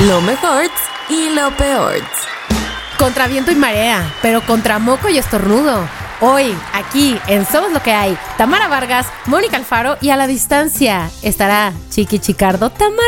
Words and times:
Lo 0.00 0.20
mejor 0.20 0.64
y 1.08 1.30
lo 1.30 1.50
peor. 1.56 1.94
Contra 2.98 3.26
viento 3.28 3.50
y 3.50 3.54
marea, 3.54 4.04
pero 4.20 4.42
contra 4.42 4.78
moco 4.78 5.08
y 5.08 5.16
estornudo. 5.16 5.88
Hoy, 6.20 6.54
aquí, 6.74 7.18
en 7.28 7.46
Somos 7.46 7.72
lo 7.72 7.82
que 7.82 7.92
hay, 7.92 8.18
Tamara 8.36 8.68
Vargas, 8.68 9.06
Mónica 9.24 9.56
Alfaro 9.56 9.96
y 10.02 10.10
a 10.10 10.16
la 10.16 10.26
distancia 10.26 11.10
estará 11.22 11.72
Chiqui 11.88 12.18
Chicardo. 12.18 12.68
Tamara, 12.68 12.98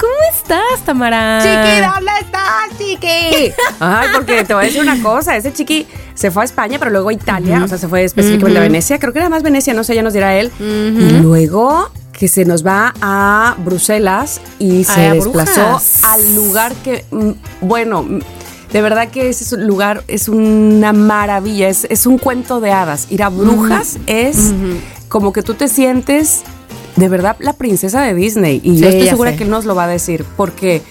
¿cómo 0.00 0.12
estás, 0.32 0.82
Tamara? 0.86 1.38
Chiqui, 1.42 1.86
¿dónde 1.86 2.12
estás, 2.18 2.78
Chiqui? 2.78 3.52
Ay, 3.80 4.08
porque 4.14 4.44
te 4.44 4.54
voy 4.54 4.64
a 4.64 4.66
decir 4.68 4.80
una 4.80 5.02
cosa, 5.02 5.36
ese 5.36 5.52
Chiqui 5.52 5.86
se 6.14 6.30
fue 6.30 6.42
a 6.42 6.44
España, 6.46 6.78
pero 6.78 6.90
luego 6.90 7.10
a 7.10 7.12
Italia, 7.12 7.62
o 7.62 7.68
sea, 7.68 7.76
se 7.76 7.88
fue 7.88 8.04
específicamente 8.04 8.58
a 8.58 8.62
Venecia, 8.62 8.98
creo 8.98 9.12
que 9.12 9.18
era 9.18 9.28
más 9.28 9.42
Venecia, 9.42 9.74
no 9.74 9.84
sé, 9.84 9.94
ya 9.94 10.02
nos 10.02 10.14
dirá 10.14 10.34
él. 10.34 10.50
Y 10.58 11.10
luego 11.20 11.90
que 12.18 12.28
se 12.28 12.44
nos 12.44 12.66
va 12.66 12.94
a 13.00 13.56
Bruselas 13.64 14.40
y 14.58 14.84
se 14.84 15.12
desplazó 15.12 15.78
al 16.02 16.34
lugar 16.34 16.74
que, 16.76 17.04
mm, 17.10 17.30
bueno, 17.60 18.02
mm, 18.02 18.20
de 18.72 18.82
verdad 18.82 19.08
que 19.08 19.28
ese 19.28 19.56
lugar 19.58 20.02
es 20.08 20.28
una 20.28 20.92
maravilla, 20.92 21.68
es, 21.68 21.86
es 21.88 22.06
un 22.06 22.18
cuento 22.18 22.60
de 22.60 22.72
hadas. 22.72 23.06
Ir 23.10 23.22
a 23.22 23.28
Brujas 23.28 23.98
es 24.06 24.52
como 25.08 25.32
que 25.32 25.42
tú 25.42 25.54
te 25.54 25.68
sientes 25.68 26.42
de 26.96 27.08
verdad 27.08 27.36
la 27.38 27.52
princesa 27.52 28.02
de 28.02 28.14
Disney. 28.14 28.60
Y 28.64 28.78
yo 28.78 28.88
estoy 28.88 29.08
segura 29.08 29.30
sé. 29.30 29.36
que 29.36 29.44
él 29.44 29.50
nos 29.50 29.64
lo 29.64 29.74
va 29.74 29.84
a 29.84 29.88
decir, 29.88 30.24
porque 30.36 30.82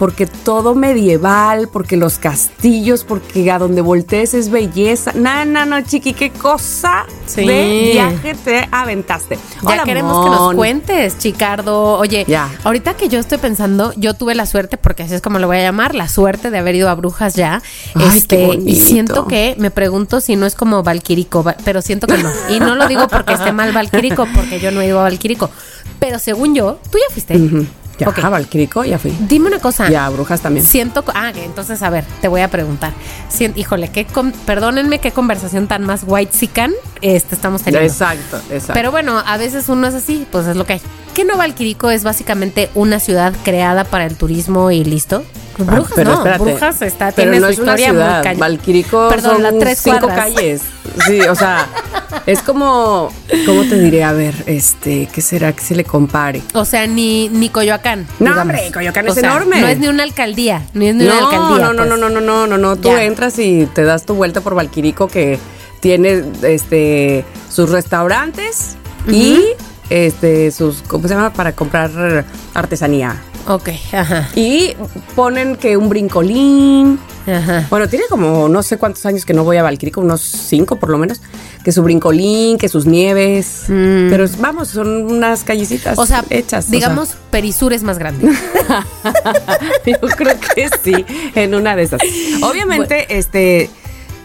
porque 0.00 0.26
todo 0.26 0.74
medieval, 0.74 1.68
porque 1.70 1.98
los 1.98 2.16
castillos, 2.18 3.04
porque 3.04 3.50
a 3.50 3.58
donde 3.58 3.82
voltees 3.82 4.32
es 4.32 4.48
belleza. 4.50 5.12
No, 5.14 5.44
no, 5.44 5.66
no, 5.66 5.82
chiqui, 5.82 6.14
qué 6.14 6.30
cosa 6.30 7.04
Sí. 7.26 7.46
de 7.46 7.90
viaje 7.92 8.34
te 8.34 8.66
aventaste. 8.72 9.38
Ya 9.62 9.84
queremos 9.84 10.24
que 10.24 10.30
nos 10.30 10.54
cuentes, 10.54 11.18
Chicardo. 11.18 11.98
Oye, 11.98 12.24
Ya. 12.26 12.48
ahorita 12.64 12.94
que 12.94 13.10
yo 13.10 13.18
estoy 13.20 13.36
pensando, 13.36 13.92
yo 13.98 14.14
tuve 14.14 14.34
la 14.34 14.46
suerte, 14.46 14.78
porque 14.78 15.02
así 15.02 15.12
es 15.12 15.20
como 15.20 15.38
lo 15.38 15.46
voy 15.48 15.58
a 15.58 15.62
llamar, 15.64 15.94
la 15.94 16.08
suerte 16.08 16.50
de 16.50 16.56
haber 16.56 16.76
ido 16.76 16.88
a 16.88 16.94
Brujas 16.94 17.34
ya. 17.34 17.60
Ay, 17.94 18.22
qué 18.26 18.44
este, 18.46 18.58
y 18.70 18.76
siento 18.80 19.26
que 19.26 19.54
me 19.58 19.70
pregunto 19.70 20.22
si 20.22 20.34
no 20.34 20.46
es 20.46 20.54
como 20.54 20.82
Valquirico, 20.82 21.42
va- 21.44 21.56
pero 21.62 21.82
siento 21.82 22.06
que 22.06 22.16
no. 22.16 22.30
Y 22.48 22.58
no 22.58 22.74
lo 22.74 22.88
digo 22.88 23.06
porque 23.06 23.34
esté 23.34 23.52
mal 23.52 23.72
Valquirico, 23.72 24.26
porque 24.34 24.60
yo 24.60 24.70
no 24.70 24.80
he 24.80 24.86
ido 24.86 24.98
a 24.98 25.02
Valquirico. 25.02 25.50
Pero 25.98 26.18
según 26.18 26.54
yo, 26.54 26.78
tú 26.90 26.96
ya 26.96 27.12
fuiste. 27.12 27.36
Ujú. 27.36 27.66
Ya, 28.00 28.08
Ok. 28.08 28.18
a 28.24 28.28
Valquirico, 28.30 28.84
ya 28.84 28.98
fui. 28.98 29.16
Dime 29.28 29.48
una 29.48 29.58
cosa. 29.60 29.90
Y 29.90 29.94
a 29.94 30.08
Brujas 30.08 30.40
también. 30.40 30.66
Siento, 30.66 31.04
ah, 31.14 31.32
entonces 31.34 31.82
a 31.82 31.90
ver, 31.90 32.04
te 32.20 32.28
voy 32.28 32.40
a 32.40 32.48
preguntar. 32.48 32.92
Sien- 33.30 33.52
híjole, 33.56 33.88
qué 33.88 34.04
con- 34.06 34.32
perdónenme 34.32 34.98
qué 35.00 35.12
conversación 35.12 35.68
tan 35.68 35.84
más 35.84 36.02
white 36.06 36.32
sican 36.36 36.72
este 37.02 37.34
estamos 37.34 37.62
teniendo. 37.62 37.86
Exacto, 37.86 38.38
exacto. 38.50 38.72
Pero 38.74 38.90
bueno, 38.90 39.22
a 39.24 39.36
veces 39.36 39.68
uno 39.68 39.86
es 39.86 39.94
así, 39.94 40.26
pues 40.32 40.46
es 40.46 40.56
lo 40.56 40.64
que 40.66 40.74
hay. 40.74 40.80
¿Qué 41.14 41.24
no 41.24 41.36
Valquirico 41.36 41.90
es 41.90 42.04
básicamente 42.04 42.70
una 42.74 43.00
ciudad 43.00 43.32
creada 43.44 43.84
para 43.84 44.06
el 44.06 44.16
turismo 44.16 44.70
y 44.70 44.84
listo? 44.84 45.22
Pues 45.56 45.68
Ah, 45.68 45.72
Brujas 45.74 45.92
pero 45.94 46.10
no, 46.12 46.16
espérate. 46.18 46.44
Brujas 46.44 46.82
está, 46.82 47.12
pero 47.12 47.30
tiene 47.32 47.40
no 47.40 47.46
su 47.48 47.52
es 47.52 47.58
una 47.58 47.72
historia 47.72 47.90
ciudad. 47.90 48.24
muy. 48.24 48.36
Valquirico 48.36 49.08
Perdón, 49.10 49.32
son 49.34 49.42
las 49.42 49.58
tres 49.58 49.78
cinco 49.82 49.98
cuadras. 50.06 50.18
calles. 50.34 50.62
Sí, 51.06 51.20
o 51.22 51.34
sea, 51.34 51.66
es 52.26 52.40
como, 52.42 53.12
¿cómo 53.46 53.62
te 53.64 53.78
diré? 53.78 54.04
A 54.04 54.12
ver, 54.12 54.34
este, 54.46 55.08
¿qué 55.12 55.20
será 55.20 55.52
que 55.52 55.62
se 55.62 55.74
le 55.74 55.84
compare? 55.84 56.42
O 56.54 56.64
sea, 56.64 56.86
ni, 56.86 57.28
ni 57.28 57.48
Coyoacán. 57.48 58.06
No, 58.18 58.30
digamos. 58.30 58.42
hombre, 58.42 58.70
Coyoacán 58.72 59.06
O 59.06 59.08
es 59.08 59.14
sea, 59.14 59.30
enorme. 59.30 59.60
No 59.60 59.66
es 59.68 59.78
ni 59.78 59.88
una 59.88 60.02
alcaldía, 60.02 60.62
ni 60.74 60.88
es 60.88 60.94
ni 60.94 61.04
No, 61.04 61.12
una 61.12 61.18
alcaldía. 61.24 61.66
no, 61.66 61.72
no, 61.72 61.76
pues. 61.78 61.88
no, 61.88 61.96
no, 61.96 62.08
no, 62.08 62.20
no, 62.20 62.46
no, 62.46 62.58
no. 62.58 62.76
Tú 62.76 62.88
Ya. 62.88 63.02
entras 63.04 63.38
y 63.38 63.66
te 63.66 63.82
das 63.84 64.04
tu 64.06 64.14
vuelta 64.14 64.40
por 64.40 64.54
Valquirico 64.54 65.08
que 65.08 65.38
tiene 65.80 66.24
este 66.42 67.24
sus 67.48 67.70
restaurantes 67.70 68.76
y 69.08 69.40
este 69.88 70.50
sus 70.50 70.82
¿cómo 70.82 71.08
se 71.08 71.14
llama? 71.14 71.32
para 71.32 71.52
comprar 71.52 72.24
artesanía. 72.54 73.16
Ok, 73.48 73.70
ajá, 73.92 74.28
Y 74.36 74.74
ponen 75.16 75.56
que 75.56 75.76
un 75.76 75.88
brincolín. 75.88 76.98
ajá. 77.26 77.66
Bueno, 77.70 77.88
tiene 77.88 78.04
como 78.08 78.48
no 78.48 78.62
sé 78.62 78.76
cuántos 78.78 79.04
años 79.06 79.24
que 79.24 79.32
no 79.34 79.44
voy 79.44 79.56
a 79.56 79.62
Valquirico, 79.62 80.00
unos 80.00 80.20
cinco 80.20 80.76
por 80.76 80.90
lo 80.90 80.98
menos. 80.98 81.20
Que 81.64 81.72
su 81.72 81.82
brincolín, 81.82 82.56
que 82.58 82.68
sus 82.68 82.86
nieves. 82.86 83.64
Pero 83.66 84.24
es- 84.24 84.38
vamos, 84.40 84.68
son 84.68 84.88
unas 85.12 85.44
callecitas 85.44 85.96
Mm. 85.98 86.00
O 86.00 86.06
sea, 86.06 86.24
hechas. 86.30 86.66
o 86.66 86.68
sea. 86.70 86.78
digamos, 86.78 87.10
Perisur 87.30 87.72
es 87.72 87.82
más 87.82 87.98
grande. 87.98 88.30
Yo 89.86 89.98
creo 90.16 90.34
que 90.54 90.68
sí, 90.82 91.04
en 91.34 91.54
una 91.54 91.76
de 91.76 91.82
esas. 91.82 92.00
Obviamente, 92.42 93.18
este, 93.18 93.68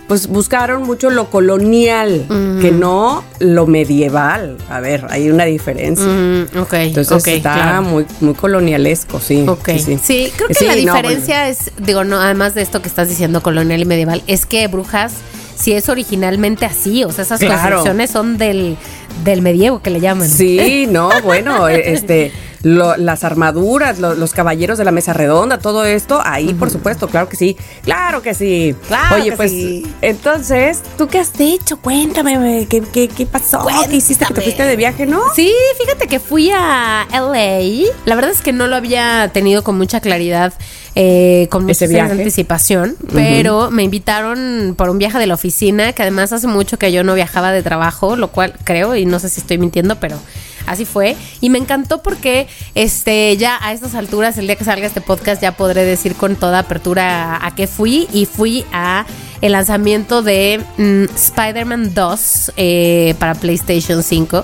pues 0.07 0.27
buscaron 0.27 0.83
mucho 0.83 1.09
lo 1.09 1.29
colonial, 1.31 2.25
que 2.61 2.71
no 2.71 3.23
lo 3.39 3.65
medieval. 3.65 4.57
A 4.69 4.79
ver, 4.79 5.07
hay 5.09 5.29
una 5.31 5.45
diferencia. 5.45 6.05
Mm, 6.05 6.57
ok, 6.59 6.73
Entonces 6.73 7.25
está 7.27 7.53
claro. 7.53 7.81
muy, 7.81 8.05
muy 8.21 8.33
colonialesco, 8.35 9.19
sí. 9.19 9.45
Ok. 9.47 9.69
Sí, 9.77 9.99
Sí, 10.03 10.31
creo 10.35 10.47
que 10.49 10.53
Sí, 10.53 10.65
la 10.65 10.75
no, 10.75 10.81
diferencia 10.81 11.49
es, 11.49 11.71
digo, 11.79 12.03
no, 12.03 12.19
además 12.21 12.53
de 12.53 12.61
esto 12.61 12.81
que 12.81 12.87
estás 12.87 13.09
diciendo 13.09 13.41
colonial 13.41 13.81
y 13.81 13.85
medieval, 13.85 14.21
es 14.27 14.45
que 14.45 14.67
Brujas 14.67 15.13
sí 15.55 15.71
es 15.73 15.89
originalmente 15.89 16.65
así, 16.65 17.03
o 17.03 17.11
sea, 17.11 17.23
esas 17.23 17.39
Claro. 17.39 17.61
construcciones 17.77 18.11
son 18.11 18.37
del, 18.37 18.77
del 19.23 19.41
medievo 19.41 19.81
que 19.81 19.89
le 19.89 20.01
llaman. 20.01 20.29
Sí, 20.29 20.85
no, 20.91 21.09
bueno, 21.23 21.67
eh, 21.67 21.93
este, 21.93 22.31
lo- 22.65 22.97
las 22.97 23.23
armaduras, 23.23 23.99
lo- 23.99 24.15
los 24.15 24.31
caballeros 24.33 24.79
de 24.79 24.85
la 24.85 24.91
mesa 24.91 25.13
redonda, 25.13 25.59
todo 25.59 25.85
esto, 25.85 26.19
ahí 26.25 26.51
por 26.55 26.71
supuesto, 26.71 27.07
claro 27.07 27.29
que 27.29 27.35
sí, 27.37 27.55
claro 27.83 28.23
que 28.23 28.33
sí. 28.33 28.75
Claro 28.87 29.17
Oye, 29.17 29.29
que 29.29 29.37
pues, 29.37 29.51
sí. 29.51 29.85
entonces, 30.01 30.81
¿tú 30.97 31.07
qué 31.07 31.19
has 31.19 31.31
hecho? 31.39 31.77
Cuéntame, 31.77 32.65
¿qué, 32.67 32.81
qué, 32.81 33.07
qué 33.07 33.27
pasó? 33.27 33.67
¿Qué 33.87 33.95
hiciste? 33.95 34.25
¿Que 34.25 34.33
te 34.33 34.41
Cuéntame. 34.41 34.43
fuiste 34.43 34.63
de 34.63 34.75
viaje, 34.77 35.05
no? 35.05 35.21
Sí, 35.35 35.53
fíjate 35.79 36.07
que 36.07 36.19
fui 36.19 36.49
a 36.51 37.05
LA. 37.11 37.91
La 38.05 38.15
verdad 38.15 38.31
es 38.31 38.41
que 38.41 38.51
no 38.51 38.65
lo 38.65 38.75
había 38.75 39.29
tenido 39.31 39.63
con 39.63 39.77
mucha 39.77 39.99
claridad, 39.99 40.51
eh, 40.95 41.47
con 41.51 41.65
mucha 41.65 41.85
anticipación, 41.85 42.95
pero 43.13 43.69
me 43.69 43.83
invitaron 43.83 44.73
por 44.75 44.89
un 44.89 44.97
viaje 44.97 45.19
de 45.19 45.27
la 45.27 45.35
oficina, 45.35 45.93
que 45.93 46.01
además 46.01 46.33
hace 46.33 46.47
mucho 46.47 46.79
que 46.79 46.91
yo 46.91 47.03
no 47.03 47.13
viajaba 47.13 47.51
de 47.51 47.61
trabajo, 47.61 48.15
lo 48.15 48.29
cual 48.29 48.53
creo, 48.63 48.95
y 48.95 49.05
no 49.05 49.19
sé 49.19 49.29
si 49.29 49.39
estoy 49.41 49.59
mintiendo, 49.59 49.99
pero 49.99 50.17
así 50.65 50.85
fue. 50.85 51.15
Y 51.41 51.49
me 51.49 51.57
encantó 51.57 52.01
porque 52.01 52.47
este 52.73 53.35
ya 53.37 53.57
a 53.61 53.73
estas 53.73 53.95
alturas, 53.95 54.37
el 54.37 54.47
día 54.47 54.55
que 54.55 54.63
salga 54.63 54.87
este 54.87 55.01
podcast, 55.01 55.41
ya 55.41 55.51
podré 55.53 55.83
decir 55.83 56.15
con 56.15 56.35
toda 56.35 56.59
apertura 56.59 57.35
a, 57.35 57.47
a 57.47 57.55
qué 57.55 57.67
fui. 57.67 58.07
Y 58.13 58.25
fui 58.25 58.65
a 58.71 59.05
el 59.41 59.51
lanzamiento 59.51 60.21
de 60.21 60.61
mm, 60.77 61.15
Spider-Man 61.15 61.93
2 61.93 62.53
eh, 62.57 63.15
para 63.19 63.35
PlayStation 63.35 64.01
5. 64.03 64.43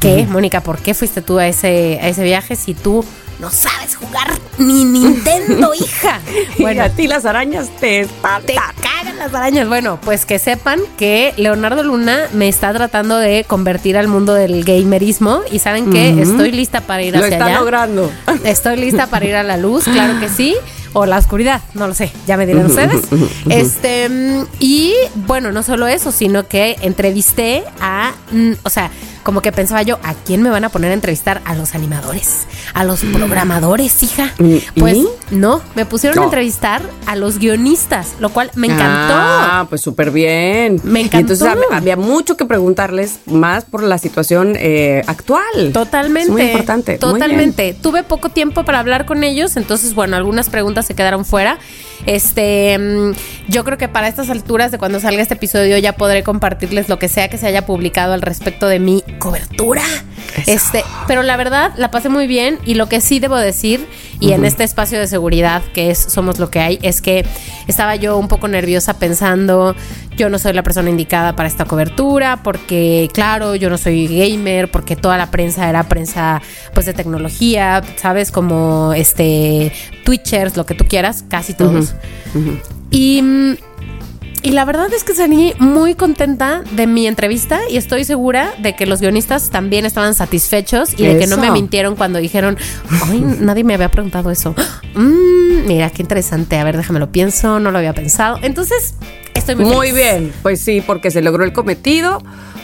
¿Qué, 0.00 0.26
Mónica, 0.30 0.60
por 0.60 0.78
qué 0.78 0.94
fuiste 0.94 1.22
tú 1.22 1.38
a 1.38 1.48
ese, 1.48 1.98
a 2.00 2.08
ese 2.08 2.22
viaje 2.22 2.54
si 2.54 2.74
tú 2.74 3.04
no 3.38 3.50
sabes 3.50 3.94
jugar 3.96 4.28
ni 4.58 4.84
Nintendo, 4.84 5.72
hija? 5.80 6.20
Bueno, 6.58 6.82
a 6.82 6.88
ti 6.88 7.06
las 7.06 7.24
arañas 7.24 7.68
te 7.68 7.78
te 7.78 8.00
espantan. 8.00 8.56
cagan 8.82 9.18
las 9.18 9.32
arañas. 9.32 9.68
Bueno, 9.68 9.98
pues 10.02 10.26
que 10.26 10.38
sepan 10.38 10.80
que 10.96 11.32
Leonardo 11.36 11.82
Luna 11.84 12.26
me 12.32 12.48
está 12.48 12.72
tratando 12.72 13.16
de 13.16 13.44
convertir 13.44 13.96
al 13.96 14.08
mundo 14.08 14.34
del 14.34 14.64
gamerismo 14.64 15.40
y 15.52 15.60
saben 15.60 15.90
que 15.90 16.20
estoy 16.20 16.50
lista 16.50 16.80
para 16.80 17.02
ir 17.02 17.14
Lo 17.14 17.20
hacia 17.24 17.34
está 17.36 17.46
allá. 17.46 17.60
logrando. 17.60 18.10
Estoy 18.44 18.76
lista 18.76 19.06
para 19.06 19.24
ir 19.26 19.36
a 19.36 19.42
la 19.42 19.56
luz, 19.56 19.84
claro 19.84 20.18
que 20.20 20.28
sí. 20.28 20.56
O 20.94 21.04
la 21.04 21.18
oscuridad, 21.18 21.60
no 21.74 21.86
lo 21.86 21.92
sé, 21.94 22.10
ya 22.26 22.36
me 22.38 22.46
dirán 22.46 22.64
ustedes. 22.66 23.02
Este, 23.50 24.08
mm, 24.08 24.46
y 24.58 24.94
bueno, 25.14 25.52
no 25.52 25.62
solo 25.62 25.86
eso, 25.86 26.10
sino 26.12 26.48
que 26.48 26.76
entrevisté 26.80 27.62
a, 27.80 28.12
mm, 28.32 28.52
o 28.62 28.70
sea, 28.70 28.90
como 29.22 29.42
que 29.42 29.52
pensaba 29.52 29.82
yo, 29.82 29.98
¿a 30.02 30.14
quién 30.14 30.42
me 30.42 30.50
van 30.50 30.64
a 30.64 30.68
poner 30.68 30.90
a 30.90 30.94
entrevistar? 30.94 31.42
A 31.44 31.54
los 31.54 31.74
animadores, 31.74 32.46
a 32.74 32.84
los 32.84 33.00
programadores, 33.00 34.02
hija. 34.02 34.32
¿y? 34.38 34.60
Pues 34.78 34.98
no, 35.30 35.60
me 35.74 35.84
pusieron 35.86 36.18
a 36.18 36.24
entrevistar 36.24 36.82
a 37.06 37.16
los 37.16 37.38
guionistas, 37.38 38.14
lo 38.20 38.30
cual 38.30 38.50
me 38.54 38.66
encantó. 38.68 39.14
Ah, 39.16 39.66
pues 39.68 39.80
súper 39.80 40.10
bien. 40.10 40.80
Me 40.84 41.00
Y 41.02 41.04
entonces 41.12 41.40
encantó. 41.42 41.68
hab- 41.70 41.76
había 41.76 41.96
mucho 41.96 42.36
que 42.36 42.44
preguntarles 42.44 43.20
más 43.26 43.64
por 43.64 43.82
la 43.82 43.98
situación 43.98 44.54
eh, 44.58 45.02
actual. 45.06 45.72
Totalmente. 45.72 46.28
Es 46.28 46.30
muy 46.32 46.42
importante. 46.42 46.92
Muy. 46.92 46.98
Totalmente. 46.98 47.74
Tuve 47.80 48.02
poco 48.02 48.28
tiempo 48.30 48.64
para 48.64 48.78
hablar 48.78 49.04
con 49.06 49.24
ellos, 49.24 49.56
entonces, 49.56 49.94
bueno, 49.94 50.16
algunas 50.16 50.48
preguntas 50.50 50.86
se 50.86 50.94
quedaron 50.94 51.24
fuera. 51.24 51.58
Este, 52.06 52.78
mm, 52.78 53.12
yo 53.48 53.64
creo 53.64 53.78
que 53.78 53.88
para 53.88 54.08
estas 54.08 54.30
alturas 54.30 54.70
de 54.70 54.78
cuando 54.78 55.00
salga 55.00 55.22
este 55.22 55.34
episodio 55.34 55.78
ya 55.78 55.94
podré 55.94 56.22
compartirles 56.22 56.88
lo 56.88 56.98
que 56.98 57.08
sea 57.08 57.28
que 57.28 57.38
se 57.38 57.46
haya 57.46 57.66
publicado 57.66 58.14
al 58.14 58.22
respecto 58.22 58.68
de 58.68 58.78
mi 58.78 59.02
cobertura 59.18 59.82
Este, 60.46 60.84
pero 61.06 61.22
la 61.22 61.36
verdad 61.36 61.72
la 61.76 61.90
pasé 61.90 62.08
muy 62.08 62.26
bien 62.26 62.58
y 62.64 62.74
lo 62.74 62.88
que 62.88 63.00
sí 63.00 63.20
debo 63.20 63.36
decir 63.36 63.86
y 64.20 64.32
en 64.32 64.44
este 64.44 64.64
espacio 64.64 64.98
de 64.98 65.06
seguridad 65.06 65.62
que 65.72 65.90
es 65.90 65.98
somos 65.98 66.38
lo 66.38 66.50
que 66.50 66.60
hay 66.60 66.78
es 66.82 67.00
que 67.00 67.24
estaba 67.66 67.96
yo 67.96 68.16
un 68.18 68.28
poco 68.28 68.48
nerviosa 68.48 68.98
pensando 68.98 69.76
yo 70.16 70.28
no 70.28 70.38
soy 70.38 70.52
la 70.52 70.62
persona 70.62 70.90
indicada 70.90 71.36
para 71.36 71.48
esta 71.48 71.64
cobertura 71.64 72.40
porque 72.42 73.08
claro, 73.12 73.54
yo 73.54 73.70
no 73.70 73.78
soy 73.78 74.08
gamer 74.08 74.70
porque 74.70 74.96
toda 74.96 75.16
la 75.16 75.30
prensa 75.30 75.68
era 75.68 75.84
prensa 75.84 76.42
pues 76.74 76.86
de 76.86 76.92
tecnología, 76.92 77.82
sabes, 77.96 78.32
como 78.32 78.92
este 78.94 79.72
Twitchers, 80.04 80.56
lo 80.56 80.66
que 80.66 80.74
tú 80.74 80.84
quieras, 80.86 81.24
casi 81.28 81.54
todos. 81.54 81.94
Y 82.90 83.22
mm, 83.22 83.56
y 83.97 83.97
la 84.44 84.64
verdad 84.64 84.92
es 84.92 85.04
que 85.04 85.14
salí 85.14 85.54
muy 85.58 85.94
contenta 85.94 86.62
de 86.72 86.86
mi 86.86 87.06
entrevista 87.06 87.60
y 87.68 87.76
estoy 87.76 88.04
segura 88.04 88.52
de 88.58 88.74
que 88.74 88.86
los 88.86 89.00
guionistas 89.00 89.50
también 89.50 89.84
estaban 89.84 90.14
satisfechos 90.14 90.94
y 90.98 91.06
de 91.06 91.18
que 91.18 91.26
no 91.26 91.36
me 91.36 91.50
mintieron 91.50 91.96
cuando 91.96 92.18
dijeron, 92.18 92.56
ay, 93.06 93.20
nadie 93.20 93.64
me 93.64 93.74
había 93.74 93.90
preguntado 93.90 94.30
eso. 94.30 94.54
Mm, 94.94 95.66
mira, 95.68 95.90
qué 95.90 96.02
interesante. 96.02 96.58
A 96.58 96.64
ver, 96.64 96.76
déjame 96.76 96.98
lo 96.98 97.12
pienso, 97.12 97.60
no 97.60 97.70
lo 97.70 97.78
había 97.78 97.92
pensado. 97.92 98.38
Entonces, 98.42 98.94
estoy 99.34 99.54
muy 99.54 99.66
Muy 99.66 99.92
bien, 99.92 100.32
pues 100.42 100.60
sí, 100.60 100.80
porque 100.84 101.12
se 101.12 101.22
logró 101.22 101.44
el 101.44 101.52
cometido 101.52 102.20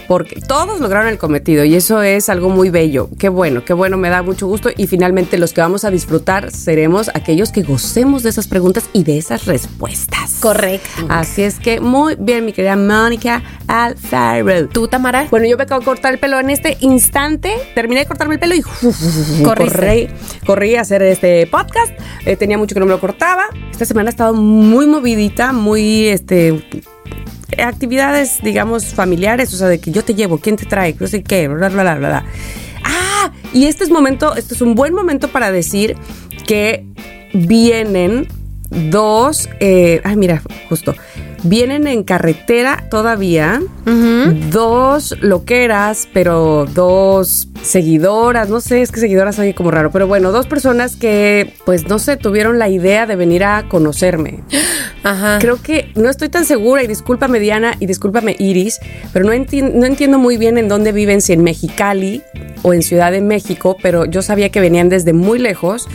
porque 0.06 0.40
todos 0.40 0.80
lograron 0.80 1.08
el 1.08 1.18
cometido 1.18 1.64
y 1.64 1.74
eso 1.74 2.02
es 2.02 2.28
algo 2.28 2.50
muy 2.50 2.70
bello. 2.70 3.08
Qué 3.18 3.28
bueno, 3.28 3.64
qué 3.64 3.72
bueno, 3.72 3.96
me 3.96 4.08
da 4.08 4.22
mucho 4.22 4.46
gusto 4.46 4.70
y 4.76 4.86
finalmente 4.86 5.38
los 5.38 5.52
que 5.52 5.60
vamos 5.60 5.84
a 5.84 5.90
disfrutar 5.90 6.50
seremos 6.50 7.10
aquellos 7.14 7.50
que 7.50 7.62
gocemos 7.62 8.22
de 8.22 8.30
esas 8.30 8.48
preguntas 8.48 8.84
y 8.92 9.04
de 9.04 9.18
esas 9.18 9.46
respuestas. 9.46 10.38
Correcto. 10.40 11.06
Así 11.08 11.42
es 11.42 11.58
que 11.58 11.80
muy 11.80 12.16
bien, 12.18 12.44
mi 12.44 12.52
querida 12.52 12.76
Mónica 12.76 13.42
Alfaro. 13.66 14.68
¿Tú, 14.68 14.88
Tamara? 14.88 15.26
Bueno, 15.30 15.46
yo 15.46 15.56
me 15.56 15.64
acabo 15.64 15.80
de 15.80 15.86
cortar 15.86 16.12
el 16.12 16.18
pelo 16.18 16.38
en 16.38 16.50
este 16.50 16.76
instante. 16.80 17.54
Terminé 17.74 18.00
de 18.00 18.06
cortarme 18.06 18.34
el 18.34 18.40
pelo 18.40 18.54
y 18.54 18.62
corrí, 19.42 20.08
corrí 20.46 20.76
a 20.76 20.82
hacer 20.82 21.02
este 21.02 21.46
podcast. 21.46 21.92
Eh, 22.26 22.36
tenía 22.36 22.58
mucho 22.58 22.74
que 22.74 22.80
no 22.80 22.86
me 22.86 22.92
lo 22.92 23.00
cortaba. 23.00 23.44
Esta 23.70 23.84
semana 23.84 24.08
ha 24.08 24.10
estado 24.10 24.34
muy 24.34 24.86
movidita, 24.86 25.52
muy 25.52 26.08
este 26.08 26.62
actividades, 27.62 28.38
digamos, 28.42 28.86
familiares, 28.86 29.52
o 29.54 29.56
sea, 29.56 29.68
de 29.68 29.78
que 29.78 29.90
yo 29.90 30.04
te 30.04 30.14
llevo, 30.14 30.38
quién 30.38 30.56
te 30.56 30.66
trae, 30.66 30.94
no 30.98 31.06
sé 31.06 31.22
qué, 31.22 31.48
bla, 31.48 31.68
bla, 31.68 31.82
bla, 31.82 31.96
bla. 31.96 32.24
Ah, 32.84 33.32
y 33.52 33.66
este 33.66 33.84
es 33.84 33.90
momento, 33.90 34.34
este 34.36 34.54
es 34.54 34.60
un 34.60 34.74
buen 34.74 34.94
momento 34.94 35.28
para 35.28 35.50
decir 35.50 35.96
que 36.46 36.86
vienen 37.32 38.28
dos, 38.70 39.48
eh, 39.60 40.00
ay, 40.04 40.16
mira, 40.16 40.42
justo, 40.68 40.94
vienen 41.44 41.86
en 41.86 42.02
carretera 42.02 42.84
todavía 42.90 43.60
dos 44.50 45.14
loqueras, 45.20 46.08
pero 46.12 46.66
dos 46.72 47.48
seguidoras, 47.62 48.48
no 48.48 48.60
sé, 48.60 48.82
es 48.82 48.90
que 48.90 49.00
seguidoras 49.00 49.38
oye 49.38 49.54
como 49.54 49.70
raro, 49.70 49.90
pero 49.90 50.06
bueno, 50.06 50.32
dos 50.32 50.46
personas 50.46 50.96
que, 50.96 51.54
pues 51.64 51.86
no 51.88 51.98
sé, 51.98 52.16
tuvieron 52.16 52.58
la 52.58 52.68
idea 52.68 53.06
de 53.06 53.16
venir 53.16 53.44
a 53.44 53.68
conocerme. 53.68 54.42
Ajá. 55.02 55.38
Creo 55.38 55.60
que 55.62 55.92
no 55.94 56.08
estoy 56.08 56.30
tan 56.30 56.44
segura, 56.44 56.82
y 56.82 56.86
discúlpame 56.86 57.38
Diana 57.38 57.74
y 57.78 57.86
discúlpame 57.86 58.36
Iris, 58.38 58.80
pero 59.12 59.24
no, 59.24 59.32
no 59.32 59.86
entiendo 59.86 60.18
muy 60.18 60.36
bien 60.36 60.56
en 60.58 60.68
dónde 60.68 60.92
viven, 60.92 61.20
si 61.20 61.34
en 61.34 61.42
Mexicali 61.42 62.22
o 62.62 62.72
en 62.72 62.82
Ciudad 62.82 63.12
de 63.12 63.20
México, 63.20 63.76
pero 63.82 64.06
yo 64.06 64.22
sabía 64.22 64.48
que 64.48 64.60
venían 64.60 64.88
desde 64.88 65.12
muy 65.12 65.38
lejos 65.38 65.86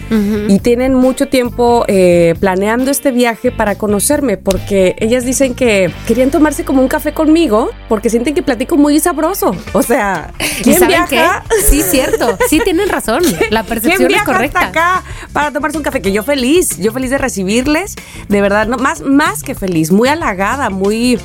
y 0.48 0.60
tienen 0.60 0.94
mucho 0.94 1.28
tiempo 1.28 1.84
eh, 1.88 2.36
planeando 2.40 2.92
este 2.92 3.12
viaje 3.12 3.52
para 3.52 3.76
conocerme, 3.76 4.38
porque 4.38 4.96
ellas 5.00 5.26
dicen 5.26 5.39
que 5.56 5.92
querían 6.06 6.32
tomarse 6.32 6.66
como 6.66 6.82
un 6.82 6.88
café 6.88 7.14
conmigo, 7.14 7.70
porque 7.88 8.10
sienten 8.10 8.36
que 8.36 8.44
platico 8.44 8.76
muy 8.78 9.00
sabroso. 9.00 9.56
O 9.74 9.82
sea, 9.82 10.34
¿quién 10.64 10.86
viaja? 10.86 11.44
Sí, 11.70 11.82
cierto. 11.82 12.38
Sí, 12.50 12.60
tienen 12.64 12.90
razón. 12.90 13.24
La 13.50 13.64
percepción 13.64 14.12
es 14.12 14.24
correcta. 14.24 14.60
Hasta 14.60 14.70
acá 14.70 15.04
para 15.32 15.52
tomarse 15.52 15.78
un 15.78 15.84
café, 15.84 16.02
que 16.02 16.12
yo 16.12 16.24
feliz, 16.24 16.78
yo 16.78 16.92
feliz 16.92 17.10
de 17.10 17.18
recibirles, 17.18 17.96
de 18.28 18.42
verdad, 18.42 18.68
no, 18.68 18.78
más, 18.78 19.02
más 19.02 19.44
que 19.44 19.56
feliz, 19.56 19.92
muy 19.92 20.10
halagada, 20.10 20.70
muy 20.70 21.18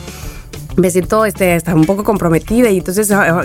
me 0.76 0.90
siento 0.90 1.24
este, 1.24 1.54
está 1.54 1.74
un 1.74 1.84
poco 1.84 2.02
comprometida 2.04 2.70
y 2.70 2.78
entonces 2.78 3.10
ah, 3.12 3.42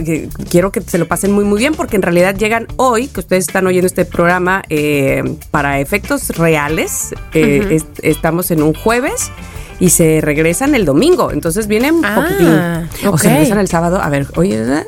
quiero 0.49 0.71
que 0.71 0.81
se 0.81 0.97
lo 0.97 1.07
pasen 1.07 1.31
muy 1.31 1.45
muy 1.45 1.59
bien 1.59 1.75
porque 1.75 1.95
en 1.95 2.01
realidad 2.01 2.35
llegan 2.35 2.67
hoy, 2.77 3.07
que 3.07 3.19
ustedes 3.19 3.47
están 3.47 3.67
oyendo 3.67 3.85
este 3.85 4.05
programa 4.05 4.63
eh, 4.69 5.23
para 5.51 5.79
efectos 5.79 6.29
reales, 6.29 7.13
eh, 7.33 7.81
estamos 8.01 8.51
en 8.51 8.63
un 8.63 8.73
jueves 8.73 9.31
y 9.79 9.89
se 9.89 10.19
regresan 10.21 10.75
el 10.75 10.85
domingo, 10.85 11.31
entonces 11.31 11.67
vienen 11.67 12.01
ah, 12.03 12.15
poquitín. 12.15 13.09
O 13.09 13.17
se 13.17 13.29
regresan 13.29 13.59
el 13.59 13.67
sábado, 13.67 14.01
a 14.01 14.09
ver, 14.09 14.27
oye, 14.35 14.85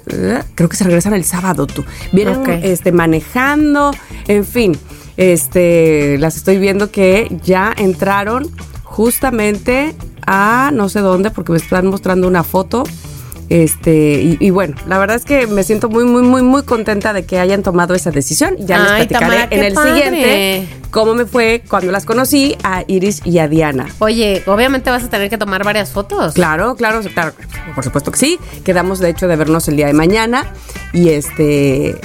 creo 0.56 0.70
que 0.70 0.76
se 0.76 0.84
regresan 0.84 1.14
el 1.14 1.24
sábado 1.24 1.68
tú. 1.68 1.84
Vienen 2.12 2.44
este, 2.64 2.92
manejando, 2.92 3.92
en 4.28 4.46
fin, 4.46 4.78
este, 5.18 6.18
las 6.18 6.36
estoy 6.36 6.58
viendo 6.58 6.92
que 6.92 7.40
ya 7.44 7.74
entraron 7.76 8.50
justamente 8.84 9.96
a 10.26 10.72
no 10.74 10.90
sé 10.90 11.00
dónde 11.00 11.32
porque 11.32 11.54
me 11.54 11.58
están 11.58 11.88
mostrando 11.88 12.28
una 12.28 12.44
foto. 12.44 12.84
Este, 13.52 14.38
y, 14.40 14.50
bueno, 14.50 14.76
la 14.88 14.98
verdad 14.98 15.18
es 15.18 15.26
que 15.26 15.46
me 15.46 15.64
siento 15.64 15.90
muy, 15.90 16.06
muy, 16.06 16.22
muy, 16.22 16.42
muy 16.42 16.64
contenta 16.64 17.12
de 17.12 17.26
que 17.26 17.38
hayan 17.38 17.64
tomado 17.64 17.94
esa 17.94 18.10
decisión. 18.10 18.56
Ya 18.58 18.80
les 18.80 19.08
platicaré 19.08 19.54
en 19.54 19.64
el 19.66 19.76
siguiente 19.76 20.70
cómo 20.90 21.16
me 21.16 21.26
fue 21.26 21.62
cuando 21.68 21.92
las 21.92 22.06
conocí 22.06 22.56
a 22.64 22.86
Iris 22.88 23.22
y 23.26 23.40
a 23.40 23.50
Diana. 23.50 23.88
Oye, 24.00 24.42
obviamente 24.48 24.90
vas 24.90 25.04
a 25.04 25.10
tener 25.10 25.30
que 25.30 25.38
tomar 25.38 25.66
varias 25.66 25.92
fotos. 25.92 26.34
Claro, 26.34 26.76
claro, 26.76 27.02
claro, 27.14 27.34
por 27.76 27.84
supuesto 27.84 28.10
que 28.14 28.20
sí. 28.20 28.40
Quedamos 28.64 29.00
de 29.00 29.10
hecho 29.10 29.28
de 29.28 29.36
vernos 29.36 29.68
el 29.68 29.76
día 29.76 29.88
de 29.88 29.94
mañana. 29.94 30.46
Y 30.94 31.10
este, 31.10 32.00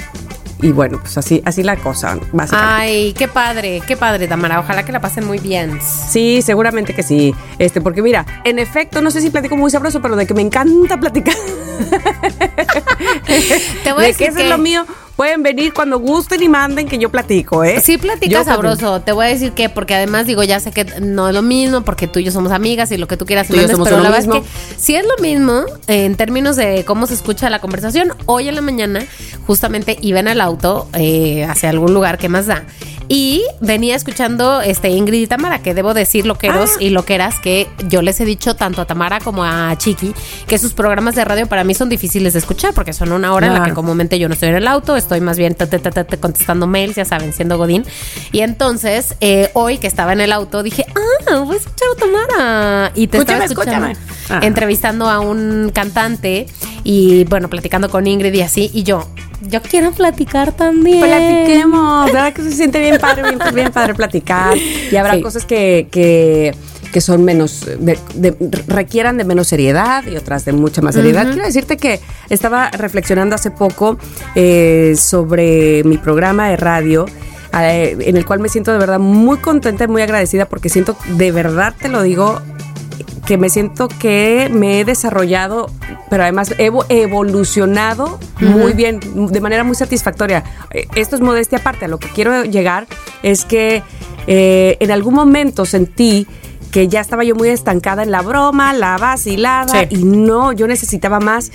y 0.61 0.71
bueno, 0.71 0.99
pues 0.99 1.17
así, 1.17 1.41
así 1.45 1.63
la 1.63 1.75
cosa, 1.77 2.17
básicamente. 2.31 2.73
Ay, 2.75 3.13
qué 3.13 3.27
padre, 3.27 3.81
qué 3.85 3.95
padre, 3.95 4.27
Tamara. 4.27 4.59
Ojalá 4.59 4.83
que 4.83 4.91
la 4.91 4.99
pasen 4.99 5.25
muy 5.25 5.37
bien. 5.39 5.79
Sí, 5.81 6.41
seguramente 6.41 6.95
que 6.95 7.03
sí. 7.03 7.35
Este, 7.59 7.79
porque 7.81 8.01
mira, 8.01 8.25
en 8.43 8.57
efecto, 8.57 9.01
no 9.01 9.11
sé 9.11 9.21
si 9.21 9.29
platico 9.29 9.55
muy 9.55 9.69
sabroso, 9.69 10.01
pero 10.01 10.15
de 10.15 10.25
que 10.25 10.33
me 10.33 10.41
encanta 10.41 10.99
platicar. 10.99 11.35
Te 13.83 13.93
voy 13.93 14.03
a 14.03 14.07
decir 14.07 14.27
que 14.27 14.31
eso 14.33 14.39
es 14.39 14.49
lo 14.49 14.57
mío 14.57 14.85
Pueden 15.17 15.41
venir 15.41 15.73
cuando 15.73 15.99
gusten 15.99 16.43
y 16.43 16.47
manden 16.47 16.87
que 16.87 16.99
yo 16.99 17.09
platico, 17.09 17.63
¿eh? 17.63 17.81
Sí, 17.81 17.97
platica 17.97 18.43
sabroso. 18.43 19.01
Te 19.01 19.11
voy 19.11 19.25
a 19.25 19.29
decir 19.29 19.51
que, 19.53 19.67
porque 19.67 19.95
además 19.95 20.27
digo, 20.27 20.43
ya 20.43 20.59
sé 20.59 20.71
que 20.71 20.85
no 21.01 21.27
es 21.27 21.33
lo 21.33 21.41
mismo, 21.41 21.81
porque 21.81 22.07
tú 22.07 22.19
y 22.19 22.23
yo 22.23 22.31
somos 22.31 22.51
amigas 22.51 22.91
y 22.91 22.97
lo 22.97 23.07
que 23.07 23.17
tú 23.17 23.25
quieras, 23.25 23.47
pero 23.49 23.67
la 23.99 24.09
verdad 24.11 24.19
es 24.19 24.27
que 24.27 24.43
si 24.77 24.95
es 24.95 25.03
lo 25.03 25.17
mismo 25.21 25.65
en 25.87 26.15
términos 26.15 26.55
de 26.55 26.85
cómo 26.85 27.07
se 27.07 27.15
escucha 27.15 27.49
la 27.49 27.59
conversación. 27.59 28.13
Hoy 28.27 28.47
en 28.47 28.53
la 28.53 28.61
mañana, 28.61 29.07
justamente 29.47 29.97
iba 30.01 30.19
en 30.19 30.27
el 30.27 30.39
auto 30.39 30.87
eh, 30.93 31.45
hacia 31.45 31.69
algún 31.69 31.95
lugar 31.95 32.19
que 32.19 32.29
más 32.29 32.45
da. 32.45 32.63
Y 33.09 33.43
venía 33.61 33.95
escuchando 33.95 34.61
este 34.61 34.89
Ingrid 34.89 35.21
y 35.21 35.27
Tamara, 35.27 35.59
que 35.59 35.73
debo 35.73 35.93
decir 35.93 36.25
loqueros 36.25 36.71
ah. 36.75 36.83
y 36.83 36.89
loqueras 36.89 37.39
que 37.39 37.67
yo 37.87 38.01
les 38.01 38.19
he 38.19 38.25
dicho 38.25 38.55
tanto 38.55 38.81
a 38.81 38.85
Tamara 38.85 39.19
como 39.19 39.43
a 39.43 39.73
Chiqui 39.77 40.13
que 40.45 40.57
sus 40.57 40.73
programas 40.73 41.15
de 41.15 41.23
radio 41.23 41.47
para 41.47 41.63
mí 41.63 41.73
son 41.73 41.89
difíciles 41.89 42.33
de 42.33 42.39
escuchar 42.39 42.73
porque 42.73 42.93
son 42.93 43.11
una 43.11 43.33
hora 43.33 43.47
en 43.47 43.53
la 43.53 43.63
que 43.63 43.73
comúnmente 43.73 44.19
yo 44.19 44.27
no 44.27 44.33
estoy 44.33 44.49
en 44.49 44.55
el 44.55 44.67
auto, 44.67 44.95
estoy 44.95 45.21
más 45.21 45.37
bien 45.37 45.55
contestando 46.19 46.67
mails, 46.67 46.95
ya 46.95 47.05
saben, 47.05 47.33
siendo 47.33 47.57
Godín. 47.57 47.85
Y 48.31 48.41
entonces, 48.41 49.15
eh, 49.21 49.51
hoy 49.53 49.77
que 49.77 49.87
estaba 49.87 50.13
en 50.13 50.21
el 50.21 50.31
auto, 50.31 50.63
dije, 50.63 50.85
ah, 50.95 51.39
voy 51.39 51.55
a 51.55 51.59
escuchar 51.59 51.87
a 51.95 51.99
Tamara. 51.99 52.91
Y 52.95 53.07
te 53.07 53.19
estaba 53.19 53.45
escuchando, 53.45 53.99
ah. 54.29 54.39
entrevistando 54.43 55.09
a 55.09 55.19
un 55.19 55.71
cantante 55.73 56.47
y 56.83 57.23
bueno, 57.25 57.49
platicando 57.49 57.89
con 57.89 58.07
Ingrid 58.07 58.33
y 58.33 58.41
así. 58.41 58.69
Y 58.73 58.83
yo, 58.83 59.07
yo 59.41 59.61
quiero 59.61 59.91
platicar 59.91 60.51
también. 60.51 61.01
Platiquemos, 61.01 62.05
¿verdad 62.05 62.33
que 62.33 62.41
se 62.43 62.51
siente 62.53 62.79
bien 62.79 62.99
padre, 62.99 63.23
bien, 63.53 63.71
padre 63.71 63.93
platicar? 63.93 64.57
Y 64.57 64.95
habrá 64.95 65.21
cosas 65.21 65.45
que, 65.45 65.87
que, 65.91 66.55
que, 66.91 67.01
son 67.01 67.23
menos, 67.23 67.65
requieran 68.67 69.17
de 69.17 69.23
menos 69.23 69.47
seriedad 69.47 70.05
y 70.05 70.15
otras 70.15 70.45
de 70.45 70.53
mucha 70.53 70.81
más 70.81 70.95
seriedad. 70.95 71.27
Quiero 71.27 71.45
decirte 71.45 71.77
que 71.77 71.99
estaba 72.29 72.71
reflexionando 72.71 73.35
hace 73.35 73.51
poco 73.51 73.97
eh, 74.35 74.95
sobre 74.97 75.83
mi 75.83 75.97
programa 75.97 76.49
de 76.49 76.57
radio. 76.57 77.05
Eh, 77.59 77.97
en 78.01 78.17
el 78.17 78.25
cual 78.25 78.39
me 78.39 78.49
siento 78.49 78.71
de 78.71 78.77
verdad 78.77 78.99
muy 78.99 79.37
contenta 79.37 79.85
y 79.85 79.87
muy 79.87 80.01
agradecida 80.01 80.45
porque 80.45 80.69
siento, 80.69 80.95
de 81.15 81.31
verdad 81.31 81.73
te 81.79 81.87
lo 81.87 82.03
digo, 82.03 82.39
que 83.27 83.37
me 83.37 83.49
siento 83.49 83.89
que 83.89 84.49
me 84.49 84.79
he 84.79 84.85
desarrollado, 84.85 85.69
pero 86.09 86.23
además 86.23 86.55
he 86.57 86.71
evolucionado 86.89 88.19
muy 88.39 88.71
bien, 88.71 89.01
de 89.03 89.41
manera 89.41 89.65
muy 89.65 89.75
satisfactoria. 89.75 90.45
Eh, 90.71 90.87
esto 90.95 91.17
es 91.17 91.21
modestia 91.21 91.57
aparte, 91.57 91.85
a 91.85 91.87
lo 91.89 91.99
que 91.99 92.07
quiero 92.07 92.45
llegar 92.45 92.87
es 93.23 93.43
que 93.43 93.83
eh, 94.27 94.77
en 94.79 94.91
algún 94.91 95.13
momento 95.13 95.65
sentí 95.65 96.25
que 96.71 96.87
ya 96.87 97.01
estaba 97.01 97.25
yo 97.25 97.35
muy 97.35 97.49
estancada 97.49 98.01
en 98.01 98.11
la 98.11 98.21
broma, 98.21 98.73
la 98.73 98.97
vacilada, 98.97 99.83
y 99.89 100.05
no, 100.05 100.53
yo 100.53 100.65
necesitaba 100.67 101.19
más. 101.19 101.51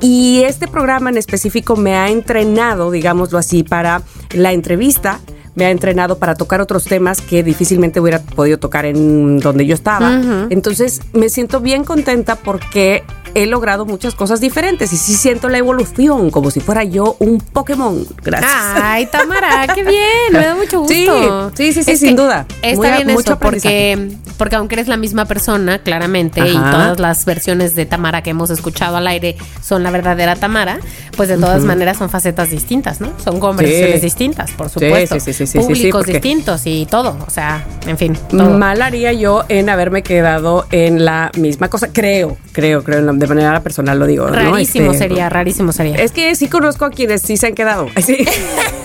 Y 0.00 0.42
este 0.44 0.68
programa 0.68 1.10
en 1.10 1.16
específico 1.16 1.74
me 1.74 1.96
ha 1.96 2.08
entrenado, 2.08 2.92
digámoslo 2.92 3.38
así, 3.38 3.64
para 3.64 4.02
la 4.30 4.52
entrevista, 4.52 5.20
me 5.56 5.64
ha 5.64 5.70
entrenado 5.70 6.18
para 6.18 6.36
tocar 6.36 6.60
otros 6.60 6.84
temas 6.84 7.20
que 7.20 7.42
difícilmente 7.42 7.98
hubiera 7.98 8.20
podido 8.20 8.58
tocar 8.58 8.84
en 8.84 9.40
donde 9.40 9.66
yo 9.66 9.74
estaba. 9.74 10.20
Entonces 10.50 11.00
me 11.12 11.28
siento 11.28 11.60
bien 11.60 11.82
contenta 11.82 12.36
porque 12.36 13.02
he 13.34 13.46
logrado 13.46 13.84
muchas 13.84 14.14
cosas 14.14 14.40
diferentes 14.40 14.92
y 14.92 14.96
sí 14.96 15.14
siento 15.14 15.48
la 15.48 15.58
evolución 15.58 16.30
como 16.30 16.50
si 16.50 16.60
fuera 16.60 16.84
yo 16.84 17.16
un 17.18 17.40
Pokémon. 17.40 18.06
Gracias. 18.22 18.52
Ay, 18.54 19.06
Tamara, 19.06 19.66
qué 19.74 19.82
bien, 19.82 20.32
me 20.32 20.44
da 20.44 20.54
mucho 20.54 20.80
gusto. 20.80 21.50
Sí, 21.54 21.72
sí, 21.72 21.82
sí, 21.82 21.96
sin 21.96 22.16
duda. 22.16 22.46
Está 22.62 22.96
bien 22.96 23.12
mucho 23.12 23.38
porque, 23.38 24.10
porque 24.36 24.56
aunque 24.56 24.74
eres 24.74 24.88
la 24.88 24.96
misma 24.96 25.24
persona, 25.24 25.78
claramente, 25.78 26.40
y 26.40 26.52
todas 26.52 26.98
las 26.98 27.24
versiones 27.24 27.74
de 27.74 27.86
Tamara 27.86 28.22
que 28.22 28.30
hemos 28.30 28.50
escuchado 28.50 28.96
al 28.96 29.06
aire 29.06 29.36
son 29.62 29.82
la 29.82 29.90
verdadera 29.90 30.36
Tamara, 30.36 30.78
pues 31.16 31.28
de 31.28 31.36
todas 31.36 31.62
maneras 31.64 31.98
son 31.98 32.10
facetas 32.10 32.50
distintas, 32.50 33.00
¿no? 33.00 33.12
Son 33.22 33.40
conversaciones 33.40 34.02
distintas, 34.02 34.50
por 34.52 34.68
supuesto. 34.68 35.18
Sí, 35.20 35.32
sí, 35.32 35.46
sí, 35.46 35.58
Públicos 35.58 36.06
distintos 36.06 36.62
y 36.66 36.86
todo, 36.86 37.16
o 37.26 37.30
sea, 37.30 37.64
en 37.86 37.98
fin. 37.98 38.18
Mal 38.32 38.82
haría 38.82 39.12
yo 39.12 39.44
en 39.48 39.68
haberme 39.68 40.02
quedado 40.02 40.66
en 40.70 41.04
la 41.04 41.30
misma 41.38 41.68
cosa, 41.68 41.88
creo, 41.92 42.36
creo, 42.52 42.82
creo, 42.84 42.98
en 42.98 43.06
la, 43.06 43.12
de 43.12 43.26
manera 43.26 43.60
personal 43.60 43.98
lo 43.98 44.06
digo. 44.06 44.26
Rarísimo 44.26 44.92
este, 44.92 44.98
sería, 44.98 45.28
rarísimo 45.28 45.72
sería. 45.72 45.96
Es 45.96 46.12
que 46.12 46.34
sí 46.34 46.48
conozco 46.48 46.84
a 46.84 46.90
quienes 46.90 47.22
sí 47.22 47.36
se 47.36 47.48
han 47.48 47.54
quedado. 47.54 47.88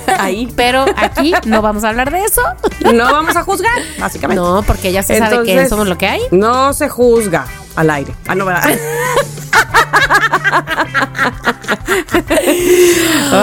Ahí. 0.19 0.47
Pero 0.55 0.85
aquí 0.97 1.33
no 1.45 1.61
vamos 1.61 1.83
a 1.83 1.89
hablar 1.89 2.11
de 2.11 2.23
eso. 2.23 2.41
No 2.93 3.11
vamos 3.11 3.35
a 3.35 3.43
juzgar, 3.43 3.81
básicamente. 3.99 4.41
No, 4.41 4.63
porque 4.63 4.91
ya 4.91 5.03
se 5.03 5.17
sabe 5.17 5.40
que 5.43 5.67
somos 5.67 5.87
lo 5.87 5.97
que 5.97 6.07
hay. 6.07 6.21
No 6.31 6.73
se 6.73 6.89
juzga 6.89 7.47
al 7.75 7.89
aire. 7.89 8.13
Ah, 8.27 8.35
no, 8.35 8.45
¿verdad? 8.45 8.63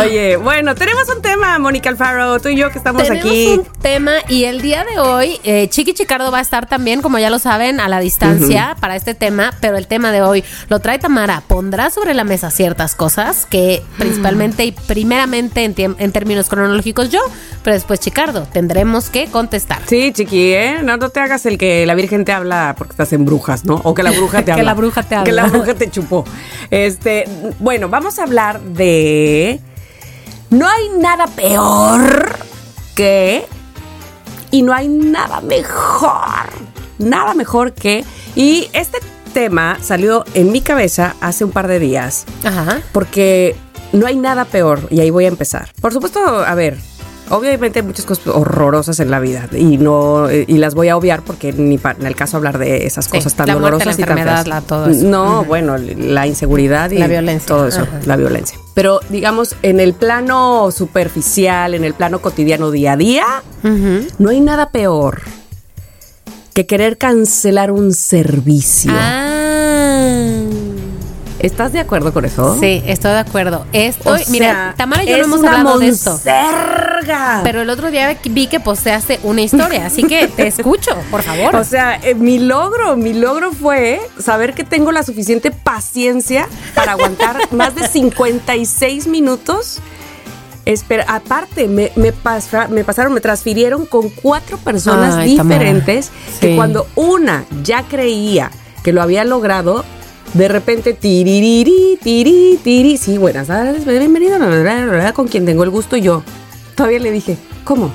Oye, 0.03 0.37
bueno, 0.37 0.75
tenemos 0.75 1.09
un 1.15 1.23
tema, 1.23 1.59
Mónica 1.59 1.89
Alfaro, 1.89 2.39
tú 2.41 2.49
y 2.49 2.57
yo 2.57 2.71
que 2.71 2.79
estamos 2.79 3.03
tenemos 3.03 3.25
aquí. 3.25 3.59
un 3.59 3.65
tema 3.81 4.13
y 4.29 4.45
el 4.45 4.61
día 4.61 4.85
de 4.85 4.99
hoy, 4.99 5.41
eh, 5.45 5.69
Chiqui 5.69 5.95
Chicardo 5.95 6.31
va 6.31 6.39
a 6.39 6.43
estar 6.43 6.67
también, 6.69 7.01
como 7.01 7.19
ya 7.19 7.31
lo 7.31 7.39
saben, 7.39 7.81
a 7.81 7.89
la 7.89 8.01
distancia 8.01 8.77
para 8.81 8.97
este 8.97 9.15
tema, 9.15 9.53
pero 9.61 9.77
el 9.79 9.87
tema 9.87 10.13
de 10.13 10.23
hoy 10.23 10.45
lo 10.69 10.81
trae 10.81 10.99
Tamara. 10.99 11.43
Pondrá 11.47 11.91
sobre 11.91 12.15
la 12.15 12.25
mesa 12.25 12.51
ciertas 12.51 12.95
cosas 12.95 13.47
que 13.47 13.83
principalmente 13.99 14.65
y 14.65 14.73
primeramente 14.73 15.65
en, 15.65 15.75
en 15.99 16.13
términos 16.13 16.49
cronológicos 16.49 17.11
yo, 17.11 17.21
pero 17.63 17.75
después 17.75 18.01
Chicardo, 18.01 18.47
tendremos 18.53 19.09
que 19.11 19.27
contestar. 19.27 19.81
Sí, 19.87 20.13
Chiqui, 20.13 20.53
¿eh? 20.53 20.79
No, 20.83 20.99
te 20.99 21.21
hagas 21.21 21.47
el 21.47 21.57
que 21.59 21.87
la 21.87 21.95
Virgen 21.95 22.25
te 22.25 22.33
habla 22.33 22.75
porque 22.77 22.93
estás 22.93 23.13
en 23.13 23.25
brujas, 23.25 23.65
¿no? 23.65 23.81
O 23.85 23.95
que 23.95 24.03
la 24.03 24.11
bruja 24.19 24.45
te 24.45 24.53
habla. 24.53 24.57
que 24.63 24.67
la 24.67 24.75
bruja 24.75 25.03
te 25.03 25.15
habla. 25.15 25.25
Que 25.25 25.33
la 25.33 25.47
bruja 25.47 25.75
te 25.75 25.91
chupó. 25.91 26.25
Este, 26.71 27.25
bueno, 27.59 27.89
vamos 27.89 28.19
a 28.19 28.25
hablar 28.25 28.61
de. 28.61 29.61
No 30.51 30.69
hay 30.69 30.89
nada 30.99 31.27
peor 31.27 32.39
que. 32.95 33.47
Y 34.51 34.63
no 34.63 34.73
hay 34.73 34.89
nada 34.89 35.41
mejor. 35.41 36.49
Nada 36.99 37.35
mejor 37.35 37.73
que. 37.73 38.05
Y 38.35 38.69
este 38.73 38.99
tema 39.33 39.79
salió 39.81 40.25
en 40.35 40.53
mi 40.53 40.61
cabeza 40.61 41.15
hace 41.21 41.45
un 41.45 41.51
par 41.51 41.69
de 41.69 41.79
días. 41.79 42.25
Ajá. 42.45 42.81
Porque 42.93 43.57
no 43.93 44.07
hay 44.07 44.17
nada 44.17 44.45
peor. 44.45 44.89
Y 44.91 45.01
ahí 45.01 45.11
voy 45.11 45.27
a 45.27 45.29
empezar. 45.29 45.71
Por 45.81 45.93
supuesto, 45.93 46.21
a 46.21 46.55
ver, 46.55 46.79
Obviamente 47.31 47.81
hay 47.81 47.85
muchas 47.85 48.07
cosas 48.07 48.27
horrorosas 48.29 49.01
en 49.01 49.11
la 49.11 49.21
vida 49.21 49.49
y 49.53 49.77
no 49.77 50.31
y 50.31 50.59
las 50.59 50.75
voy 50.75 50.89
a 50.89 50.97
obviar 50.97 51.23
porque 51.23 51.53
ni 51.53 51.77
en 51.77 52.07
el 52.07 52.17
caso 52.17 52.37
hablar 52.37 52.59
de 52.59 52.87
esas 52.87 53.09
cosas 53.09 53.35
tan 53.35 53.47
dolorosas 53.47 53.99
y 53.99 54.03
tan 54.03 54.19
feas. 54.19 54.47
No, 55.03 55.45
bueno, 55.45 55.77
la 55.79 56.27
inseguridad 56.27 56.91
y 56.91 56.99
la 56.99 57.07
violencia. 57.07 57.47
todo 57.47 57.69
eso, 57.69 57.87
la 58.05 58.17
violencia. 58.17 58.59
Pero 58.75 59.01
digamos 59.09 59.57
en 59.63 59.81
el 59.81 59.95
plano 59.95 60.71
superficial, 60.71 61.75
en 61.75 61.85
el 61.85 61.95
plano 61.95 62.21
cotidiano 62.21 62.71
día 62.71 62.93
a 62.93 62.97
día, 62.97 63.25
no 64.19 64.31
hay 64.31 64.41
nada 64.41 64.71
peor 64.71 65.23
que 66.55 66.67
querer 66.67 66.99
cancelar 66.99 67.71
un 67.71 67.95
servicio. 67.95 68.93
Ah. 68.95 69.39
¿Estás 71.39 71.73
de 71.73 71.79
acuerdo 71.79 72.13
con 72.13 72.25
eso? 72.25 72.59
Sí, 72.59 72.83
estoy 72.85 73.13
de 73.13 73.19
acuerdo. 73.19 73.65
Estoy, 73.73 74.23
mira, 74.29 74.75
Tamara 74.77 75.05
y 75.05 75.09
yo 75.09 75.19
no 75.19 75.25
hemos 75.25 75.45
hablado 75.45 75.79
de 75.79 75.89
esto. 75.89 76.19
Pero 77.45 77.63
el 77.63 77.71
otro 77.71 77.91
día 77.91 78.17
vi 78.25 78.47
que 78.47 78.61
posteaste 78.61 79.21
una 79.23 79.43
historia, 79.43 79.87
así 79.87 80.05
que 80.05 80.29
te 80.29 80.47
escucho, 80.47 80.93
por 81.11 81.23
favor. 81.23 81.57
O 81.57 81.65
sea, 81.65 81.97
eh, 81.97 82.15
mi 82.15 82.39
logro, 82.39 82.97
mi 82.97 83.13
logro 83.13 83.53
fue 83.53 84.01
saber 84.19 84.55
que 84.55 84.65
tengo 84.65 84.93
la 84.93 85.03
suficiente 85.03 85.51
paciencia 85.51 86.49
para 86.75 86.93
aguantar 86.93 87.37
más 87.53 87.75
de 87.75 87.87
56 87.87 89.07
minutos. 89.07 89.81
Espera, 90.65 91.05
aparte, 91.09 91.67
me, 91.67 91.93
me, 91.97 92.13
me 92.69 92.85
pasaron, 92.85 93.15
me 93.15 93.21
transfirieron 93.21 93.87
con 93.87 94.11
cuatro 94.11 94.59
personas 94.59 95.25
diferentes 95.25 96.11
que 96.41 96.57
cuando 96.57 96.87
una 96.95 97.47
ya 97.63 97.85
creía 97.85 98.51
que 98.83 98.93
lo 98.93 99.01
había 99.01 99.25
logrado, 99.25 99.85
de 100.35 100.47
repente, 100.47 100.93
tiririri, 100.93 101.99
tiri, 102.03 102.61
tiri. 102.63 102.99
Sí, 102.99 103.17
buenas 103.17 103.47
tardes, 103.47 103.87
bienvenido 103.87 104.39
con 105.15 105.27
quien 105.27 105.47
tengo 105.47 105.65
el 105.65 105.71
gusto. 105.71 105.97
Yo 105.97 106.23
todavía 106.79 107.01
le 107.01 107.11
dije, 107.11 107.37
¿cómo? 107.65 107.93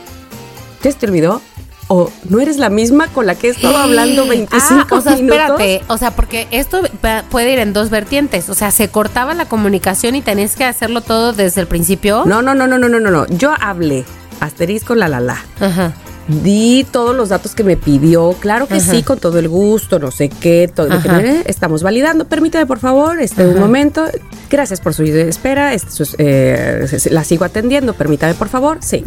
¿Ya 0.83 0.91
se 0.91 0.97
te 0.97 1.05
olvidó? 1.05 1.41
¿O 1.87 2.11
no 2.29 2.41
eres 2.41 2.57
la 2.57 2.69
misma 2.69 3.07
con 3.07 3.25
la 3.25 3.35
que 3.35 3.47
he 3.47 3.51
estado 3.51 3.77
hablando 3.77 4.27
25 4.27 4.59
ah, 4.61 4.97
o 4.97 5.01
sea, 5.01 5.13
espérate, 5.13 5.81
o 5.87 5.97
sea, 5.97 6.11
porque 6.11 6.47
esto 6.51 6.81
puede 7.29 7.53
ir 7.53 7.59
en 7.59 7.71
dos 7.71 7.89
vertientes. 7.89 8.49
O 8.49 8.53
sea, 8.53 8.71
se 8.71 8.89
cortaba 8.89 9.33
la 9.33 9.45
comunicación 9.45 10.15
y 10.15 10.21
tenés 10.21 10.55
que 10.57 10.65
hacerlo 10.65 11.01
todo 11.01 11.31
desde 11.31 11.61
el 11.61 11.67
principio. 11.67 12.23
No, 12.25 12.41
no, 12.41 12.55
no, 12.55 12.67
no, 12.67 12.77
no, 12.77 12.89
no, 12.89 12.99
no. 12.99 13.25
Yo 13.27 13.53
hablé, 13.59 14.05
asterisco, 14.41 14.95
la, 14.95 15.07
la, 15.07 15.19
la. 15.21 15.45
Ajá 15.61 15.93
di 16.27 16.85
todos 16.89 17.15
los 17.15 17.29
datos 17.29 17.55
que 17.55 17.63
me 17.63 17.77
pidió. 17.77 18.33
Claro 18.39 18.67
que 18.67 18.79
sí, 18.79 19.03
con 19.03 19.19
todo 19.19 19.39
el 19.39 19.49
gusto, 19.49 19.99
no 19.99 20.11
sé 20.11 20.29
qué, 20.29 20.69
todo 20.73 20.87
lo 20.87 21.01
que 21.01 21.43
estamos 21.45 21.83
validando. 21.83 22.25
Permítame, 22.25 22.65
por 22.65 22.79
favor, 22.79 23.19
este 23.19 23.45
un 23.45 23.59
momento. 23.59 24.05
Gracias 24.49 24.81
por 24.81 24.93
su 24.93 25.03
espera. 25.03 25.73
Este, 25.73 26.03
eh, 26.17 26.87
la 27.11 27.23
sigo 27.23 27.45
atendiendo. 27.45 27.93
Permítame, 27.93 28.33
por 28.35 28.49
favor. 28.49 28.77
Sí. 28.81 29.03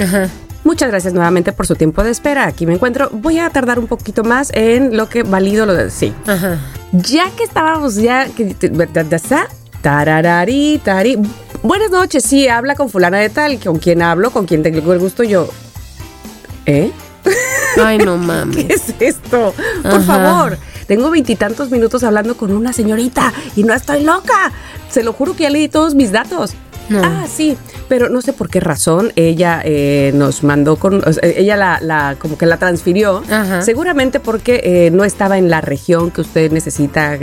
Muchas 0.65 0.91
gracias 0.91 1.15
nuevamente 1.15 1.53
por 1.53 1.67
su 1.67 1.77
tiempo 1.77 2.03
de 2.03 2.11
espera. 2.11 2.47
Aquí 2.47 2.67
me 2.67 2.75
encuentro. 2.75 3.09
Voy 3.13 3.39
a 3.39 3.49
tardar 3.51 3.79
un 3.79 3.87
poquito 3.87 4.25
más 4.25 4.51
en 4.53 4.97
lo 4.97 5.09
que 5.09 5.23
valido 5.23 5.65
lo 5.65 5.75
de 5.75 5.91
sí. 5.91 6.13
Ya 6.93 7.31
que 7.37 7.45
estábamos 7.45 7.97
ya 7.97 8.27
tararari, 9.81 10.81
tari. 10.83 11.17
Buenas 11.63 11.91
noches, 11.91 12.25
sí, 12.25 12.49
habla 12.49 12.75
con 12.75 12.91
fulana 12.91 13.19
de 13.19 13.29
tal, 13.29 13.59
con 13.61 13.79
quien 13.79 14.03
hablo, 14.03 14.31
con 14.31 14.47
quien 14.47 14.63
tengo 14.63 14.93
el 14.93 14.99
gusto 14.99 15.23
yo. 15.23 15.49
¿Eh? 16.67 16.91
Ay, 17.83 17.99
no 17.99 18.17
mames. 18.19 18.57
¿Qué 18.67 18.75
es 18.75 18.95
esto? 19.01 19.55
Por 19.83 20.03
favor. 20.05 20.59
Tengo 20.87 21.11
veintitantos 21.11 21.71
minutos 21.71 22.05
hablando 22.05 22.37
con 22.37 22.53
una 22.53 22.73
señorita 22.73 23.33
y 23.57 23.65
no 23.65 23.75
estoy 23.75 24.05
loca. 24.05 24.53
Se 24.91 25.03
lo 25.03 25.13
juro 25.13 25.35
que 25.35 25.45
ya 25.45 25.51
le 25.51 25.59
di 25.59 25.69
todos 25.69 25.95
mis 25.95 26.13
datos. 26.13 26.53
Ah, 26.95 27.27
sí, 27.29 27.57
pero 27.89 28.09
no 28.09 28.21
sé 28.23 28.33
por 28.33 28.49
qué 28.49 28.61
razón 28.61 29.13
ella 29.17 29.61
eh, 29.65 30.13
nos 30.15 30.43
mandó 30.43 30.77
con, 30.77 31.03
ella 31.23 31.79
la, 31.81 32.17
como 32.19 32.39
que 32.39 32.47
la 32.47 32.59
transfirió, 32.59 33.23
seguramente 33.63 34.21
porque 34.21 34.61
eh, 34.65 34.91
no 34.91 35.05
estaba 35.05 35.39
en 35.39 35.51
la 35.51 35.61
región 35.61 36.11
que 36.11 36.21
usted 36.21 36.53
necesita. 36.53 37.17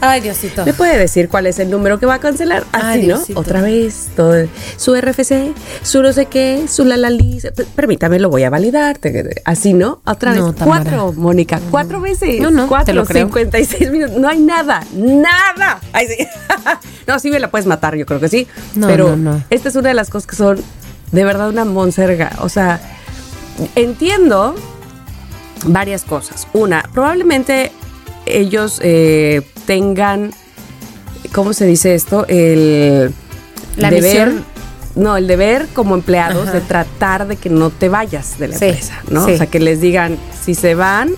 Ay, 0.00 0.20
Diosito. 0.20 0.64
¿Me 0.64 0.72
puede 0.72 0.98
decir 0.98 1.28
cuál 1.28 1.46
es 1.46 1.58
el 1.58 1.70
número 1.70 1.98
que 1.98 2.06
va 2.06 2.14
a 2.14 2.20
cancelar? 2.20 2.64
Así, 2.72 3.06
¿no? 3.06 3.20
Otra 3.34 3.62
vez, 3.62 4.08
todo, 4.16 4.34
su 4.76 4.94
RFC, 4.94 5.52
su 5.82 6.02
no 6.02 6.12
sé 6.12 6.26
qué, 6.26 6.66
su 6.68 6.84
lalali, 6.84 7.40
permítame, 7.74 8.18
lo 8.18 8.30
voy 8.30 8.44
a 8.44 8.50
validar. 8.50 8.98
Así, 9.44 9.74
¿no? 9.74 10.00
Otra 10.04 10.32
vez. 10.32 10.42
cuatro, 10.62 11.12
Mónica, 11.12 11.60
cuatro 11.70 12.00
veces. 12.00 12.40
No, 12.40 12.50
no, 12.50 12.66
cuatro, 12.68 12.86
te 12.86 12.92
lo 12.94 13.04
creo. 13.04 13.26
56 13.26 13.90
minutos. 13.90 14.16
No 14.18 14.28
hay 14.28 14.40
nada, 14.40 14.82
nada. 14.94 15.80
Ay, 15.92 16.06
sí. 16.08 16.26
no, 17.06 17.18
sí 17.18 17.30
me 17.30 17.40
la 17.40 17.50
puedes 17.50 17.66
matar, 17.66 17.94
yo 17.96 18.06
creo 18.08 18.20
que 18.20 18.28
sí. 18.28 18.48
pero 18.80 19.16
esta 19.50 19.68
es 19.68 19.76
una 19.76 19.90
de 19.90 19.94
las 19.94 20.10
cosas 20.10 20.26
que 20.26 20.34
son 20.34 20.58
de 21.12 21.24
verdad 21.24 21.48
una 21.50 21.64
monserga. 21.64 22.32
O 22.40 22.48
sea, 22.48 22.80
entiendo 23.74 24.54
varias 25.66 26.02
cosas. 26.02 26.48
Una, 26.52 26.82
probablemente 26.92 27.70
ellos 28.26 28.80
eh, 28.82 29.42
tengan, 29.66 30.32
¿cómo 31.32 31.52
se 31.52 31.66
dice 31.66 31.94
esto? 31.94 32.26
El 32.26 33.12
deber. 33.76 34.32
No, 34.94 35.16
el 35.16 35.28
deber 35.28 35.68
como 35.74 35.94
empleados 35.94 36.52
de 36.52 36.60
tratar 36.60 37.28
de 37.28 37.36
que 37.36 37.50
no 37.50 37.70
te 37.70 37.88
vayas 37.88 38.36
de 38.38 38.48
la 38.48 38.54
empresa, 38.54 39.00
¿no? 39.08 39.26
O 39.26 39.36
sea, 39.36 39.46
que 39.46 39.60
les 39.60 39.80
digan, 39.80 40.18
si 40.42 40.56
se 40.56 40.74
van, 40.74 41.10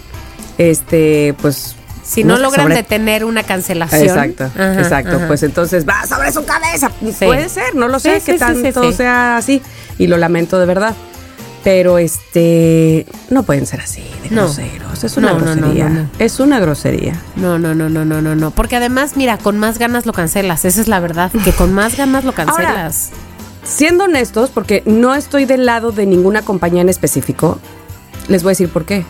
este, 0.59 1.35
pues 1.41 1.77
si 2.11 2.25
no, 2.25 2.39
logran 2.39 2.69
detener 2.71 3.25
una 3.25 3.45
cancelación. 3.45 4.03
Exacto, 4.03 4.51
exacto. 4.59 5.21
Pues 5.29 5.45
entonces 5.45 5.89
va 5.89 6.05
sobre 6.09 6.33
su 6.33 6.45
cabeza. 6.45 6.91
Puede 7.21 7.49
ser, 7.49 7.77
no 7.77 7.87
lo 7.87 8.01
sé, 8.01 8.21
que 8.21 8.35
tanto 8.35 8.91
sea 8.91 9.37
así. 9.37 9.63
Y 9.97 10.09
lo 10.09 10.17
lamento 10.17 10.59
de 10.59 10.67
verdad. 10.67 10.97
Pero 11.63 11.99
este 11.99 13.07
no 13.29 13.45
pueden 13.45 13.65
ser 13.65 13.83
así 13.83 14.03
de 14.25 14.31
groseros. 14.31 15.05
Es 15.05 15.17
una 15.17 15.35
grosería. 15.35 16.09
es 16.19 16.41
una 16.41 16.59
grosería. 16.59 17.15
No, 17.37 17.61
no, 17.61 17.77
no, 17.77 17.89
no, 17.89 18.05
no, 18.05 18.21
no, 18.21 18.35
no. 18.35 18.51
Porque 18.51 18.75
además, 18.75 19.13
mira, 19.15 19.39
con 19.39 19.59
más 19.59 19.79
ganas 19.79 20.05
lo 20.05 20.13
cancelas. 20.13 20.65
Esa 20.65 20.81
es 20.81 20.89
la 20.89 20.99
verdad. 20.99 21.31
Que 21.45 21.53
con 21.53 21.73
más 21.73 21.97
ganas 21.97 22.25
lo 22.25 22.33
cancelas. 22.33 23.11
siendo 23.63 24.05
honestos, 24.05 24.51
porque 24.51 24.83
no 24.85 25.15
estoy 25.15 25.45
del 25.45 25.65
lado 25.65 25.93
de 25.93 26.07
ninguna 26.07 26.43
compañía 26.43 26.83
en 26.83 26.89
específico, 26.89 27.61
les 28.27 28.43
voy 28.43 28.51
a 28.51 28.53
decir 28.53 28.69
por 28.69 28.85
qué. 28.85 29.05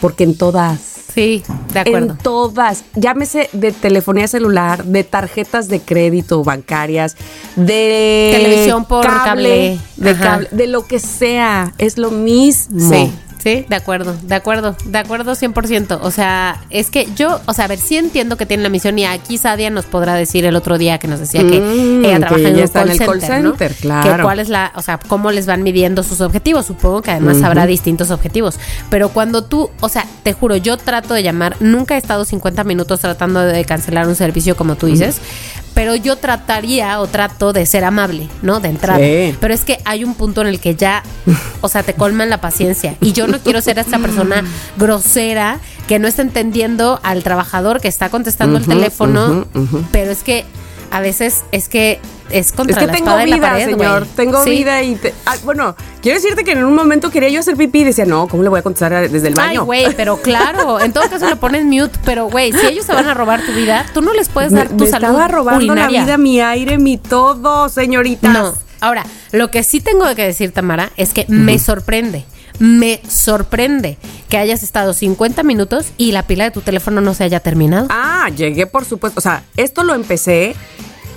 Porque 0.00 0.24
en 0.24 0.36
todas. 0.36 0.80
Sí, 1.14 1.42
de 1.72 1.80
acuerdo. 1.80 2.12
En 2.12 2.18
todas. 2.18 2.84
Llámese 2.94 3.48
de 3.52 3.72
telefonía 3.72 4.28
celular, 4.28 4.84
de 4.84 5.04
tarjetas 5.04 5.68
de 5.68 5.80
crédito 5.80 6.44
bancarias, 6.44 7.16
de 7.56 8.30
Televisión 8.32 8.84
por 8.84 9.04
cable. 9.04 9.78
de 9.96 10.16
cable, 10.16 10.48
de 10.52 10.66
lo 10.66 10.86
que 10.86 11.00
sea. 11.00 11.74
Es 11.78 11.98
lo 11.98 12.10
mismo. 12.10 12.88
Sí, 12.88 13.12
sí, 13.42 13.66
de 13.68 13.76
acuerdo, 13.76 14.16
de 14.22 14.34
acuerdo, 14.34 14.76
de 14.84 14.98
acuerdo 14.98 15.32
100%. 15.32 15.98
O 16.02 16.10
sea, 16.10 16.62
es 16.70 16.90
que 16.90 17.08
yo, 17.16 17.40
o 17.46 17.52
sea, 17.52 17.66
a 17.66 17.68
ver, 17.68 17.78
sí 17.78 17.96
entiendo 17.96 18.36
que 18.36 18.46
tiene 18.46 18.62
la 18.62 18.68
misión 18.68 18.98
y 18.98 19.04
aquí 19.04 19.38
Sadia 19.38 19.70
nos 19.70 19.86
podrá 19.86 20.14
decir 20.14 20.44
el 20.44 20.56
otro 20.56 20.78
día 20.78 20.98
que 20.98 21.08
nos 21.08 21.20
decía 21.20 21.42
que 21.42 21.60
Mm, 21.60 22.04
ella 22.04 22.14
que 22.14 22.20
trabaja 22.20 22.40
en 22.40 22.46
ella 22.46 22.56
un 22.56 22.64
está 22.64 22.80
en 22.82 22.86
call 22.86 22.92
el 22.92 23.06
call 23.06 23.20
center, 23.20 23.42
¿no? 23.42 23.76
claro. 23.80 24.16
Que 24.16 24.22
cuál 24.22 24.38
es 24.38 24.48
la, 24.48 24.72
o 24.74 24.82
sea, 24.82 24.98
cómo 24.98 25.30
les 25.30 25.46
van 25.46 25.62
midiendo 25.62 26.02
sus 26.02 26.20
objetivos. 26.20 26.66
Supongo 26.66 27.02
que 27.02 27.10
además 27.10 27.42
habrá 27.42 27.66
distintos 27.66 28.10
objetivos. 28.10 28.58
Pero 28.88 29.10
cuando 29.10 29.44
tú, 29.44 29.70
o 29.80 29.88
sea, 29.88 30.06
te 30.22 30.32
juro, 30.32 30.56
yo 30.56 30.76
trato 30.76 31.14
de 31.14 31.22
llamar, 31.22 31.56
nunca 31.60 31.94
he 31.94 31.98
estado 31.98 32.24
50 32.24 32.64
minutos 32.64 33.00
tratando 33.00 33.40
de 33.40 33.64
cancelar 33.64 34.08
un 34.08 34.16
servicio 34.16 34.56
como 34.56 34.76
tú 34.76 34.86
dices. 34.86 35.20
Pero 35.80 35.96
yo 35.96 36.16
trataría 36.16 37.00
o 37.00 37.06
trato 37.06 37.54
de 37.54 37.64
ser 37.64 37.84
amable, 37.84 38.28
¿no? 38.42 38.60
De 38.60 38.68
entrada. 38.68 38.98
Sí. 38.98 39.34
Pero 39.40 39.54
es 39.54 39.64
que 39.64 39.78
hay 39.86 40.04
un 40.04 40.12
punto 40.12 40.42
en 40.42 40.48
el 40.48 40.60
que 40.60 40.74
ya, 40.74 41.02
o 41.62 41.68
sea, 41.70 41.82
te 41.82 41.94
colman 41.94 42.28
la 42.28 42.38
paciencia. 42.38 42.96
Y 43.00 43.12
yo 43.12 43.26
no 43.26 43.38
quiero 43.38 43.62
ser 43.62 43.78
esta 43.78 43.98
persona 43.98 44.44
grosera 44.76 45.58
que 45.88 45.98
no 45.98 46.06
está 46.06 46.20
entendiendo 46.20 47.00
al 47.02 47.22
trabajador 47.22 47.80
que 47.80 47.88
está 47.88 48.10
contestando 48.10 48.58
el 48.58 48.66
teléfono. 48.66 49.46
Pero 49.90 50.10
es 50.10 50.22
que 50.22 50.44
a 50.90 51.00
veces 51.00 51.44
es 51.52 51.68
que 51.68 52.00
es 52.30 52.52
contra 52.52 52.74
Es 52.74 52.78
que 52.78 52.86
la 52.86 52.92
tengo 52.92 53.10
y 53.20 53.26
la 53.28 53.36
vida, 53.36 53.48
pared, 53.50 53.64
señor. 53.70 54.06
Tengo 54.14 54.44
Sí. 54.44 54.50
vida 54.50 54.82
y... 54.82 54.94
te- 54.94 55.12
ah, 55.26 55.34
bueno, 55.44 55.74
quiero 56.00 56.16
decirte 56.20 56.44
que 56.44 56.52
en 56.52 56.64
un 56.64 56.74
momento 56.76 57.10
quería 57.10 57.28
yo 57.28 57.40
hacer 57.40 57.56
pipí 57.56 57.80
y 57.80 57.84
decía, 57.84 58.04
no, 58.04 58.28
¿cómo 58.28 58.42
le 58.44 58.48
voy 58.48 58.60
a 58.60 58.62
contestar 58.62 59.10
desde 59.10 59.28
el 59.28 59.34
Ay, 59.38 59.48
baño? 59.48 59.64
güey, 59.64 59.86
pero 59.96 60.16
claro, 60.22 60.80
en 60.80 60.92
todo 60.92 61.08
caso 61.10 61.28
le 61.28 61.36
pones 61.36 61.64
mute, 61.64 61.98
pero 62.04 62.26
güey, 62.28 62.52
si 62.52 62.66
ellos 62.66 62.86
se 62.86 62.92
van 62.92 63.06
a 63.08 63.14
robar 63.14 63.44
tu 63.44 63.52
vida, 63.52 63.84
tú 63.92 64.00
no 64.02 64.12
les 64.12 64.28
puedes 64.28 64.52
me, 64.52 64.58
dar 64.58 64.68
tu 64.68 64.74
me 64.76 64.86
salud 64.86 65.06
estaba 65.08 65.28
robando 65.28 65.58
urinaria. 65.72 66.00
la 66.00 66.04
vida, 66.06 66.16
mi 66.18 66.40
aire, 66.40 66.78
mi 66.78 66.98
todo, 66.98 67.68
señorita. 67.68 68.28
No. 68.32 68.54
Ahora, 68.80 69.04
lo 69.32 69.50
que 69.50 69.62
sí 69.62 69.80
tengo 69.80 70.06
que 70.14 70.22
decir, 70.24 70.52
Tamara, 70.52 70.90
es 70.96 71.12
que 71.12 71.26
me 71.28 71.58
sorprende. 71.58 72.24
Me 72.60 73.00
sorprende 73.08 73.96
que 74.28 74.36
hayas 74.36 74.62
estado 74.62 74.92
50 74.92 75.42
minutos 75.42 75.86
y 75.96 76.12
la 76.12 76.22
pila 76.26 76.44
de 76.44 76.50
tu 76.52 76.60
teléfono 76.60 77.00
no 77.00 77.14
se 77.14 77.24
haya 77.24 77.40
terminado. 77.40 77.86
Ah, 77.90 78.28
llegué, 78.36 78.66
por 78.66 78.84
supuesto. 78.84 79.18
O 79.18 79.22
sea, 79.22 79.42
esto 79.56 79.82
lo 79.82 79.94
empecé 79.94 80.54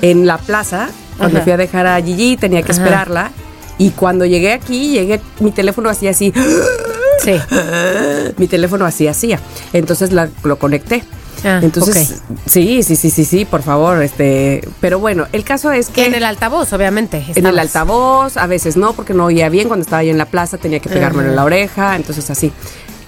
en 0.01 0.25
la 0.25 0.37
plaza, 0.37 0.89
cuando 1.17 1.37
Ajá. 1.37 1.43
fui 1.43 1.53
a 1.53 1.57
dejar 1.57 1.85
a 1.85 2.01
Gigi, 2.01 2.37
tenía 2.37 2.63
que 2.63 2.71
Ajá. 2.71 2.81
esperarla. 2.81 3.31
Y 3.77 3.89
cuando 3.91 4.25
llegué 4.25 4.53
aquí, 4.53 4.89
llegué, 4.91 5.19
mi 5.39 5.51
teléfono 5.51 5.89
hacía 5.89 6.11
así, 6.11 6.31
Sí. 7.23 7.33
mi 8.37 8.47
teléfono 8.47 8.85
así 8.85 9.07
hacía. 9.07 9.39
Entonces 9.73 10.11
la- 10.13 10.29
lo 10.43 10.57
conecté. 10.57 11.03
Ah, 11.43 11.59
Entonces, 11.61 12.21
sí, 12.45 12.83
sí, 12.83 12.95
sí, 12.95 13.09
sí, 13.09 13.25
sí, 13.25 13.45
por 13.45 13.63
favor, 13.63 14.01
este, 14.01 14.67
pero 14.79 14.99
bueno, 14.99 15.27
el 15.33 15.43
caso 15.43 15.71
es 15.71 15.89
que 15.89 16.05
En 16.05 16.15
el 16.15 16.23
altavoz, 16.23 16.71
obviamente. 16.73 17.23
en 17.35 17.45
el 17.45 17.59
altavoz, 17.59 18.37
a 18.37 18.47
veces 18.47 18.77
no, 18.77 18.93
porque 18.93 19.13
no 19.13 19.25
oía 19.25 19.49
bien 19.49 19.67
cuando 19.67 19.83
estaba 19.83 20.03
yo 20.03 20.11
en 20.11 20.17
la 20.17 20.25
plaza, 20.25 20.57
tenía 20.57 20.79
que 20.79 20.89
pegármelo 20.89 21.29
en 21.29 21.35
la 21.35 21.43
oreja, 21.43 21.95
entonces 21.95 22.29
así. 22.29 22.51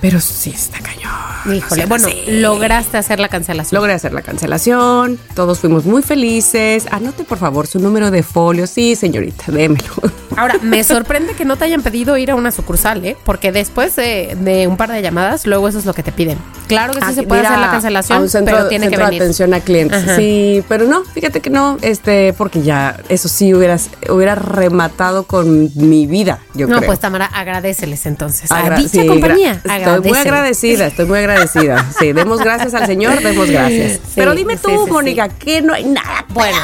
Pero 0.01 0.19
sí 0.19 0.51
está 0.51 0.79
cañón. 0.79 1.55
Híjole, 1.57 1.85
bueno, 1.85 2.07
lograste 2.27 2.97
hacer 2.97 3.19
la 3.19 3.27
cancelación. 3.29 3.79
Logré 3.79 3.93
hacer 3.93 4.13
la 4.13 4.21
cancelación, 4.21 5.19
todos 5.35 5.59
fuimos 5.59 5.85
muy 5.85 6.01
felices. 6.01 6.85
Anote 6.91 7.23
por 7.23 7.37
favor 7.37 7.67
su 7.67 7.79
número 7.79 8.09
de 8.11 8.23
folio. 8.23 8.65
Sí, 8.67 8.95
señorita, 8.95 9.51
démelo. 9.51 9.85
Ahora, 10.37 10.55
me 10.61 10.83
sorprende 10.83 11.33
que 11.33 11.45
no 11.45 11.55
te 11.55 11.65
hayan 11.65 11.81
pedido 11.81 12.17
ir 12.17 12.29
a 12.31 12.35
una 12.35 12.51
sucursal, 12.51 13.05
¿eh? 13.05 13.15
Porque 13.23 13.51
después 13.51 13.95
de, 13.95 14.35
de 14.41 14.67
un 14.67 14.75
par 14.75 14.91
de 14.91 15.01
llamadas, 15.01 15.45
luego 15.47 15.69
eso 15.69 15.79
es 15.79 15.85
lo 15.85 15.93
que 15.93 16.03
te 16.03 16.11
piden. 16.11 16.37
Claro 16.67 16.93
que 16.93 17.05
sí 17.05 17.13
se 17.13 17.23
puede 17.23 17.41
hacer 17.45 17.57
a- 17.57 17.61
la 17.61 17.71
cancelación, 17.71 18.17
a 18.17 18.21
un 18.21 18.29
centro, 18.29 18.55
pero 18.57 18.67
tiene 18.67 18.89
que 18.89 18.97
de 18.97 19.03
venir. 19.03 19.21
atención 19.21 19.53
a 19.53 19.59
clientes. 19.61 20.03
Ajá. 20.03 20.15
Sí, 20.17 20.63
pero 20.67 20.85
no, 20.87 21.03
fíjate 21.05 21.39
que 21.39 21.49
no, 21.51 21.77
este, 21.81 22.33
porque 22.33 22.63
ya 22.63 22.97
eso 23.07 23.29
sí 23.29 23.53
hubieras, 23.53 23.89
hubiera 24.09 24.35
rematado 24.35 25.23
con 25.23 25.69
mi 25.75 26.05
vida, 26.07 26.39
yo 26.53 26.67
no, 26.67 26.77
creo. 26.77 26.87
pues 26.87 26.99
Tamara, 26.99 27.27
agradeceles 27.27 28.05
entonces. 28.05 28.51
a 28.51 28.57
Agra- 28.59 28.77
dicha 28.77 29.01
sí, 29.01 29.07
compañía, 29.07 29.61
Estoy 29.95 30.11
muy 30.11 30.19
agradecida, 30.19 30.87
estoy 30.87 31.05
muy 31.05 31.19
agradecida. 31.19 31.85
Sí, 31.99 32.13
demos 32.13 32.39
gracias 32.39 32.73
al 32.73 32.85
Señor, 32.85 33.21
demos 33.21 33.49
gracias. 33.49 33.93
Sí, 33.93 33.99
Pero 34.15 34.35
dime 34.35 34.57
tú, 34.57 34.69
sí, 34.69 34.91
Mónica, 34.91 35.29
que 35.29 35.61
no 35.61 35.73
hay 35.73 35.85
nada 35.85 36.25
Bueno, 36.29 36.57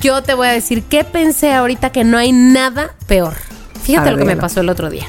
yo 0.00 0.22
te 0.22 0.34
voy 0.34 0.48
a 0.48 0.52
decir 0.52 0.82
qué 0.84 1.04
pensé 1.04 1.52
ahorita 1.52 1.90
que 1.90 2.04
no 2.04 2.18
hay 2.18 2.32
nada 2.32 2.94
peor. 3.06 3.34
Fíjate 3.82 4.10
lo 4.10 4.18
que 4.18 4.24
me 4.24 4.36
pasó 4.36 4.60
el 4.60 4.68
otro 4.68 4.90
día. 4.90 5.06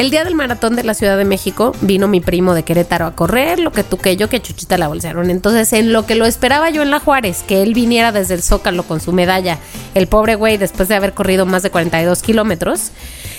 El 0.00 0.08
día 0.08 0.24
del 0.24 0.34
maratón 0.34 0.76
de 0.76 0.82
la 0.82 0.94
Ciudad 0.94 1.18
de 1.18 1.26
México 1.26 1.74
vino 1.82 2.08
mi 2.08 2.22
primo 2.22 2.54
de 2.54 2.62
Querétaro 2.62 3.04
a 3.04 3.14
correr, 3.14 3.58
lo 3.58 3.70
que 3.70 3.84
tú 3.84 3.98
que 3.98 4.16
yo 4.16 4.30
que 4.30 4.40
Chuchita 4.40 4.78
la 4.78 4.88
bolsearon. 4.88 5.28
Entonces, 5.28 5.74
en 5.74 5.92
lo 5.92 6.06
que 6.06 6.14
lo 6.14 6.24
esperaba 6.24 6.70
yo 6.70 6.80
en 6.80 6.90
la 6.90 7.00
Juárez, 7.00 7.44
que 7.46 7.62
él 7.62 7.74
viniera 7.74 8.10
desde 8.10 8.32
el 8.32 8.42
Zócalo 8.42 8.84
con 8.84 9.02
su 9.02 9.12
medalla, 9.12 9.58
el 9.94 10.06
pobre 10.06 10.36
güey, 10.36 10.56
después 10.56 10.88
de 10.88 10.94
haber 10.94 11.12
corrido 11.12 11.44
más 11.44 11.62
de 11.62 11.68
42 11.68 12.22
kilómetros, 12.22 12.92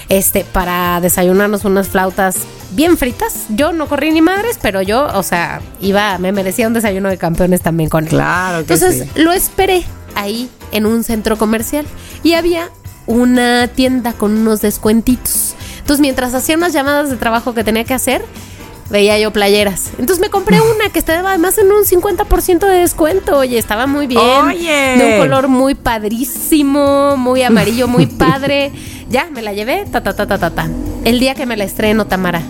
este, 0.07 0.43
para 0.43 1.01
desayunarnos 1.01 1.65
unas 1.65 1.87
flautas 1.87 2.35
bien 2.73 2.95
fritas. 2.95 3.45
Yo 3.49 3.73
no 3.73 3.87
corrí 3.87 4.11
ni 4.11 4.21
madres, 4.21 4.59
pero 4.61 4.83
yo, 4.83 5.07
o 5.15 5.23
sea, 5.23 5.61
iba, 5.81 6.19
me 6.19 6.31
merecía 6.31 6.67
un 6.67 6.75
desayuno 6.75 7.09
de 7.09 7.17
campeones 7.17 7.61
también 7.61 7.89
con 7.89 8.03
él. 8.03 8.11
Claro 8.11 8.57
que 8.67 8.73
Entonces 8.73 9.07
sí. 9.11 9.19
lo 9.19 9.31
esperé 9.31 9.83
ahí 10.13 10.47
en 10.71 10.85
un 10.85 11.03
centro 11.03 11.39
comercial 11.39 11.87
y 12.21 12.33
había 12.33 12.69
una 13.07 13.67
tienda 13.67 14.13
con 14.13 14.37
unos 14.37 14.61
descuentitos. 14.61 15.55
Entonces 15.81 15.99
mientras 15.99 16.33
hacía 16.33 16.55
unas 16.55 16.73
llamadas 16.73 17.09
de 17.09 17.17
trabajo 17.17 17.53
que 17.53 17.63
tenía 17.63 17.83
que 17.83 17.93
hacer, 17.93 18.23
veía 18.89 19.17
yo 19.19 19.31
playeras. 19.31 19.91
Entonces 19.97 20.19
me 20.19 20.29
compré 20.29 20.59
una 20.75 20.89
que 20.91 20.99
estaba 20.99 21.29
además 21.29 21.57
en 21.57 21.71
un 21.71 21.83
50% 21.83 22.59
de 22.59 22.77
descuento. 22.79 23.37
Oye, 23.37 23.57
estaba 23.57 23.87
muy 23.87 24.07
bien. 24.07 24.21
Oye. 24.21 24.97
De 24.97 25.13
un 25.13 25.19
color 25.19 25.47
muy 25.47 25.75
padrísimo, 25.75 27.17
muy 27.17 27.43
amarillo, 27.43 27.87
muy 27.87 28.05
padre. 28.25 28.71
Ya, 29.09 29.27
me 29.31 29.41
la 29.41 29.53
llevé, 29.53 29.85
ta, 29.91 30.01
ta, 30.01 30.13
ta, 30.13 30.25
ta, 30.27 30.37
ta, 30.37 30.49
ta. 30.51 30.69
El 31.03 31.19
día 31.19 31.35
que 31.35 31.45
me 31.45 31.57
la 31.57 31.63
estreno, 31.63 32.05
Tamara. 32.05 32.41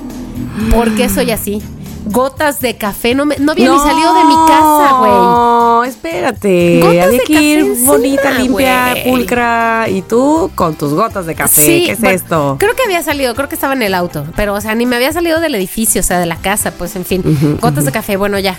¿Por 0.72 0.94
qué 0.96 1.10
soy 1.10 1.32
así? 1.32 1.62
Gotas 2.06 2.62
de 2.62 2.78
café, 2.78 3.14
no, 3.16 3.26
me, 3.26 3.38
no 3.38 3.52
había 3.52 3.70
ni 3.70 3.78
salido 3.78 4.14
de 4.14 4.24
mi 4.26 4.36
casa, 4.48 4.96
güey. 5.00 5.12
No, 5.12 5.84
espérate. 5.84 6.76
Gotas 6.78 6.90
Había 6.90 7.08
de 7.08 7.20
que 7.20 7.34
ir 7.34 7.60
café 7.60 7.72
encima, 7.72 7.92
bonita, 7.92 8.32
limpia, 8.32 8.90
güey. 8.92 9.10
pulcra. 9.10 9.86
Y 9.90 10.02
tú 10.02 10.52
con 10.56 10.76
tus 10.76 10.94
gotas 10.94 11.26
de 11.26 11.36
café. 11.36 11.66
¿Qué 11.66 11.92
es 11.92 12.00
bueno, 12.00 12.16
esto? 12.16 12.56
Creo 12.60 12.76
que 12.76 12.84
había 12.84 13.04
salido, 13.04 13.36
creo 13.36 13.48
que 13.50 13.56
estaba 13.56 13.74
en 13.74 13.84
el 13.84 13.94
auto, 13.94 14.26
pero 14.36 14.54
o 14.56 14.62
sea, 14.62 14.76
ni 14.76 14.86
me 14.86 14.96
había 14.96 15.14
salido 15.14 15.40
del 15.40 15.56
edificio, 15.56 16.02
o 16.02 16.04
sea, 16.04 16.20
de 16.20 16.26
la 16.26 16.38
casa, 16.38 16.72
pues 16.72 16.96
en 16.96 17.06
fin, 17.06 17.58
gotas 17.62 17.86
de 17.86 17.92
café, 17.92 18.18
bueno, 18.18 18.40
ya. 18.40 18.58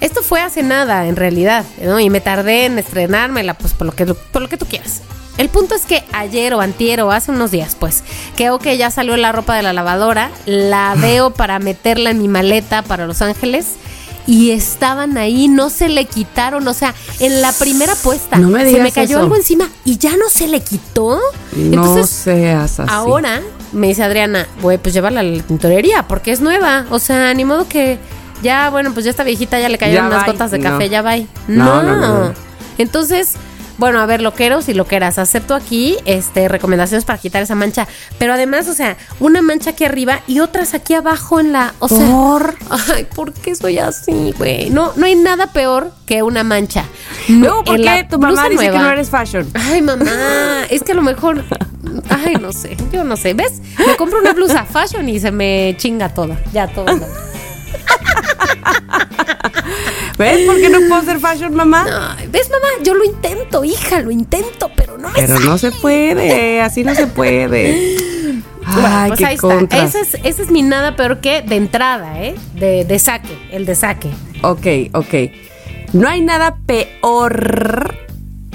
Esto 0.00 0.22
fue 0.22 0.40
hace 0.40 0.62
nada, 0.62 1.06
en 1.06 1.16
realidad, 1.16 1.64
¿no? 1.82 1.98
Y 2.00 2.10
me 2.10 2.20
tardé 2.20 2.66
en 2.66 2.78
estrenármela, 2.78 3.54
pues 3.54 3.72
por 3.72 3.86
lo 3.86 3.94
que, 3.94 4.06
por 4.06 4.42
lo 4.42 4.48
que 4.48 4.56
tú 4.58 4.66
quieras. 4.66 5.00
El 5.38 5.48
punto 5.50 5.74
es 5.74 5.84
que 5.84 6.02
ayer 6.12 6.54
o 6.54 6.60
antier 6.60 7.00
o 7.02 7.10
hace 7.12 7.30
unos 7.30 7.50
días, 7.50 7.76
pues, 7.78 8.02
creo 8.36 8.58
que 8.58 8.76
ya 8.78 8.90
salió 8.90 9.16
la 9.16 9.32
ropa 9.32 9.54
de 9.54 9.62
la 9.62 9.72
lavadora, 9.72 10.30
la 10.46 10.94
veo 10.96 11.30
para 11.30 11.58
meterla 11.58 12.10
en 12.10 12.18
mi 12.22 12.28
maleta 12.28 12.82
para 12.82 13.06
Los 13.06 13.20
Ángeles 13.20 13.66
y 14.26 14.50
estaban 14.50 15.18
ahí, 15.18 15.46
no 15.48 15.70
se 15.70 15.88
le 15.88 16.06
quitaron, 16.06 16.66
o 16.66 16.74
sea, 16.74 16.94
en 17.20 17.42
la 17.42 17.52
primera 17.52 17.94
puesta 17.94 18.38
No 18.38 18.48
me 18.48 18.68
se 18.68 18.80
me 18.80 18.90
cayó 18.92 19.16
eso. 19.18 19.20
algo 19.20 19.36
encima 19.36 19.68
y 19.84 19.98
ya 19.98 20.16
no 20.16 20.28
se 20.30 20.48
le 20.48 20.60
quitó. 20.60 21.20
no 21.54 22.06
seas 22.06 22.80
así. 22.80 22.90
Ahora 22.92 23.40
me 23.72 23.88
dice 23.88 24.02
Adriana, 24.02 24.48
güey, 24.62 24.78
pues 24.78 24.94
llévala 24.94 25.20
a 25.20 25.22
la 25.22 25.42
tintorería 25.42 26.08
porque 26.08 26.32
es 26.32 26.40
nueva. 26.40 26.86
O 26.90 26.98
sea, 26.98 27.32
ni 27.34 27.44
modo 27.44 27.68
que 27.68 27.98
ya, 28.42 28.70
bueno, 28.70 28.92
pues 28.92 29.04
ya 29.04 29.10
esta 29.10 29.24
viejita 29.24 29.58
ya 29.60 29.68
le 29.68 29.78
cayeron 29.78 30.04
Ya 30.04 30.08
unas 30.16 30.24
bye. 30.24 30.32
gotas 30.32 30.50
de 30.50 30.58
No. 30.58 30.70
café, 30.70 30.88
ya 30.88 31.02
va. 31.02 31.16
No, 31.16 31.24
No. 31.48 31.82
no, 31.82 31.96
no, 31.96 32.24
no. 32.28 32.34
Entonces, 32.78 33.34
bueno, 33.78 34.00
a 34.00 34.06
ver, 34.06 34.22
loqueros 34.22 34.68
y 34.70 34.74
loqueras, 34.74 35.18
acepto 35.18 35.54
aquí 35.54 35.96
este 36.06 36.48
recomendaciones 36.48 37.04
para 37.04 37.18
quitar 37.18 37.42
esa 37.42 37.54
mancha. 37.54 37.86
Pero 38.18 38.32
además, 38.32 38.68
o 38.68 38.72
sea, 38.72 38.96
una 39.20 39.42
mancha 39.42 39.70
aquí 39.70 39.84
arriba 39.84 40.20
y 40.26 40.40
otras 40.40 40.72
aquí 40.72 40.94
abajo 40.94 41.40
en 41.40 41.52
la. 41.52 41.74
O 41.78 41.88
sea. 41.88 41.98
¿Por? 42.10 42.54
Ay, 42.94 43.06
¿por 43.14 43.32
qué 43.34 43.54
soy 43.54 43.78
así, 43.78 44.32
güey? 44.38 44.70
No, 44.70 44.92
no 44.96 45.04
hay 45.06 45.14
nada 45.14 45.48
peor 45.48 45.92
que 46.06 46.22
una 46.22 46.42
mancha. 46.42 46.84
No, 47.28 47.64
¿por 47.64 47.76
en 47.76 47.82
qué? 47.82 47.84
la 47.84 48.08
Tu 48.08 48.18
mamá 48.18 48.48
dice 48.48 48.64
que 48.64 48.70
nueva. 48.70 48.82
no 48.82 48.90
eres 48.90 49.10
fashion. 49.10 49.46
Ay, 49.52 49.82
mamá, 49.82 50.04
es 50.70 50.82
que 50.82 50.92
a 50.92 50.94
lo 50.94 51.02
mejor. 51.02 51.44
Ay, 52.08 52.36
no 52.40 52.52
sé, 52.52 52.76
yo 52.92 53.04
no 53.04 53.16
sé. 53.18 53.34
¿Ves? 53.34 53.60
Me 53.86 53.94
compro 53.96 54.20
una 54.20 54.32
blusa 54.32 54.64
fashion 54.64 55.06
y 55.08 55.20
se 55.20 55.30
me 55.32 55.74
chinga 55.78 56.08
toda. 56.14 56.38
Ya 56.52 56.66
todo. 56.68 56.86
¿Ves 60.18 60.46
por 60.46 60.56
qué 60.56 60.70
no 60.70 60.78
puedo 60.88 61.02
ser 61.02 61.20
fashion, 61.20 61.54
mamá? 61.54 62.16
¿Ves, 62.30 62.50
mamá? 62.50 62.68
Yo 62.82 62.94
lo 62.94 63.04
intento, 63.04 63.64
hija, 63.64 64.00
lo 64.00 64.10
intento, 64.10 64.70
pero 64.76 64.96
no 64.98 65.08
me 65.10 65.14
Pero 65.14 65.40
no 65.40 65.58
se 65.58 65.72
puede, 65.72 66.60
así 66.60 66.84
no 66.84 66.94
se 66.94 67.06
puede. 67.06 67.96
Bueno, 68.72 68.88
Ay, 68.90 69.08
pues 69.10 69.18
qué 69.20 69.26
ahí 69.26 69.34
está. 69.36 69.46
contras. 69.46 69.94
Ese 69.94 70.00
es, 70.00 70.24
ese 70.24 70.42
es 70.42 70.50
mi 70.50 70.62
nada 70.62 70.96
peor 70.96 71.20
que 71.20 71.42
de 71.42 71.54
entrada, 71.56 72.20
¿eh? 72.20 72.34
De, 72.54 72.84
de 72.84 72.98
saque, 72.98 73.38
el 73.52 73.64
de 73.64 73.74
saque. 73.76 74.10
Ok, 74.42 74.66
ok. 74.92 75.14
No 75.92 76.08
hay 76.08 76.20
nada 76.20 76.56
peor 76.66 77.94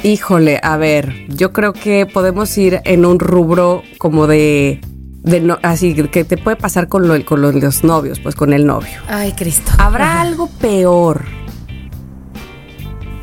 Híjole, 0.04 0.60
a 0.64 0.78
ver, 0.78 1.14
yo 1.28 1.54
creo 1.54 1.74
que 1.74 2.08
podemos 2.08 2.58
ir 2.58 2.82
en 2.86 3.06
un 3.06 3.20
rubro 3.20 3.84
como 4.00 4.26
de, 4.26 4.82
de 5.24 5.40
no, 5.42 5.60
así 5.64 5.94
que 5.94 6.24
te 6.24 6.38
puede 6.38 6.58
pasar 6.58 6.88
con, 6.88 7.08
lo, 7.08 7.24
con 7.26 7.42
lo- 7.42 7.52
los 7.52 7.84
novios, 7.84 8.20
pues 8.20 8.36
con 8.36 8.54
el 8.54 8.66
novio. 8.66 9.00
Ay, 9.08 9.34
Cristo. 9.34 9.72
¿Habrá 9.78 10.14
Ajá. 10.14 10.22
algo 10.22 10.48
peor 10.48 11.26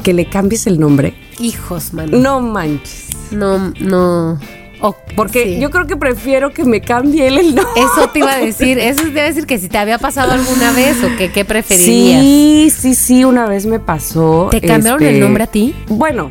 que 0.02 0.12
le 0.14 0.26
cambies 0.28 0.66
el 0.66 0.78
nombre? 0.80 1.14
Hijos, 1.40 1.92
mano. 1.94 2.16
No 2.18 2.40
manches. 2.40 3.06
No, 3.30 3.72
no. 3.80 4.38
Oh, 4.80 4.94
Porque 5.16 5.42
sí. 5.54 5.60
yo 5.60 5.70
creo 5.70 5.86
que 5.88 5.96
prefiero 5.96 6.52
que 6.52 6.64
me 6.64 6.80
cambie 6.80 7.26
él 7.26 7.38
el 7.38 7.46
nombre. 7.56 7.72
Eso 7.82 8.08
te 8.10 8.20
iba 8.20 8.32
a 8.32 8.38
decir. 8.44 8.78
Eso 8.78 9.02
te 9.02 9.08
iba 9.10 9.22
a 9.22 9.24
decir 9.24 9.44
que 9.46 9.58
si 9.58 9.68
te 9.68 9.76
había 9.76 9.98
pasado 9.98 10.30
alguna 10.32 10.70
vez 10.72 10.96
o 11.02 11.16
que 11.18 11.32
qué 11.32 11.44
preferirías. 11.44 12.22
Sí, 12.22 12.70
sí, 12.74 12.94
sí, 12.94 13.24
una 13.24 13.46
vez 13.46 13.66
me 13.66 13.80
pasó. 13.80 14.48
¿Te 14.52 14.60
cambiaron 14.60 15.02
este, 15.02 15.14
el 15.16 15.20
nombre 15.20 15.44
a 15.44 15.46
ti? 15.48 15.74
Bueno, 15.88 16.30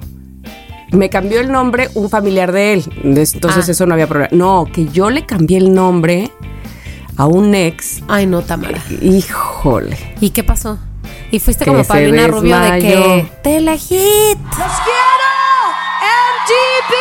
me 0.92 1.10
cambió 1.10 1.40
el 1.40 1.52
nombre 1.52 1.90
un 1.96 2.10
familiar 2.10 2.52
de 2.52 2.74
él. 2.74 2.84
Entonces 3.04 3.68
Ah. 3.68 3.72
eso 3.72 3.86
no 3.86 3.94
había 3.94 4.08
problema. 4.08 4.30
No, 4.32 4.66
que 4.72 4.86
yo 4.88 5.10
le 5.10 5.26
cambié 5.26 5.58
el 5.58 5.74
nombre 5.74 6.32
a 7.18 7.26
un 7.26 7.54
ex. 7.56 8.02
Ay, 8.08 8.26
no, 8.26 8.42
Tamara. 8.42 8.82
Híjole. 9.02 9.98
¿Y 10.22 10.30
qué 10.32 10.44
pasó? 10.44 10.78
Y 11.32 11.40
fuiste 11.40 11.66
Que 11.66 11.72
como 11.72 11.84
Paulina 11.84 12.28
Rubio 12.28 12.58
de 12.60 12.80
que 12.80 13.32
te 13.44 13.60
la 13.60 13.76
hit. 13.76 14.38
¡Los 14.38 14.56
quiero! 14.56 15.28
¡MGB! 16.48 16.94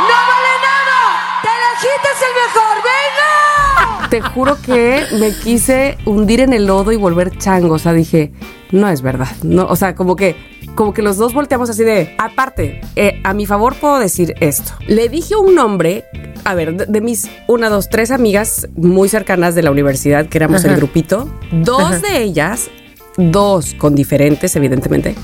¡No 0.00 0.16
vale 0.28 0.52
nada! 0.62 0.98
¡Telejita 1.42 2.08
es 2.14 2.22
el 2.22 2.34
mejor! 2.42 2.76
¡Venga! 2.84 4.08
Te 4.10 4.20
juro 4.20 4.60
que 4.60 5.06
me 5.18 5.32
quise 5.32 5.96
hundir 6.04 6.40
en 6.40 6.52
el 6.52 6.66
lodo 6.66 6.92
y 6.92 6.96
volver 6.96 7.36
chango. 7.38 7.74
O 7.74 7.78
sea, 7.78 7.92
dije, 7.92 8.32
no 8.72 8.88
es 8.88 9.00
verdad. 9.02 9.28
No, 9.42 9.66
o 9.66 9.76
sea, 9.76 9.94
como 9.94 10.16
que, 10.16 10.36
como 10.76 10.94
que 10.94 11.02
los 11.02 11.16
dos 11.16 11.34
volteamos 11.34 11.68
así 11.70 11.82
de. 11.82 12.14
Aparte, 12.18 12.80
eh, 12.94 13.20
a 13.24 13.34
mi 13.34 13.46
favor 13.46 13.74
puedo 13.74 13.98
decir 13.98 14.34
esto. 14.40 14.72
Le 14.86 15.08
dije 15.08 15.34
un 15.34 15.54
nombre. 15.56 16.04
A 16.44 16.54
ver, 16.54 16.76
de, 16.76 16.86
de 16.86 17.00
mis 17.00 17.28
una, 17.48 17.68
dos, 17.68 17.88
tres 17.88 18.12
amigas 18.12 18.68
muy 18.76 19.08
cercanas 19.08 19.56
de 19.56 19.64
la 19.64 19.72
universidad, 19.72 20.26
que 20.26 20.38
éramos 20.38 20.64
Ajá. 20.64 20.74
el 20.74 20.76
grupito, 20.76 21.28
dos 21.50 21.80
Ajá. 21.82 21.98
de 21.98 22.22
ellas, 22.22 22.70
dos 23.16 23.74
con 23.74 23.96
diferentes, 23.96 24.54
evidentemente, 24.54 25.16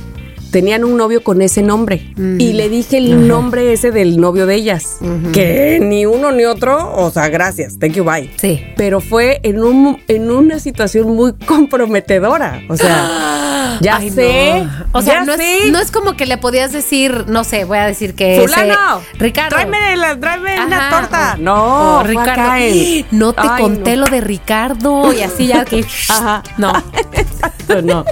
tenían 0.50 0.82
un 0.84 0.96
novio 0.96 1.22
con 1.22 1.40
ese 1.40 1.62
nombre. 1.62 2.12
Y 2.16 2.54
le 2.54 2.68
dije 2.68 2.98
el 2.98 3.28
nombre 3.28 3.72
ese 3.72 3.92
del 3.92 4.20
novio 4.20 4.46
de 4.46 4.56
ellas. 4.56 4.98
Que 5.32 5.78
ni 5.80 6.06
uno 6.06 6.32
ni 6.32 6.44
otro, 6.44 6.92
o 6.96 7.10
sea, 7.10 7.28
gracias, 7.28 7.78
thank 7.78 7.92
you, 7.92 8.04
bye 8.04 8.30
Sí. 8.38 8.60
pero 8.76 9.00
fue 9.00 9.38
en, 9.44 9.62
un, 9.62 9.98
en 10.08 10.30
una 10.30 10.58
situación 10.58 11.14
muy 11.14 11.34
comprometedora. 11.34 12.62
O 12.68 12.76
sea, 12.76 13.38
ya 13.80 13.96
Ay, 13.96 14.11
sé. 14.11 14.64
no. 14.64 14.85
O 14.92 15.02
sea, 15.02 15.14
ya 15.14 15.24
no 15.24 15.37
sé. 15.37 15.64
es, 15.66 15.72
no 15.72 15.78
es 15.78 15.90
como 15.90 16.14
que 16.16 16.26
le 16.26 16.37
podías 16.38 16.72
decir, 16.72 17.24
no 17.28 17.44
sé, 17.44 17.64
voy 17.64 17.78
a 17.78 17.87
decir 17.87 18.14
que. 18.14 18.40
Fulano, 18.42 18.98
ese- 19.00 19.18
Ricardo. 19.18 19.56
Tráeme, 19.56 19.96
la- 19.96 20.18
tráeme 20.18 20.64
una 20.66 20.90
torta. 20.90 21.35
o- 21.38 21.42
no, 21.42 21.98
o 21.98 22.02
Ricardo. 22.02 22.54
en- 22.56 23.06
No 23.11 23.32
te 23.32 23.42
Ay, 23.48 23.62
conté 23.62 23.96
no. 23.96 24.04
lo 24.04 24.11
de 24.11 24.20
Ricardo 24.20 25.12
y 25.12 25.22
así 25.22 25.46
ya 25.46 25.64
que. 25.64 25.85
Ajá. 26.08 26.42
No. 26.58 26.72
Exacto, 27.12 27.82
no. 27.82 28.04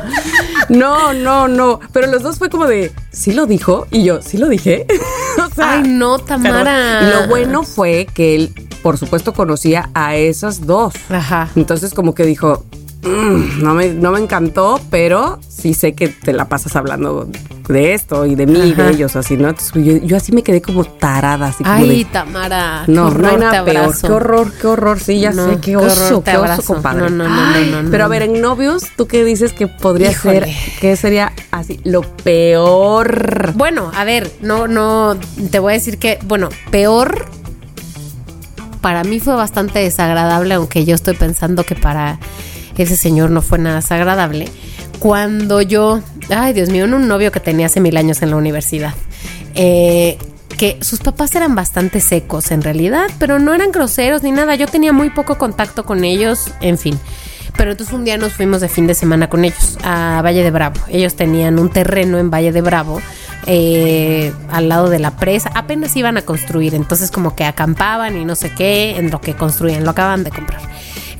No, 0.68 1.12
no, 1.12 1.48
no. 1.48 1.80
Pero 1.92 2.06
los 2.08 2.22
dos 2.22 2.38
fue 2.38 2.48
como 2.50 2.66
de, 2.66 2.92
¿sí 3.12 3.32
lo 3.32 3.46
dijo? 3.46 3.86
Y 3.90 4.04
yo, 4.04 4.22
¿sí 4.22 4.38
lo 4.38 4.48
dije? 4.48 4.86
o 5.50 5.54
sea, 5.54 5.72
Ay, 5.74 5.82
no, 5.86 6.18
Tamara. 6.18 7.00
y 7.02 7.06
lo 7.10 7.28
bueno 7.28 7.62
fue 7.62 8.06
que 8.12 8.34
él, 8.36 8.52
por 8.82 8.98
supuesto, 8.98 9.32
conocía 9.32 9.90
a 9.94 10.16
esas 10.16 10.66
dos. 10.66 10.94
Ajá. 11.10 11.48
Entonces 11.56 11.92
como 11.94 12.14
que 12.14 12.24
dijo, 12.24 12.64
"Mm, 13.02 13.62
no, 13.62 13.74
me, 13.74 13.88
no 13.88 14.10
me 14.12 14.20
encantó, 14.20 14.80
pero 14.90 15.38
sí 15.48 15.74
sé 15.74 15.94
que 15.94 16.08
te 16.08 16.32
la 16.32 16.48
pasas 16.48 16.76
hablando 16.76 17.28
de 17.68 17.94
esto 17.94 18.26
y 18.26 18.34
de 18.34 18.46
mí 18.46 18.58
y 18.58 18.72
de 18.74 18.90
ellos, 18.90 19.14
así, 19.16 19.36
¿no? 19.36 19.48
Entonces, 19.48 19.72
yo, 19.84 19.96
yo 20.06 20.16
así 20.16 20.32
me 20.32 20.42
quedé 20.42 20.60
como 20.60 20.84
tarada, 20.84 21.46
así 21.48 21.62
como 21.62 21.76
Ay, 21.76 21.98
de... 22.00 22.04
Tamara. 22.06 22.82
qué 22.86 22.92
No, 22.92 23.06
horror, 23.06 23.20
no 23.22 23.28
hay 23.28 23.36
nada 23.36 23.64
peor. 23.64 23.94
Qué 24.00 24.06
horror, 24.12 24.52
qué 24.60 24.66
horror. 24.66 25.00
Sí, 25.00 25.20
ya 25.20 25.30
No, 25.32 25.44
sé, 25.46 25.54
qué 25.56 25.60
qué 25.60 25.76
oso, 25.76 26.04
horror, 26.18 26.22
te 26.24 26.30
qué 26.32 26.36
oso, 26.36 26.62
compadre. 26.74 27.00
No, 27.02 27.08
no, 27.10 27.28
no, 27.28 27.60
no, 27.66 27.82
no. 27.84 27.90
Pero 27.90 28.04
a 28.04 28.08
ver, 28.08 28.22
en 28.22 28.40
novios, 28.40 28.84
¿tú 28.96 29.06
qué 29.06 29.24
dices 29.24 29.52
que 29.52 29.68
podría 29.68 30.10
Híjole. 30.10 30.40
ser? 30.40 30.48
¿Qué 30.80 30.96
sería 30.96 31.32
así? 31.52 31.80
Lo 31.84 32.02
peor. 32.02 33.52
Bueno, 33.54 33.90
a 33.94 34.04
ver, 34.04 34.30
no, 34.42 34.66
no, 34.66 35.16
te 35.50 35.58
voy 35.58 35.72
a 35.72 35.76
decir 35.76 35.98
que, 35.98 36.18
bueno, 36.24 36.48
peor. 36.70 37.26
Para 38.80 39.04
mí 39.04 39.20
fue 39.20 39.34
bastante 39.34 39.78
desagradable, 39.78 40.54
aunque 40.54 40.84
yo 40.86 40.94
estoy 40.94 41.14
pensando 41.14 41.64
que 41.64 41.74
para 41.76 42.18
ese 42.82 42.96
señor 42.96 43.30
no 43.30 43.42
fue 43.42 43.58
nada 43.58 43.76
desagradable. 43.76 44.48
Cuando 44.98 45.62
yo, 45.62 46.00
ay 46.28 46.52
Dios 46.52 46.68
mío, 46.68 46.84
un 46.84 47.08
novio 47.08 47.32
que 47.32 47.40
tenía 47.40 47.66
hace 47.66 47.80
mil 47.80 47.96
años 47.96 48.22
en 48.22 48.30
la 48.30 48.36
universidad, 48.36 48.94
eh, 49.54 50.18
que 50.58 50.76
sus 50.82 51.00
papás 51.00 51.34
eran 51.34 51.54
bastante 51.54 52.00
secos 52.00 52.50
en 52.50 52.62
realidad, 52.62 53.06
pero 53.18 53.38
no 53.38 53.54
eran 53.54 53.72
groseros 53.72 54.22
ni 54.22 54.30
nada. 54.30 54.56
Yo 54.56 54.66
tenía 54.66 54.92
muy 54.92 55.08
poco 55.10 55.38
contacto 55.38 55.84
con 55.84 56.04
ellos, 56.04 56.52
en 56.60 56.76
fin. 56.76 56.98
Pero 57.56 57.72
entonces 57.72 57.94
un 57.94 58.04
día 58.04 58.16
nos 58.16 58.34
fuimos 58.34 58.60
de 58.60 58.68
fin 58.68 58.86
de 58.86 58.94
semana 58.94 59.28
con 59.28 59.44
ellos 59.44 59.78
a 59.82 60.20
Valle 60.22 60.42
de 60.42 60.50
Bravo. 60.50 60.80
Ellos 60.88 61.14
tenían 61.14 61.58
un 61.58 61.70
terreno 61.70 62.18
en 62.18 62.30
Valle 62.30 62.52
de 62.52 62.60
Bravo 62.60 63.00
eh, 63.46 64.32
al 64.50 64.68
lado 64.68 64.88
de 64.88 64.98
la 64.98 65.16
presa. 65.16 65.50
Apenas 65.54 65.96
iban 65.96 66.16
a 66.16 66.22
construir, 66.22 66.74
entonces 66.74 67.10
como 67.10 67.34
que 67.34 67.44
acampaban 67.44 68.16
y 68.16 68.24
no 68.24 68.36
sé 68.36 68.52
qué 68.54 68.96
en 68.98 69.10
lo 69.10 69.20
que 69.20 69.34
construían, 69.34 69.84
lo 69.84 69.90
acaban 69.90 70.24
de 70.24 70.30
comprar. 70.30 70.60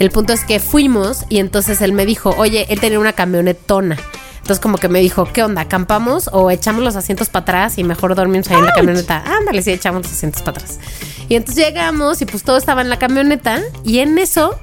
El 0.00 0.10
punto 0.10 0.32
es 0.32 0.44
que 0.44 0.60
fuimos 0.60 1.26
y 1.28 1.38
entonces 1.38 1.82
él 1.82 1.92
me 1.92 2.06
dijo, 2.06 2.34
oye, 2.38 2.66
él 2.70 2.80
tenía 2.80 2.98
una 2.98 3.12
camionetona. 3.12 3.98
Entonces 4.36 4.58
como 4.58 4.78
que 4.78 4.88
me 4.88 4.98
dijo, 4.98 5.28
¿qué 5.30 5.44
onda? 5.44 5.60
¿Acampamos 5.60 6.30
o 6.32 6.50
echamos 6.50 6.82
los 6.82 6.96
asientos 6.96 7.28
para 7.28 7.42
atrás 7.42 7.76
y 7.76 7.84
mejor 7.84 8.14
dormimos 8.14 8.50
ahí 8.50 8.56
en 8.56 8.64
la 8.64 8.72
camioneta? 8.72 9.22
Ándale, 9.26 9.62
sí, 9.62 9.70
echamos 9.70 10.02
los 10.04 10.12
asientos 10.12 10.40
para 10.40 10.56
atrás. 10.56 10.80
Y 11.28 11.36
entonces 11.36 11.64
llegamos 11.64 12.22
y 12.22 12.24
pues 12.24 12.42
todo 12.42 12.56
estaba 12.56 12.80
en 12.80 12.88
la 12.88 12.98
camioneta 12.98 13.60
y 13.84 13.98
en 13.98 14.18
eso 14.18 14.58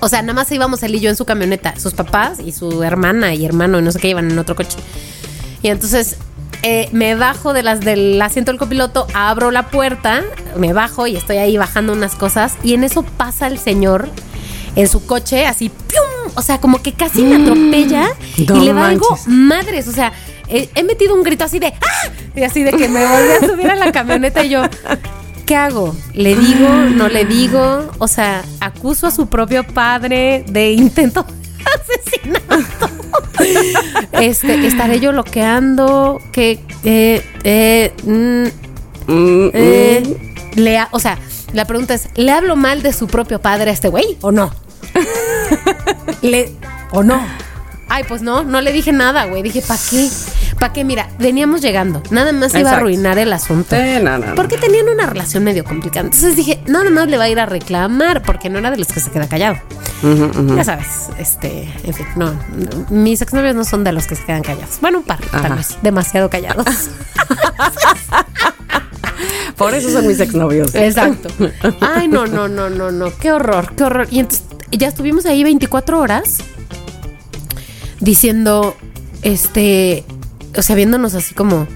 o 0.00 0.08
sea, 0.08 0.20
nada 0.20 0.34
más 0.34 0.52
íbamos 0.52 0.82
él 0.82 0.94
y 0.94 1.00
yo 1.00 1.08
en 1.08 1.16
su 1.16 1.24
camioneta, 1.24 1.74
sus 1.78 1.94
papás 1.94 2.40
y 2.40 2.52
su 2.52 2.82
hermana 2.82 3.34
y 3.34 3.46
hermano 3.46 3.78
y 3.78 3.82
no 3.82 3.90
sé 3.90 4.00
qué 4.00 4.08
iban 4.08 4.30
en 4.30 4.38
otro 4.38 4.54
coche. 4.54 4.76
Y 5.62 5.68
entonces 5.68 6.18
eh, 6.66 6.88
me 6.92 7.14
bajo 7.14 7.52
de 7.52 7.62
las 7.62 7.80
del 7.80 8.20
asiento 8.22 8.50
del 8.50 8.58
copiloto, 8.58 9.06
abro 9.12 9.50
la 9.50 9.68
puerta, 9.68 10.22
me 10.56 10.72
bajo 10.72 11.06
y 11.06 11.14
estoy 11.14 11.36
ahí 11.36 11.58
bajando 11.58 11.92
unas 11.92 12.14
cosas 12.14 12.54
y 12.62 12.72
en 12.72 12.84
eso 12.84 13.02
pasa 13.02 13.46
el 13.48 13.58
señor 13.58 14.08
en 14.74 14.88
su 14.88 15.04
coche 15.04 15.46
así, 15.46 15.68
¡pium! 15.68 16.32
o 16.34 16.40
sea, 16.40 16.58
como 16.58 16.82
que 16.82 16.92
casi 16.92 17.22
me 17.22 17.36
atropella 17.36 18.08
No 18.48 18.56
y 18.56 18.64
le 18.64 18.72
valgo 18.72 19.06
manches. 19.10 19.28
madres, 19.28 19.88
o 19.88 19.92
sea, 19.92 20.12
he, 20.48 20.70
he 20.74 20.82
metido 20.84 21.14
un 21.14 21.22
grito 21.22 21.44
así 21.44 21.58
de 21.58 21.66
¡ah! 21.66 22.08
y 22.34 22.42
así 22.42 22.62
de 22.62 22.72
que 22.72 22.88
me 22.88 23.04
volví 23.04 23.30
a 23.30 23.46
subir 23.46 23.70
a 23.70 23.76
la 23.76 23.92
camioneta 23.92 24.42
y 24.42 24.48
yo 24.48 24.62
¿Qué 25.44 25.56
hago? 25.56 25.94
¿Le 26.14 26.34
digo? 26.34 26.68
¿No 26.96 27.08
le 27.08 27.26
digo? 27.26 27.90
O 27.98 28.08
sea, 28.08 28.42
acuso 28.60 29.06
a 29.06 29.10
su 29.10 29.26
propio 29.26 29.62
padre 29.62 30.42
de 30.48 30.72
intento 30.72 31.26
asesinato. 31.64 32.90
Este, 34.12 34.66
estaré 34.66 35.00
yo 35.00 35.10
bloqueando 35.12 36.20
que 36.32 36.60
eh, 36.84 37.22
eh, 37.44 37.92
mm, 38.04 38.64
Mm, 39.06 39.50
eh, 39.52 40.02
le 40.54 40.78
ha- 40.78 40.88
o 40.92 40.98
sea, 40.98 41.18
la 41.52 41.66
pregunta 41.66 41.92
es, 41.92 42.08
¿le 42.14 42.30
hablo 42.32 42.56
mal 42.56 42.80
de 42.82 42.94
su 42.94 43.06
propio 43.06 43.38
padre 43.38 43.68
a 43.70 43.74
este 43.74 43.88
güey 43.88 44.16
o 44.22 44.32
no? 44.32 44.50
le 46.22 46.52
o 46.90 47.02
no. 47.02 47.20
Ay, 47.90 48.04
pues 48.08 48.22
no, 48.22 48.44
no 48.44 48.62
le 48.62 48.72
dije 48.72 48.92
nada, 48.92 49.26
güey. 49.26 49.42
Dije, 49.42 49.60
¿para 49.60 49.78
qué? 49.90 50.08
¿Para 50.64 50.72
qué? 50.72 50.82
Mira, 50.82 51.10
veníamos 51.18 51.60
llegando. 51.60 52.02
Nada 52.08 52.32
más 52.32 52.54
iba 52.54 52.70
a 52.70 52.76
arruinar 52.76 53.18
el 53.18 53.30
asunto. 53.34 53.76
Sí, 53.76 54.02
no. 54.02 54.34
Porque 54.34 54.56
tenían 54.56 54.88
una 54.88 55.04
relación 55.04 55.44
medio 55.44 55.62
complicada. 55.62 56.06
Entonces 56.06 56.36
dije, 56.36 56.58
nada 56.66 56.88
más 56.88 57.06
le 57.06 57.18
va 57.18 57.24
a 57.24 57.28
ir 57.28 57.38
a 57.38 57.44
reclamar 57.44 58.22
porque 58.22 58.48
no 58.48 58.60
era 58.60 58.70
de 58.70 58.78
los 58.78 58.86
que 58.86 58.98
se 58.98 59.10
queda 59.10 59.28
callado. 59.28 59.56
Ya 60.56 60.64
sabes, 60.64 61.10
este, 61.18 61.70
en 61.84 61.92
fin, 61.92 62.06
no, 62.16 62.32
no, 62.32 62.86
mis 62.88 63.20
exnovios 63.20 63.54
no 63.54 63.64
son 63.64 63.84
de 63.84 63.92
los 63.92 64.06
que 64.06 64.16
se 64.16 64.24
quedan 64.24 64.40
callados. 64.40 64.78
Bueno, 64.80 65.00
un 65.00 65.04
par, 65.04 65.18
tal 65.30 65.44
Ajá. 65.44 65.54
vez, 65.56 65.76
demasiado 65.82 66.30
callados. 66.30 66.64
Por 69.58 69.74
eso 69.74 69.90
son 69.90 70.06
mis 70.06 70.18
exnovios. 70.18 70.74
Exacto. 70.74 71.28
Ay, 71.82 72.08
no, 72.08 72.24
no, 72.26 72.48
no, 72.48 72.70
no, 72.70 72.90
no, 72.90 73.14
qué 73.18 73.32
horror, 73.32 73.74
qué 73.76 73.84
horror. 73.84 74.08
Y 74.10 74.20
entonces 74.20 74.46
ya 74.70 74.88
estuvimos 74.88 75.26
ahí 75.26 75.44
24 75.44 76.00
horas 76.00 76.38
diciendo, 78.00 78.74
este, 79.20 80.04
o 80.56 80.62
sea, 80.62 80.76
viéndonos 80.76 81.14
así 81.14 81.34
como, 81.34 81.66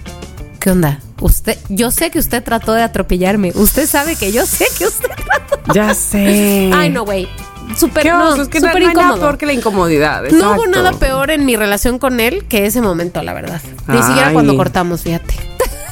¿qué 0.61 0.71
onda? 0.71 1.01
Usted, 1.21 1.59
yo 1.69 1.91
sé 1.91 2.11
que 2.11 2.19
usted 2.19 2.43
trató 2.43 2.73
de 2.75 2.83
atropellarme. 2.83 3.53
Usted 3.55 3.87
sabe 3.87 4.17
que 4.17 4.33
yo 4.33 4.47
sé 4.47 4.67
que 4.79 4.87
usted 4.87 5.09
trató. 5.25 5.73
Ya 5.75 5.95
sé. 5.95 6.71
Ay, 6.75 6.91
no, 6.91 7.05
güey. 7.05 7.29
Súper, 7.77 8.07
no, 8.07 8.35
es 8.35 8.49
que 8.49 8.61
no, 8.61 8.69
no 8.69 8.75
hay 8.75 8.81
nada 8.81 8.93
incómodo. 8.93 9.21
peor 9.21 9.39
que 9.39 9.47
la 9.47 9.53
incomodidad. 9.53 10.23
No 10.31 10.55
hubo 10.55 10.67
nada 10.67 10.93
peor 10.93 11.31
en 11.31 11.45
mi 11.45 11.55
relación 11.55 11.99
con 11.99 12.19
él 12.19 12.47
que 12.47 12.67
ese 12.67 12.81
momento, 12.81 13.23
la 13.23 13.35
verdad. 13.35 13.61
Ni 13.89 14.03
siquiera 14.03 14.29
Ay. 14.29 14.33
cuando 14.33 14.57
cortamos, 14.57 15.03
fíjate. 15.03 15.35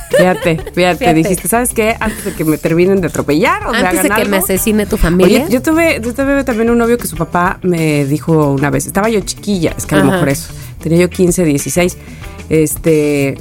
Fíjate, 0.08 0.56
fíjate, 0.72 0.98
Fíjate. 0.98 1.14
dijiste, 1.14 1.48
¿sabes 1.48 1.74
qué? 1.74 1.96
Antes 2.00 2.24
de 2.24 2.32
que 2.34 2.44
me 2.44 2.56
terminen 2.58 3.00
de 3.00 3.08
atropellar 3.08 3.66
o 3.66 3.72
me 3.72 3.78
Antes 3.78 4.02
de 4.02 4.08
hagan 4.08 4.22
que 4.22 4.28
me 4.28 4.36
asesine 4.38 4.86
tu 4.86 4.96
familia. 4.96 5.44
Oye, 5.44 5.52
yo 5.52 5.60
tuve, 5.60 6.00
yo 6.02 6.14
tuve 6.14 6.44
también 6.44 6.70
un 6.70 6.78
novio 6.78 6.96
que 6.96 7.06
su 7.06 7.16
papá 7.16 7.58
me 7.62 8.04
dijo 8.06 8.52
una 8.52 8.70
vez, 8.70 8.86
estaba 8.86 9.08
yo 9.08 9.20
chiquilla, 9.20 9.74
es 9.76 9.84
que 9.84 9.96
a 9.96 9.98
lo 9.98 10.04
mejor 10.10 10.28
eso, 10.28 10.52
tenía 10.80 10.98
yo 10.98 11.10
15, 11.10 11.44
16, 11.44 11.96
este, 12.48 13.38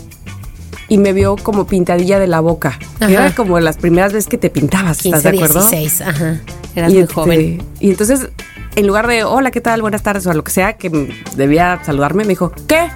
y 0.87 0.97
me 0.97 1.13
vio 1.13 1.35
como 1.35 1.67
pintadilla 1.67 2.19
de 2.19 2.27
la 2.27 2.39
boca. 2.39 2.79
Ajá. 2.99 3.11
Era 3.11 3.35
como 3.35 3.59
las 3.59 3.77
primeras 3.77 4.13
veces 4.13 4.27
que 4.27 4.37
te 4.37 4.49
pintabas, 4.49 5.05
¿estás 5.05 5.23
15, 5.23 5.31
de 5.31 5.37
acuerdo? 5.37 5.69
16, 5.69 6.01
ajá. 6.01 6.41
Eras 6.75 6.91
y, 6.91 6.93
muy 6.95 7.03
este, 7.03 7.13
joven. 7.13 7.63
y 7.79 7.89
entonces, 7.89 8.29
en 8.75 8.87
lugar 8.87 9.07
de, 9.07 9.23
hola, 9.23 9.51
¿qué 9.51 9.61
tal? 9.61 9.81
Buenas 9.81 10.03
tardes, 10.03 10.25
o 10.27 10.33
lo 10.33 10.43
que 10.43 10.51
sea, 10.51 10.73
que 10.73 10.89
debía 11.35 11.79
saludarme, 11.83 12.23
me 12.23 12.29
dijo, 12.29 12.51
¿qué? 12.67 12.89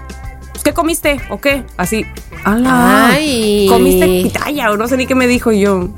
Pues, 0.51 0.63
¿Qué 0.63 0.73
comiste? 0.73 1.21
¿O 1.29 1.39
qué? 1.39 1.63
Así, 1.77 2.05
¡Hala! 2.43 3.09
Ay. 3.11 3.67
¿Comiste 3.69 4.05
pitaya? 4.23 4.71
O 4.71 4.77
no 4.77 4.87
sé 4.87 4.97
ni 4.97 5.05
qué 5.05 5.15
me 5.15 5.27
dijo 5.27 5.51
y 5.51 5.61
yo. 5.61 5.89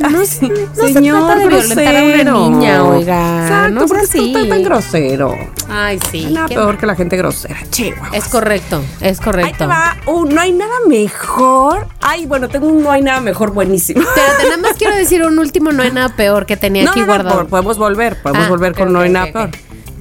No, 0.00 0.24
sí, 0.24 0.48
no 0.48 0.88
se 0.88 0.92
trata 0.94 1.36
de 1.36 1.46
violentar 1.48 1.96
a 1.96 2.02
una 2.02 2.24
niña, 2.48 2.84
oiga. 2.84 3.42
Exacto, 3.42 3.70
no 3.74 3.86
porque 3.86 4.06
tú 4.32 4.48
tan 4.48 4.62
grosero. 4.62 5.34
Ay, 5.68 5.98
sí. 6.10 6.26
Nada 6.30 6.48
qué- 6.48 6.54
peor 6.54 6.78
que 6.78 6.86
la 6.86 6.94
gente 6.96 7.16
grosera, 7.16 7.56
chihuahua. 7.70 8.08
Es 8.16 8.24
correcto, 8.28 8.82
es 9.00 9.18
Ahí 9.18 9.24
correcto. 9.24 9.58
te 9.58 9.66
va. 9.66 9.96
Uh, 10.06 10.24
no 10.24 10.40
hay 10.40 10.52
nada 10.52 10.72
mejor. 10.88 11.86
Ay, 12.00 12.26
bueno, 12.26 12.48
tengo 12.48 12.66
un 12.68 12.82
no 12.82 12.90
hay 12.90 13.02
nada 13.02 13.20
mejor 13.20 13.52
buenísimo. 13.52 14.02
Pero 14.14 14.48
nada 14.50 14.56
más 14.62 14.72
quiero 14.78 14.96
decir 14.96 15.22
un 15.22 15.38
último, 15.38 15.70
no 15.72 15.82
hay 15.82 15.90
nada 15.92 16.08
peor 16.16 16.46
que 16.46 16.56
tenía 16.56 16.84
No, 16.84 16.90
aquí 16.92 17.00
no, 17.00 17.06
no, 17.06 17.12
guardado. 17.12 17.36
por- 17.40 17.48
podemos 17.48 17.78
volver, 17.78 18.20
podemos 18.22 18.46
Ah, 18.46 18.48
volver 18.50 18.74
con 18.74 18.92
no 18.92 19.00
hay 19.00 19.10
nada 19.10 19.32
peor. 19.32 19.50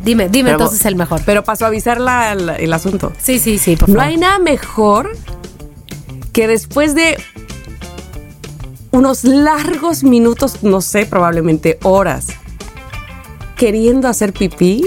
Dime, 0.04 0.30
dime 0.30 0.52
Pero- 0.52 0.64
entonces 0.64 0.86
el 0.86 0.96
mejor. 0.96 1.22
Pero 1.26 1.44
para 1.44 1.58
suavizar 1.58 2.00
la- 2.00 2.34
la- 2.36 2.56
el 2.56 2.72
asunto. 2.72 3.12
sí, 3.22 3.38
sí, 3.38 3.58
sí, 3.58 3.76
por 3.76 3.90
No 3.90 3.96
favor. 3.96 4.10
hay 4.10 4.18
nada 4.18 4.40
mejor 4.40 5.12
que 6.32 6.48
después 6.48 6.96
de 6.96 7.18
unos 8.92 9.24
largos 9.24 10.04
minutos, 10.04 10.64
no 10.64 10.82
sé, 10.82 11.06
probablemente 11.06 11.78
horas, 11.84 12.28
queriendo 13.56 14.08
hacer 14.08 14.34
pipí, 14.34 14.86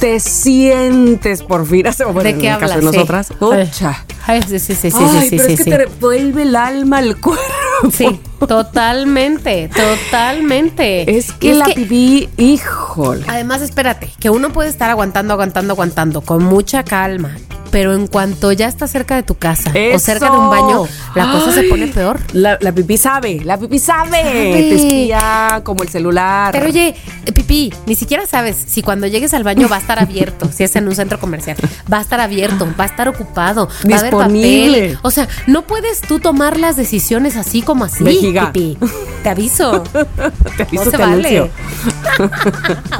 te 0.00 0.20
sientes 0.20 1.42
por 1.42 1.66
fin. 1.66 1.84
Bueno, 2.04 2.22
¿De 2.22 2.30
en 2.30 2.38
qué 2.40 2.48
el 2.50 2.58
caso 2.58 2.74
de 2.74 2.80
Sí. 2.80 2.86
nosotras. 2.86 3.32
Ucha. 3.40 4.04
Ay, 4.26 4.42
sí, 4.42 4.58
sí, 4.58 4.74
sí, 4.74 4.90
sí, 4.90 4.96
Ay, 4.98 5.28
sí, 5.28 5.28
sí, 5.28 5.36
pero 5.36 5.48
sí, 5.48 5.52
es 5.52 5.64
que 5.64 5.70
te 5.70 5.76
revuelve 5.76 6.42
el 6.42 6.56
alma 6.56 6.98
al 6.98 7.20
cuerpo. 7.20 7.44
Sí, 7.92 8.20
totalmente, 8.46 9.68
totalmente. 9.68 11.16
Es 11.16 11.32
que 11.32 11.54
la 11.54 11.66
pipí, 11.66 12.28
híjole. 12.36 13.24
Además, 13.28 13.60
espérate, 13.60 14.10
que 14.18 14.30
uno 14.30 14.52
puede 14.52 14.70
estar 14.70 14.90
aguantando, 14.90 15.34
aguantando, 15.34 15.74
aguantando 15.74 16.20
con 16.22 16.42
mucha 16.42 16.84
calma, 16.84 17.36
pero 17.70 17.92
en 17.92 18.06
cuanto 18.06 18.52
ya 18.52 18.68
está 18.68 18.86
cerca 18.86 19.16
de 19.16 19.24
tu 19.24 19.34
casa 19.34 19.72
o 19.94 19.98
cerca 19.98 20.30
de 20.30 20.38
un 20.38 20.48
baño, 20.48 20.86
la 21.14 21.32
cosa 21.32 21.52
se 21.52 21.64
pone 21.64 21.88
peor. 21.88 22.20
La, 22.32 22.56
la 22.60 22.72
pipí 22.72 22.96
sabe, 22.96 23.40
la 23.44 23.58
pipí 23.58 23.78
sabe. 23.78 24.22
Sabe. 24.22 25.10
Te 25.10 25.62
como 25.64 25.82
el 25.82 25.88
celular. 25.88 26.52
Pero 26.52 26.66
oye, 26.66 26.94
Pipí, 27.34 27.72
ni 27.86 27.96
siquiera 27.96 28.26
sabes 28.26 28.56
si 28.56 28.82
cuando 28.82 29.06
llegues 29.06 29.34
al 29.34 29.42
baño 29.42 29.68
va 29.68 29.76
a 29.76 29.78
estar 29.80 29.98
abierto, 29.98 30.48
si 30.52 30.62
es 30.62 30.76
en 30.76 30.86
un 30.86 30.94
centro 30.94 31.18
comercial, 31.18 31.56
va 31.92 31.98
a 31.98 32.00
estar 32.00 32.20
abierto, 32.20 32.68
va 32.78 32.84
a 32.84 32.86
estar 32.86 33.08
ocupado, 33.08 33.66
va 33.66 33.96
a 33.96 33.98
haber 33.98 34.10
Disponible. 34.10 34.13
Papel. 34.18 34.98
O 35.02 35.10
sea, 35.10 35.28
no 35.46 35.62
puedes 35.62 36.00
tú 36.00 36.20
tomar 36.20 36.58
las 36.58 36.76
decisiones 36.76 37.36
así 37.36 37.62
como 37.62 37.84
así, 37.84 38.04
Vejiga. 38.04 38.52
Pipí. 38.52 38.78
Te 39.22 39.28
aviso. 39.30 39.82
te 40.56 40.62
aviso, 40.62 40.84
no 40.84 40.90
se 40.90 40.90
te 40.90 40.96
vale. 40.96 41.40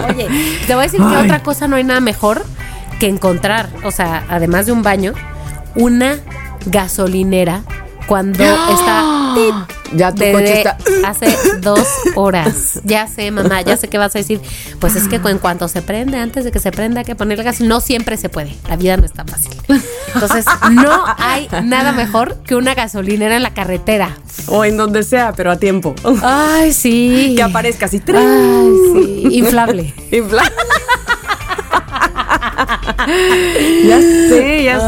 Oye, 0.09 0.29
te 0.66 0.74
voy 0.74 0.83
a 0.83 0.87
decir 0.87 1.00
que 1.00 1.07
Ay. 1.07 1.24
otra 1.24 1.42
cosa 1.42 1.68
no 1.68 1.77
hay 1.77 1.85
nada 1.85 2.00
mejor 2.00 2.44
que 2.98 3.09
encontrar, 3.09 3.70
o 3.85 3.90
sea, 3.90 4.24
además 4.29 4.66
de 4.66 4.72
un 4.72 4.83
baño, 4.83 5.14
una 5.74 6.18
gasolinera 6.66 7.62
cuando 8.07 8.44
está 8.44 9.33
tit, 9.35 9.73
Ya 9.92 10.12
tu 10.12 10.20
desde 10.22 10.32
coche 10.32 10.58
está. 10.62 10.78
hace 11.08 11.36
dos 11.60 11.86
horas. 12.16 12.80
Ya 12.84 13.06
sé, 13.06 13.30
mamá, 13.30 13.62
ya 13.62 13.76
sé 13.76 13.88
qué 13.88 13.98
vas 13.98 14.14
a 14.16 14.18
decir. 14.18 14.40
Pues 14.80 14.96
es 14.96 15.08
que 15.08 15.16
en 15.16 15.38
cuanto 15.38 15.68
se 15.68 15.82
prende, 15.82 16.18
antes 16.18 16.44
de 16.44 16.50
que 16.52 16.58
se 16.58 16.72
prenda, 16.72 17.00
hay 17.00 17.04
que 17.04 17.14
ponerle 17.14 17.44
gas. 17.44 17.60
No 17.60 17.80
siempre 17.80 18.16
se 18.16 18.28
puede. 18.28 18.54
La 18.68 18.76
vida 18.76 18.96
no 18.96 19.04
es 19.04 19.12
tan 19.12 19.28
fácil. 19.28 19.52
Entonces, 20.14 20.44
no 20.72 21.04
hay 21.18 21.48
nada 21.62 21.92
mejor 21.92 22.36
que 22.44 22.54
una 22.56 22.74
gasolinera 22.74 23.36
en 23.36 23.42
la 23.42 23.52
carretera. 23.54 24.16
O 24.48 24.64
en 24.64 24.76
donde 24.76 25.02
sea, 25.02 25.32
pero 25.36 25.50
a 25.50 25.56
tiempo. 25.56 25.94
Ay, 26.22 26.72
sí. 26.72 27.34
que 27.36 27.42
aparezca 27.42 27.86
así. 27.86 28.02
Ay, 28.08 28.72
sí. 28.94 29.28
Inflable. 29.32 29.94
Infla- 30.10 30.44
ya 33.86 34.00
sé, 34.00 34.62
ya 34.64 34.80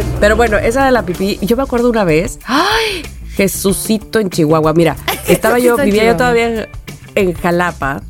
sé. 0.00 0.06
Pero 0.20 0.36
bueno, 0.36 0.56
esa 0.58 0.84
de 0.84 0.92
la 0.92 1.04
pipí, 1.04 1.38
yo 1.42 1.56
me 1.56 1.62
acuerdo 1.64 1.90
una 1.90 2.04
vez. 2.04 2.38
¡Ay! 2.44 3.02
Jesucito 3.36 4.18
en 4.18 4.30
Chihuahua. 4.30 4.72
Mira, 4.72 4.96
estaba 5.28 5.58
yo, 5.58 5.76
vivía 5.76 6.04
yo 6.04 6.16
todavía 6.16 6.68
en, 7.14 7.32
Jalapa. 7.34 8.02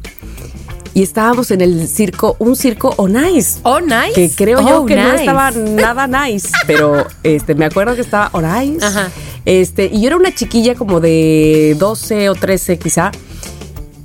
Y 0.94 1.02
estábamos 1.02 1.50
en 1.50 1.60
el 1.60 1.88
circo, 1.88 2.36
un 2.38 2.56
circo 2.56 2.94
Onais. 2.96 3.60
Oh, 3.64 3.80
nice. 3.80 4.14
Que 4.14 4.30
creo 4.30 4.66
yo 4.66 4.86
que 4.86 4.96
no 4.96 5.12
estaba 5.12 5.50
nada 5.50 6.06
nice, 6.06 6.48
pero 6.66 7.06
este 7.22 7.54
me 7.54 7.66
acuerdo 7.66 7.94
que 7.94 8.00
estaba 8.00 8.30
Onais. 8.32 8.82
Ajá. 8.82 9.10
Este, 9.44 9.90
y 9.92 10.00
yo 10.00 10.06
era 10.08 10.16
una 10.16 10.34
chiquilla 10.34 10.74
como 10.74 11.00
de 11.00 11.76
12 11.78 12.30
o 12.30 12.34
13 12.34 12.78
quizá. 12.78 13.12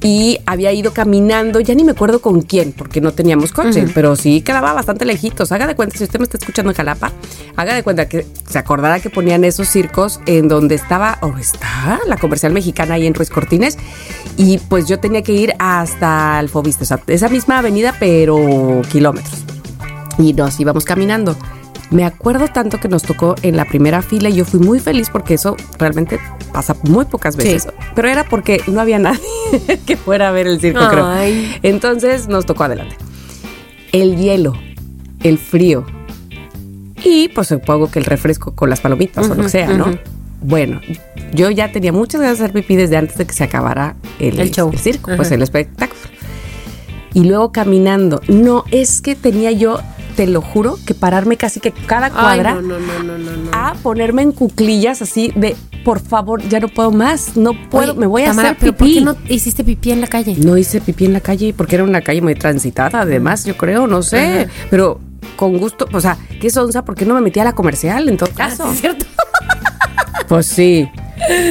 Y 0.03 0.39
había 0.47 0.71
ido 0.71 0.93
caminando, 0.93 1.59
ya 1.59 1.75
ni 1.75 1.83
me 1.83 1.91
acuerdo 1.91 2.21
con 2.21 2.41
quién, 2.41 2.71
porque 2.71 3.01
no 3.01 3.11
teníamos 3.11 3.51
coche, 3.51 3.85
pero 3.93 4.15
sí 4.15 4.41
quedaba 4.41 4.73
bastante 4.73 5.05
lejitos. 5.05 5.51
Haga 5.51 5.67
de 5.67 5.75
cuenta, 5.75 5.95
si 5.95 6.03
usted 6.03 6.19
me 6.19 6.23
está 6.23 6.37
escuchando 6.37 6.71
en 6.71 6.75
Jalapa, 6.75 7.11
haga 7.55 7.75
de 7.75 7.83
cuenta 7.83 8.09
que 8.09 8.25
se 8.49 8.57
acordará 8.57 8.99
que 8.99 9.11
ponían 9.11 9.43
esos 9.43 9.67
circos 9.67 10.19
en 10.25 10.47
donde 10.47 10.73
estaba, 10.73 11.19
o 11.21 11.37
está, 11.37 11.99
la 12.07 12.17
comercial 12.17 12.51
mexicana 12.51 12.95
ahí 12.95 13.05
en 13.05 13.13
Ruiz 13.13 13.29
Cortines. 13.29 13.77
Y 14.37 14.57
pues 14.57 14.87
yo 14.87 14.99
tenía 14.99 15.21
que 15.21 15.33
ir 15.33 15.53
hasta 15.59 16.39
el 16.39 16.49
Fobiste, 16.49 16.83
o 16.83 16.87
sea, 16.87 16.99
esa 17.05 17.29
misma 17.29 17.59
avenida, 17.59 17.95
pero 17.99 18.81
kilómetros 18.91 19.45
y 20.17 20.33
nos 20.33 20.59
íbamos 20.59 20.85
caminando. 20.85 21.35
Me 21.91 22.05
acuerdo 22.05 22.47
tanto 22.47 22.79
que 22.79 22.87
nos 22.87 23.03
tocó 23.03 23.35
en 23.41 23.57
la 23.57 23.65
primera 23.65 24.01
fila 24.01 24.29
y 24.29 24.35
yo 24.35 24.45
fui 24.45 24.59
muy 24.59 24.79
feliz 24.79 25.09
porque 25.11 25.33
eso 25.33 25.57
realmente 25.77 26.19
pasa 26.53 26.75
muy 26.83 27.05
pocas 27.05 27.35
veces. 27.35 27.63
Sí. 27.63 27.69
Pero 27.93 28.07
era 28.07 28.23
porque 28.23 28.61
no 28.67 28.79
había 28.81 28.97
nadie 28.99 29.19
que 29.85 29.97
fuera 29.97 30.29
a 30.29 30.31
ver 30.31 30.47
el 30.47 30.59
circo, 30.59 30.87
creo. 30.89 31.07
Entonces 31.63 32.27
nos 32.27 32.45
tocó 32.45 32.63
adelante. 32.63 32.95
El 33.91 34.15
hielo, 34.15 34.53
el 35.21 35.37
frío 35.37 35.85
y 37.03 37.29
pues 37.29 37.47
supongo 37.47 37.89
que 37.89 37.99
el 37.99 38.05
refresco 38.05 38.53
con 38.53 38.69
las 38.69 38.79
palomitas 38.81 39.29
o 39.29 39.35
lo 39.35 39.43
que 39.43 39.49
sea, 39.49 39.67
¿no? 39.73 39.97
Bueno, 40.41 40.81
yo 41.33 41.49
ya 41.51 41.71
tenía 41.71 41.91
muchas 41.91 42.21
ganas 42.21 42.39
de 42.39 42.45
hacer 42.45 42.53
pipí 42.53 42.75
desde 42.75 42.97
antes 42.97 43.17
de 43.17 43.25
que 43.25 43.33
se 43.33 43.43
acabara 43.43 43.95
el, 44.19 44.39
El 44.39 44.51
show. 44.51 44.71
circo, 44.75 45.11
pues 45.15 45.31
el 45.31 45.41
espectáculo. 45.41 45.99
Y 47.13 47.25
luego 47.25 47.51
caminando. 47.51 48.21
No, 48.27 48.63
es 48.71 49.01
que 49.01 49.15
tenía 49.15 49.51
yo, 49.51 49.79
te 50.11 50.27
lo 50.27 50.41
juro, 50.41 50.77
que 50.85 50.93
pararme 50.93 51.37
casi 51.37 51.59
que 51.59 51.71
cada 51.71 52.09
cuadra 52.11 52.53
no, 52.55 52.61
no, 52.61 52.79
no, 52.79 53.51
a 53.53 53.73
ponerme 53.81 54.21
en 54.21 54.31
cuclillas 54.31 55.01
así 55.01 55.31
de, 55.35 55.55
por 55.83 55.99
favor, 55.99 56.41
ya 56.47 56.59
no 56.59 56.67
puedo 56.67 56.91
más, 56.91 57.35
no 57.37 57.53
puedo, 57.69 57.91
Oye, 57.93 57.99
me 57.99 58.05
voy 58.07 58.23
a 58.23 58.27
Tamara, 58.27 58.49
hacer 58.49 58.59
¿pero 58.59 58.73
¿Por 58.73 58.87
pipí. 58.87 58.99
qué 58.99 59.05
no 59.05 59.15
hiciste 59.27 59.63
pipí 59.63 59.91
en 59.91 60.01
la 60.01 60.07
calle? 60.07 60.35
No 60.37 60.57
hice 60.57 60.81
pipí 60.81 61.05
en 61.05 61.13
la 61.13 61.21
calle 61.21 61.53
porque 61.55 61.75
era 61.75 61.83
una 61.83 62.01
calle 62.01 62.21
muy 62.21 62.35
transitada, 62.35 63.01
además, 63.01 63.45
yo 63.45 63.57
creo, 63.57 63.87
no 63.87 64.03
sé. 64.03 64.41
Ajá. 64.43 64.51
Pero 64.69 64.99
con 65.35 65.57
gusto, 65.57 65.87
o 65.91 65.99
sea, 66.01 66.17
qué 66.39 66.49
sonza, 66.49 66.83
¿por 66.85 66.95
qué 66.95 67.05
no 67.05 67.13
me 67.15 67.21
metí 67.21 67.39
a 67.39 67.43
la 67.43 67.53
comercial 67.53 68.07
en 68.09 68.17
todo 68.17 68.29
caso? 68.33 68.63
Ah, 68.65 68.69
¿sí 68.69 68.73
es 68.75 68.81
cierto? 68.81 69.05
Pues 70.27 70.45
sí. 70.45 70.89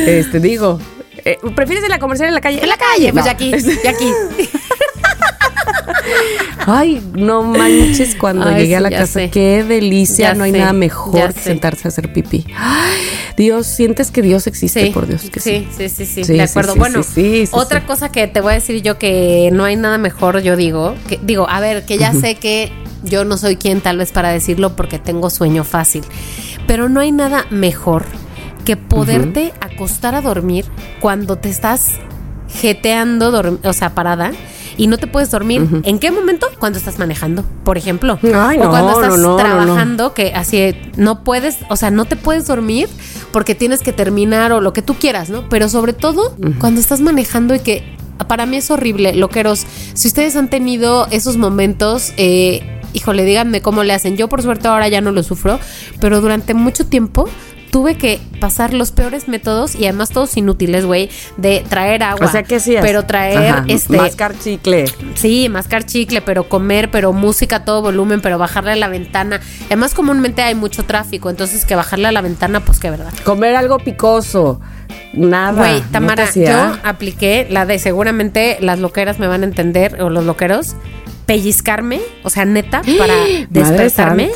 Este, 0.06 0.40
digo. 0.40 0.78
eh, 1.24 1.36
¿Prefieres 1.54 1.84
en 1.84 1.90
la 1.90 1.98
comercial 1.98 2.28
en 2.28 2.34
la 2.34 2.40
calle? 2.40 2.62
En 2.62 2.68
la 2.68 2.76
calle, 2.78 3.12
pues 3.12 3.24
ya 3.26 3.32
aquí, 3.32 3.52
ya 3.84 3.90
aquí. 3.90 4.10
Ay, 6.66 7.02
no 7.14 7.42
manches 7.42 8.14
cuando 8.14 8.46
Ay, 8.48 8.62
llegué 8.62 8.76
a 8.76 8.80
la 8.80 8.90
casa. 8.90 9.06
sé. 9.14 9.30
Qué 9.30 9.64
delicia, 9.64 10.28
Ya 10.30 10.34
no 10.34 10.44
hay 10.44 10.52
sé, 10.52 10.58
nada 10.58 10.72
mejor 10.72 11.32
que 11.32 11.40
sé. 11.40 11.48
sentarse 11.50 11.86
a 11.86 11.88
hacer 11.88 12.12
pipí. 12.12 12.44
Ay, 12.56 12.98
Dios, 13.36 13.66
sientes 13.66 14.10
que 14.10 14.20
Dios 14.22 14.46
existe, 14.46 14.84
Sí, 14.86 14.90
por 14.90 15.06
Dios 15.06 15.22
que 15.30 15.40
sí. 15.40 15.66
sí, 15.76 15.88
sí, 15.88 16.04
sí, 16.06 16.24
sí, 16.24 16.32
de 16.34 16.42
acuerdo. 16.42 16.74
bueno, 16.76 17.02
sí, 17.02 17.10
sí, 17.14 17.46
sí, 17.46 17.52
otra 17.52 17.86
cosa 17.86 18.12
que 18.12 18.26
te 18.28 18.40
voy 18.40 18.52
a 18.52 18.54
decir 18.56 18.82
yo 18.82 18.98
que 18.98 19.48
no 19.52 19.64
hay 19.64 19.76
nada 19.76 19.96
mejor, 19.98 20.40
yo 20.40 20.56
digo, 20.56 20.94
que 21.08 21.18
digo, 21.22 21.48
a 21.48 21.60
ver, 21.60 21.84
que 21.86 21.96
ya 21.98 22.12
sé 22.12 22.34
que 22.34 22.70
yo 23.02 23.24
no 23.24 23.38
soy 23.38 23.56
quien 23.56 23.80
tal 23.80 23.96
vez 23.96 24.12
para 24.12 24.30
decirlo 24.30 24.76
porque 24.76 24.98
tengo 24.98 25.30
sueño 25.30 25.64
fácil, 25.64 26.04
pero 26.66 26.88
no 26.90 27.00
hay 27.00 27.12
nada 27.12 27.46
mejor 27.50 28.04
que 28.66 28.76
poderte 28.76 29.54
acostar 29.62 30.14
a 30.14 30.20
dormir 30.20 30.66
cuando 31.00 31.36
te 31.36 31.48
estás 31.48 31.92
jeteando, 32.52 33.58
o 33.62 33.72
sea, 33.72 33.94
parada. 33.94 34.32
Y 34.76 34.86
no 34.86 34.96
te 34.96 35.06
puedes 35.06 35.30
dormir. 35.30 35.66
¿En 35.84 35.98
qué 35.98 36.10
momento? 36.10 36.46
Cuando 36.58 36.78
estás 36.78 36.98
manejando, 36.98 37.44
por 37.64 37.76
ejemplo. 37.76 38.18
Ay, 38.22 38.56
o 38.58 38.64
no, 38.64 38.70
cuando 38.70 38.92
estás 38.92 39.18
no, 39.18 39.30
no, 39.30 39.36
trabajando 39.36 40.14
que 40.14 40.32
así 40.34 40.74
no 40.96 41.22
puedes, 41.22 41.58
o 41.68 41.76
sea, 41.76 41.90
no 41.90 42.06
te 42.06 42.16
puedes 42.16 42.46
dormir 42.46 42.88
porque 43.30 43.54
tienes 43.54 43.82
que 43.82 43.92
terminar 43.92 44.52
o 44.52 44.60
lo 44.60 44.72
que 44.72 44.80
tú 44.80 44.94
quieras, 44.94 45.28
¿no? 45.28 45.48
Pero 45.50 45.68
sobre 45.68 45.92
todo 45.92 46.34
cuando 46.58 46.80
estás 46.80 47.00
manejando 47.00 47.54
y 47.54 47.60
que 47.60 47.84
para 48.26 48.46
mí 48.46 48.56
es 48.56 48.70
horrible, 48.70 49.14
loqueros. 49.14 49.66
Si 49.94 50.08
ustedes 50.08 50.36
han 50.36 50.48
tenido 50.48 51.08
esos 51.10 51.36
momentos, 51.36 52.12
eh, 52.16 52.62
híjole, 52.92 53.24
díganme 53.24 53.60
cómo 53.60 53.82
le 53.82 53.92
hacen. 53.92 54.16
Yo 54.16 54.28
por 54.28 54.42
suerte 54.42 54.68
ahora 54.68 54.88
ya 54.88 55.00
no 55.00 55.12
lo 55.12 55.22
sufro, 55.22 55.58
pero 56.00 56.20
durante 56.20 56.54
mucho 56.54 56.86
tiempo 56.86 57.28
tuve 57.70 57.96
que 57.96 58.20
pasar 58.40 58.74
los 58.74 58.92
peores 58.92 59.28
métodos 59.28 59.74
y 59.74 59.84
además 59.84 60.10
todos 60.10 60.36
inútiles, 60.36 60.84
güey, 60.84 61.10
de 61.36 61.64
traer 61.68 62.02
agua. 62.02 62.26
O 62.26 62.30
sea, 62.30 62.42
¿qué 62.42 62.56
hacías? 62.56 62.84
Pero 62.84 63.04
traer 63.04 63.52
Ajá, 63.52 63.64
este 63.68 63.96
Mascar 63.96 64.38
chicle. 64.38 64.84
Sí, 65.14 65.48
mascar 65.48 65.84
chicle, 65.84 66.20
pero 66.20 66.48
comer, 66.48 66.90
pero 66.90 67.12
música 67.12 67.56
a 67.56 67.64
todo 67.64 67.82
volumen, 67.82 68.20
pero 68.20 68.38
bajarle 68.38 68.72
a 68.72 68.76
la 68.76 68.88
ventana. 68.88 69.40
Además, 69.66 69.94
comúnmente 69.94 70.42
hay 70.42 70.54
mucho 70.54 70.84
tráfico, 70.84 71.30
entonces 71.30 71.64
que 71.64 71.74
bajarle 71.74 72.08
a 72.08 72.12
la 72.12 72.20
ventana, 72.20 72.60
pues 72.60 72.80
qué 72.80 72.90
verdad. 72.90 73.12
Comer 73.24 73.54
algo 73.56 73.78
picoso. 73.78 74.60
Nada. 75.12 75.52
Güey, 75.52 75.80
¿no 75.80 75.86
te 75.86 75.92
Tamara, 75.92 76.32
yo 76.32 76.76
apliqué 76.84 77.46
la 77.50 77.66
de 77.66 77.78
seguramente 77.78 78.58
las 78.60 78.78
loqueras 78.78 79.18
me 79.18 79.26
van 79.26 79.42
a 79.42 79.46
entender, 79.46 80.00
o 80.02 80.10
los 80.10 80.24
loqueros, 80.24 80.76
pellizcarme, 81.30 82.00
o 82.24 82.30
sea, 82.30 82.44
neta, 82.44 82.82
para 82.98 83.14
despertarme. 83.50 84.30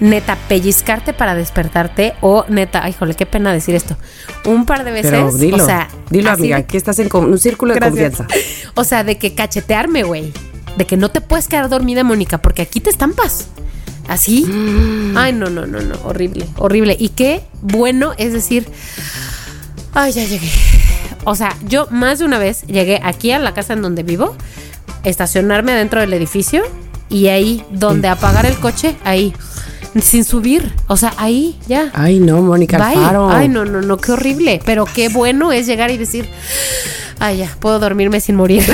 Neta, 0.00 0.38
pellizcarte 0.48 1.12
para 1.12 1.34
despertarte 1.34 2.14
o 2.22 2.46
neta, 2.48 2.82
ay, 2.84 2.92
híjole, 2.92 3.14
qué 3.14 3.26
pena 3.26 3.52
decir 3.52 3.74
esto. 3.74 3.98
Un 4.46 4.64
par 4.64 4.82
de 4.84 4.92
veces, 4.92 5.10
Pero 5.10 5.30
dilo. 5.36 5.62
o 5.62 5.66
sea, 5.66 5.88
dilo, 6.08 6.30
amiga. 6.30 6.56
de- 6.56 6.62
Aquí 6.62 6.78
estás 6.78 6.98
en 7.00 7.14
un 7.14 7.38
círculo 7.38 7.74
de 7.74 7.80
Gracias. 7.80 8.16
confianza. 8.16 8.34
O 8.74 8.84
sea, 8.84 9.04
de 9.04 9.18
que 9.18 9.34
cachetearme, 9.34 10.04
güey. 10.04 10.32
De 10.78 10.86
que 10.86 10.96
no 10.96 11.10
te 11.10 11.20
puedes 11.20 11.48
quedar 11.48 11.68
dormida, 11.68 12.02
Mónica, 12.02 12.38
porque 12.38 12.62
aquí 12.62 12.80
te 12.80 12.88
estampas. 12.88 13.48
Así. 14.08 14.46
Mm. 14.46 15.14
Ay, 15.18 15.34
no, 15.34 15.50
no, 15.50 15.66
no, 15.66 15.80
no. 15.82 15.96
Horrible, 16.02 16.46
horrible. 16.56 16.96
Y 16.98 17.10
qué 17.10 17.42
bueno 17.60 18.14
es 18.16 18.32
decir, 18.32 18.66
ay, 19.92 20.12
ya 20.12 20.24
llegué. 20.24 20.48
O 21.24 21.36
sea, 21.36 21.54
yo 21.68 21.86
más 21.90 22.20
de 22.20 22.24
una 22.24 22.38
vez 22.38 22.62
llegué 22.66 23.00
aquí 23.04 23.30
a 23.32 23.38
la 23.38 23.52
casa 23.52 23.74
en 23.74 23.82
donde 23.82 24.02
vivo, 24.02 24.34
estacionarme 25.04 25.72
dentro 25.72 26.00
del 26.00 26.12
edificio 26.12 26.62
y 27.08 27.28
ahí, 27.28 27.64
donde 27.70 28.08
apagar 28.08 28.46
el 28.46 28.56
coche, 28.56 28.96
ahí. 29.04 29.34
Sin 30.00 30.24
subir. 30.24 30.72
O 30.86 30.96
sea, 30.96 31.12
ahí, 31.18 31.58
ya. 31.68 31.90
Ay, 31.92 32.18
no, 32.18 32.40
Mónica. 32.40 32.78
Alfaro. 32.78 33.30
Ay, 33.30 33.50
no, 33.50 33.66
no, 33.66 33.82
no, 33.82 33.98
qué 33.98 34.12
horrible. 34.12 34.60
Pero 34.64 34.86
qué 34.86 35.10
bueno 35.10 35.52
es 35.52 35.66
llegar 35.66 35.90
y 35.90 35.98
decir, 35.98 36.26
ay, 37.18 37.38
ya, 37.38 37.56
puedo 37.60 37.78
dormirme 37.78 38.18
sin 38.20 38.36
morir. 38.36 38.64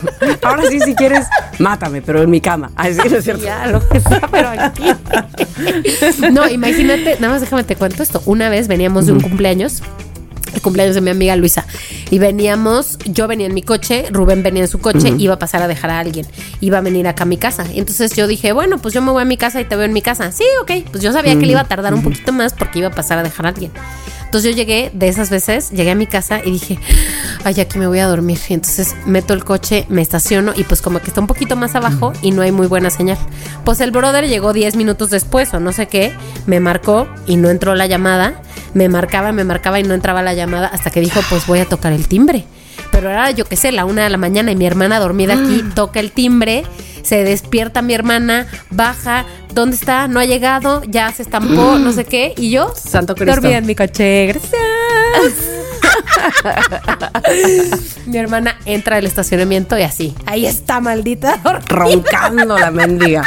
Ahora 0.44 0.62
sí, 0.70 0.78
si 0.78 0.94
quieres, 0.94 1.26
mátame, 1.58 2.00
pero 2.00 2.22
en 2.22 2.30
mi 2.30 2.40
cama. 2.40 2.70
Ay, 2.76 2.94
sí, 2.94 3.08
no 3.10 3.16
es 3.16 3.24
cierto. 3.24 3.44
ya, 3.44 3.66
lo 3.66 3.86
que 3.88 3.98
sea, 3.98 4.28
pero 4.30 4.50
aquí. 4.50 4.84
no, 6.32 6.48
imagínate, 6.48 7.16
nada 7.18 7.32
más 7.32 7.40
déjame 7.40 7.64
te 7.64 7.74
cuento 7.74 8.04
esto. 8.04 8.22
Una 8.26 8.48
vez 8.48 8.68
veníamos 8.68 9.06
de 9.06 9.12
un 9.12 9.20
cumpleaños. 9.20 9.82
El 10.58 10.62
cumpleaños 10.62 10.96
de 10.96 11.00
mi 11.00 11.10
amiga 11.10 11.36
Luisa. 11.36 11.66
Y 12.10 12.18
veníamos, 12.18 12.98
yo 13.04 13.28
venía 13.28 13.46
en 13.46 13.54
mi 13.54 13.62
coche, 13.62 14.06
Rubén 14.10 14.42
venía 14.42 14.62
en 14.62 14.68
su 14.68 14.80
coche, 14.80 15.14
iba 15.16 15.34
a 15.34 15.38
pasar 15.38 15.62
a 15.62 15.68
dejar 15.68 15.90
a 15.90 16.00
alguien. 16.00 16.26
Iba 16.60 16.78
a 16.78 16.80
venir 16.80 17.06
acá 17.06 17.22
a 17.22 17.26
mi 17.26 17.36
casa. 17.36 17.64
Entonces 17.72 18.16
yo 18.16 18.26
dije, 18.26 18.50
bueno, 18.50 18.78
pues 18.78 18.92
yo 18.92 19.00
me 19.00 19.12
voy 19.12 19.22
a 19.22 19.24
mi 19.24 19.36
casa 19.36 19.60
y 19.60 19.64
te 19.66 19.76
veo 19.76 19.84
en 19.84 19.92
mi 19.92 20.02
casa. 20.02 20.32
Sí, 20.32 20.42
ok. 20.60 20.90
Pues 20.90 21.00
yo 21.00 21.12
sabía 21.12 21.38
que 21.38 21.46
le 21.46 21.52
iba 21.52 21.60
a 21.60 21.68
tardar 21.68 21.94
un 21.94 22.02
poquito 22.02 22.32
más 22.32 22.54
porque 22.54 22.80
iba 22.80 22.88
a 22.88 22.90
pasar 22.90 23.18
a 23.18 23.22
dejar 23.22 23.46
a 23.46 23.50
alguien. 23.50 23.70
Entonces 24.28 24.50
yo 24.50 24.56
llegué 24.58 24.90
de 24.92 25.08
esas 25.08 25.30
veces, 25.30 25.70
llegué 25.70 25.90
a 25.90 25.94
mi 25.94 26.06
casa 26.06 26.42
y 26.44 26.50
dije, 26.50 26.78
ay, 27.44 27.58
aquí 27.62 27.78
me 27.78 27.86
voy 27.86 27.98
a 28.00 28.06
dormir. 28.06 28.38
Y 28.50 28.52
entonces 28.52 28.94
meto 29.06 29.32
el 29.32 29.42
coche, 29.42 29.86
me 29.88 30.02
estaciono 30.02 30.52
y 30.54 30.64
pues 30.64 30.82
como 30.82 31.00
que 31.00 31.06
está 31.06 31.22
un 31.22 31.26
poquito 31.26 31.56
más 31.56 31.74
abajo 31.74 32.12
y 32.20 32.32
no 32.32 32.42
hay 32.42 32.52
muy 32.52 32.66
buena 32.66 32.90
señal. 32.90 33.16
Pues 33.64 33.80
el 33.80 33.90
brother 33.90 34.28
llegó 34.28 34.52
10 34.52 34.76
minutos 34.76 35.08
después 35.08 35.54
o 35.54 35.60
no 35.60 35.72
sé 35.72 35.88
qué, 35.88 36.12
me 36.44 36.60
marcó 36.60 37.08
y 37.26 37.36
no 37.36 37.48
entró 37.48 37.74
la 37.74 37.86
llamada. 37.86 38.42
Me 38.74 38.90
marcaba, 38.90 39.32
me 39.32 39.44
marcaba 39.44 39.80
y 39.80 39.82
no 39.82 39.94
entraba 39.94 40.20
la 40.20 40.34
llamada 40.34 40.66
hasta 40.66 40.90
que 40.90 41.00
dijo, 41.00 41.20
pues 41.30 41.46
voy 41.46 41.60
a 41.60 41.64
tocar 41.64 41.94
el 41.94 42.06
timbre. 42.06 42.44
Pero 42.90 43.10
era, 43.10 43.30
yo 43.30 43.44
qué 43.44 43.56
sé, 43.56 43.72
la 43.72 43.84
una 43.84 44.04
de 44.04 44.10
la 44.10 44.18
mañana 44.18 44.50
y 44.50 44.56
mi 44.56 44.66
hermana 44.66 44.98
dormida 44.98 45.34
aquí 45.34 45.64
toca 45.74 46.00
el 46.00 46.10
timbre, 46.12 46.64
se 47.02 47.24
despierta 47.24 47.82
mi 47.82 47.94
hermana, 47.94 48.46
baja, 48.70 49.24
¿dónde 49.54 49.76
está? 49.76 50.08
No 50.08 50.20
ha 50.20 50.24
llegado, 50.24 50.82
ya 50.86 51.12
se 51.12 51.22
estampó, 51.22 51.78
no 51.78 51.92
sé 51.92 52.04
qué, 52.04 52.34
y 52.36 52.50
yo 52.50 52.72
Santo 52.74 53.14
Cristo. 53.14 53.36
dormida 53.36 53.58
en 53.58 53.66
mi 53.66 53.74
coche, 53.74 54.26
gracias. 54.26 54.52
mi 58.06 58.16
hermana 58.18 58.58
entra 58.64 58.96
del 58.96 59.06
estacionamiento 59.06 59.78
y 59.78 59.82
así, 59.82 60.14
ahí 60.26 60.46
está 60.46 60.80
maldita. 60.80 61.40
Roncando 61.68 62.58
la 62.58 62.70
mendiga. 62.70 63.22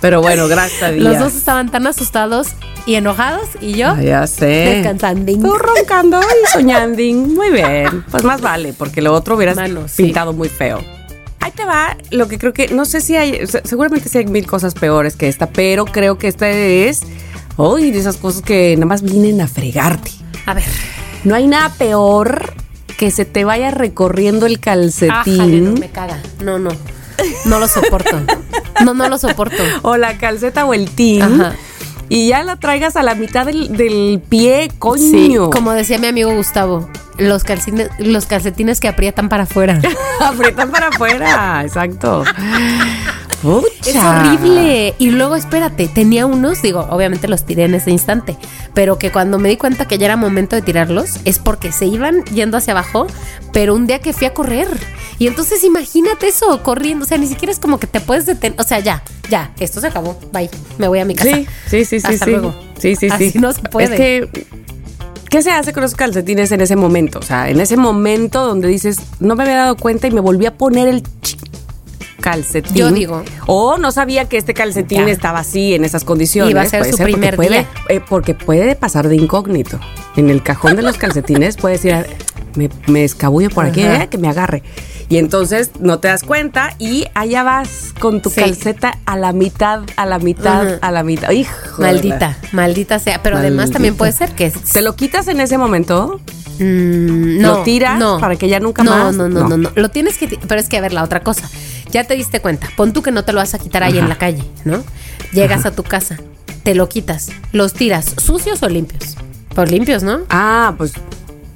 Pero 0.00 0.20
bueno, 0.20 0.46
gracias 0.48 0.82
a 0.82 0.90
Dios. 0.90 1.04
Los 1.04 1.18
dos 1.18 1.34
estaban 1.34 1.70
tan 1.70 1.86
asustados 1.86 2.48
y 2.86 2.94
enojados 2.96 3.48
y 3.60 3.72
yo 3.74 3.88
Ah, 3.90 4.02
ya 4.02 4.26
sé. 4.26 4.46
descansando. 4.46 5.32
Tú 5.32 5.54
roncando 5.56 6.20
y 6.20 6.52
soñando. 6.52 7.02
Muy 7.02 7.50
bien. 7.50 8.04
Pues 8.10 8.22
más 8.24 8.40
vale, 8.40 8.72
porque 8.72 9.00
lo 9.02 9.12
otro 9.12 9.36
hubieras 9.36 9.56
Mano, 9.56 9.88
sí. 9.88 10.04
pintado 10.04 10.32
muy 10.32 10.48
feo. 10.48 10.82
Ahí 11.40 11.50
te 11.50 11.64
va 11.64 11.96
lo 12.10 12.28
que 12.28 12.38
creo 12.38 12.52
que, 12.52 12.68
no 12.68 12.84
sé 12.84 13.00
si 13.00 13.16
hay, 13.16 13.46
se- 13.46 13.62
seguramente 13.66 14.08
sí 14.08 14.18
hay 14.18 14.26
mil 14.26 14.46
cosas 14.46 14.74
peores 14.74 15.16
que 15.16 15.28
esta, 15.28 15.46
pero 15.48 15.84
creo 15.84 16.16
que 16.18 16.28
esta 16.28 16.48
es, 16.48 17.02
uy, 17.56 17.90
de 17.90 17.98
esas 17.98 18.16
cosas 18.16 18.42
que 18.42 18.74
nada 18.76 18.86
más 18.86 19.02
vienen 19.02 19.40
a 19.40 19.46
fregarte. 19.48 20.10
A 20.46 20.54
ver, 20.54 20.64
No 21.24 21.34
hay 21.34 21.46
nada 21.46 21.70
peor 21.70 22.54
que 22.98 23.10
se 23.10 23.24
te 23.24 23.44
vaya 23.44 23.70
recorriendo 23.70 24.46
el 24.46 24.60
calcetín. 24.60 25.10
ájale, 25.10 25.60
no 25.60 25.72
me 25.72 25.90
caga. 25.90 26.18
No, 26.40 26.58
no. 26.58 26.70
No 27.44 27.58
lo 27.58 27.68
soporto. 27.68 28.20
No, 28.84 28.94
no 28.94 29.08
lo 29.08 29.18
soporto. 29.18 29.62
o 29.82 29.96
la 29.96 30.18
calceta 30.18 30.64
o 30.66 30.74
el 30.74 30.90
tin. 30.90 31.22
Ajá. 31.22 31.54
Y 32.08 32.28
ya 32.28 32.42
la 32.42 32.56
traigas 32.56 32.96
a 32.96 33.02
la 33.02 33.14
mitad 33.14 33.46
del, 33.46 33.76
del 33.76 34.20
pie, 34.28 34.70
coño. 34.78 35.00
Sí, 35.00 35.36
como 35.52 35.72
decía 35.72 35.98
mi 35.98 36.06
amigo 36.06 36.34
Gustavo, 36.34 36.88
los 37.16 37.44
calcetines, 37.44 37.88
los 37.98 38.26
calcetines 38.26 38.78
que 38.80 38.88
aprietan 38.88 39.28
para 39.28 39.44
afuera. 39.44 39.80
Aprietan 40.20 40.70
para 40.70 40.88
afuera, 40.88 41.62
exacto. 41.64 42.24
Es 43.44 43.88
Pucha. 43.88 44.20
horrible. 44.20 44.94
Y 44.98 45.10
luego, 45.10 45.36
espérate, 45.36 45.88
tenía 45.88 46.26
unos, 46.26 46.62
digo, 46.62 46.86
obviamente 46.90 47.28
los 47.28 47.44
tiré 47.44 47.64
en 47.64 47.74
ese 47.74 47.90
instante, 47.90 48.36
pero 48.72 48.98
que 48.98 49.12
cuando 49.12 49.38
me 49.38 49.48
di 49.48 49.56
cuenta 49.56 49.86
que 49.86 49.98
ya 49.98 50.06
era 50.06 50.16
momento 50.16 50.56
de 50.56 50.62
tirarlos, 50.62 51.20
es 51.24 51.38
porque 51.38 51.70
se 51.70 51.86
iban 51.86 52.24
yendo 52.26 52.56
hacia 52.56 52.72
abajo, 52.72 53.06
pero 53.52 53.74
un 53.74 53.86
día 53.86 53.98
que 54.00 54.12
fui 54.12 54.26
a 54.26 54.34
correr. 54.34 54.68
Y 55.18 55.26
entonces 55.26 55.62
imagínate 55.62 56.28
eso, 56.28 56.62
corriendo, 56.62 57.04
o 57.04 57.08
sea, 57.08 57.18
ni 57.18 57.26
siquiera 57.26 57.52
es 57.52 57.58
como 57.58 57.78
que 57.78 57.86
te 57.86 58.00
puedes 58.00 58.26
detener, 58.26 58.58
o 58.60 58.64
sea, 58.64 58.80
ya, 58.80 59.02
ya, 59.30 59.52
esto 59.60 59.80
se 59.80 59.88
acabó, 59.88 60.18
bye, 60.32 60.50
me 60.78 60.88
voy 60.88 60.98
a 60.98 61.04
mi 61.04 61.14
casa. 61.14 61.30
Sí, 61.30 61.46
sí, 61.68 61.84
sí, 61.84 62.00
sí. 62.00 62.06
Hasta 62.06 62.24
sí. 62.24 62.30
luego. 62.30 62.54
Sí, 62.78 62.96
sí, 62.96 63.08
Así 63.10 63.30
sí. 63.30 63.38
no 63.38 63.52
se 63.52 63.62
puede. 63.62 63.94
Es 63.94 64.00
que, 64.00 64.46
¿qué 65.30 65.42
se 65.42 65.50
hace 65.50 65.72
con 65.72 65.82
los 65.82 65.94
calcetines 65.94 66.50
en 66.50 66.60
ese 66.60 66.76
momento? 66.76 67.20
O 67.20 67.22
sea, 67.22 67.48
en 67.48 67.60
ese 67.60 67.76
momento 67.76 68.44
donde 68.44 68.68
dices, 68.68 68.98
no 69.20 69.36
me 69.36 69.44
había 69.44 69.56
dado 69.56 69.76
cuenta 69.76 70.06
y 70.06 70.10
me 70.10 70.20
volví 70.20 70.46
a 70.46 70.54
poner 70.54 70.88
el 70.88 71.02
calcetín. 72.24 72.74
Yo 72.74 72.90
digo. 72.90 73.22
O 73.46 73.76
no 73.76 73.92
sabía 73.92 74.24
que 74.24 74.38
este 74.38 74.54
calcetín 74.54 75.04
Ya. 75.06 75.12
estaba 75.12 75.40
así, 75.40 75.74
en 75.74 75.84
esas 75.84 76.04
condiciones. 76.04 76.50
Iba 76.52 76.62
a 76.62 76.66
ser 76.66 76.80
Puede 76.80 76.92
su 76.92 76.98
porque 76.98 77.12
primer 77.12 77.36
puede, 77.36 77.48
día. 77.50 77.68
eh, 77.90 78.00
porque 78.08 78.34
puede 78.34 78.74
pasar 78.76 79.08
de 79.08 79.16
incógnito. 79.16 79.78
En 80.16 80.30
el 80.30 80.42
cajón 80.42 80.76
de 80.76 80.82
los 80.82 80.96
calcetines 80.96 81.56
puedes 81.58 81.82
decir, 81.82 82.06
me, 82.54 82.70
me 82.86 83.04
escabullo 83.04 83.50
por 83.50 83.66
aquí, 83.66 83.82
eh, 83.82 84.08
que 84.10 84.16
me 84.16 84.28
agarre. 84.28 84.62
Y 85.10 85.18
entonces 85.18 85.70
no 85.80 85.98
te 85.98 86.08
das 86.08 86.22
cuenta 86.22 86.74
y 86.78 87.04
allá 87.14 87.42
vas 87.42 87.92
con 88.00 88.22
tu 88.22 88.30
Sí. 88.30 88.40
calceta 88.40 88.98
a 89.04 89.18
la 89.18 89.32
mitad, 89.34 89.82
a 89.96 90.06
la 90.06 90.18
mitad, 90.18 90.66
Ajá. 90.66 90.78
a 90.80 90.90
la 90.90 91.02
mitad. 91.02 91.30
Hijo 91.30 91.52
Maldita, 91.78 92.38
maldita 92.52 92.98
sea. 92.98 93.22
Pero 93.22 93.36
además 93.36 93.70
también 93.70 93.96
puede 93.96 94.12
ser 94.12 94.30
que 94.34 94.50
¿Te 94.50 94.80
lo 94.80 94.96
quitas 94.96 95.28
en 95.28 95.40
ese 95.40 95.58
momento? 95.58 96.20
Mm, 96.58 97.40
¿Lo 97.42 97.62
tiras 97.64 98.00
para 98.20 98.36
que 98.36 98.48
ya 98.48 98.60
nunca 98.60 98.82
no, 98.84 98.90
más? 98.92 99.14
No, 99.14 99.28
no, 99.28 99.40
No. 99.40 99.48
no, 99.48 99.56
no. 99.58 99.70
Lo 99.74 99.88
tienes 99.90 100.16
que. 100.16 100.28
Pero 100.28 100.60
es 100.60 100.68
que, 100.68 100.78
a 100.78 100.80
ver, 100.80 100.92
la 100.92 101.02
otra 101.02 101.20
cosa. 101.20 101.50
Ya 101.94 102.02
te 102.02 102.16
diste 102.16 102.40
cuenta. 102.40 102.68
Pon 102.76 102.92
tú 102.92 103.02
que 103.02 103.12
no 103.12 103.24
te 103.24 103.32
lo 103.32 103.38
vas 103.38 103.54
a 103.54 103.58
quitar 103.60 103.84
ahí 103.84 103.92
Ajá. 103.92 104.00
en 104.00 104.08
la 104.08 104.18
calle, 104.18 104.42
¿no? 104.64 104.82
Llegas 105.32 105.64
a 105.64 105.70
tu 105.70 105.84
casa, 105.84 106.18
te 106.64 106.74
lo 106.74 106.88
quitas. 106.88 107.30
¿Los 107.52 107.72
tiras 107.72 108.16
sucios 108.20 108.64
o 108.64 108.68
limpios? 108.68 109.14
Pues 109.54 109.70
limpios, 109.70 110.02
¿no? 110.02 110.22
Ah, 110.28 110.74
pues 110.76 110.92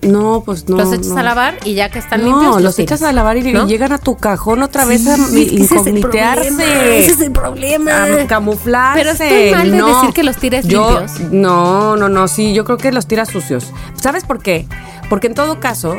no, 0.01 0.45
pues 0.47 0.69
no. 0.69 0.77
los 0.77 0.93
echas 0.93 1.09
no. 1.09 1.19
a 1.19 1.23
lavar 1.25 1.59
y 1.65 1.75
ya 1.75 1.91
que 1.91 1.99
están 1.99 2.21
no, 2.21 2.27
limpios. 2.29 2.63
los 2.63 2.77
tiras, 2.77 3.01
echas 3.01 3.03
a 3.09 3.13
lavar 3.13 3.37
y 3.39 3.53
¿no? 3.53 3.67
llegan 3.67 3.91
a 3.91 3.99
tu 3.99 4.17
cajón 4.17 4.63
otra 4.63 4.85
vez 4.85 5.09
a 5.09 5.17
Sí, 5.17 5.49
el 5.51 5.59
incognitearse. 5.59 7.01
ese 7.01 7.11
es 7.15 7.21
el 7.21 7.33
problema. 7.33 8.05
A 8.05 8.27
camuflarse. 8.29 8.97
Pero 9.01 9.11
estoy 9.11 9.51
mal 9.51 9.71
de 9.73 9.83
decir 9.83 10.13
que 10.15 10.23
los 10.23 10.37
tires 10.37 10.69
yo, 10.69 11.01
limpios. 11.01 11.33
No, 11.33 11.97
no, 11.97 12.09
no, 12.09 12.29
sí, 12.29 12.55
yo 12.55 12.65
creo 12.65 12.79
que 12.79 12.93
los 12.93 13.09
tiras 13.09 13.29
sucios. 13.29 13.73
¿Sabes 14.01 14.23
por 14.23 14.41
qué? 14.41 14.69
Porque 15.11 15.27
en 15.27 15.35
todo 15.35 15.59
caso, 15.59 15.97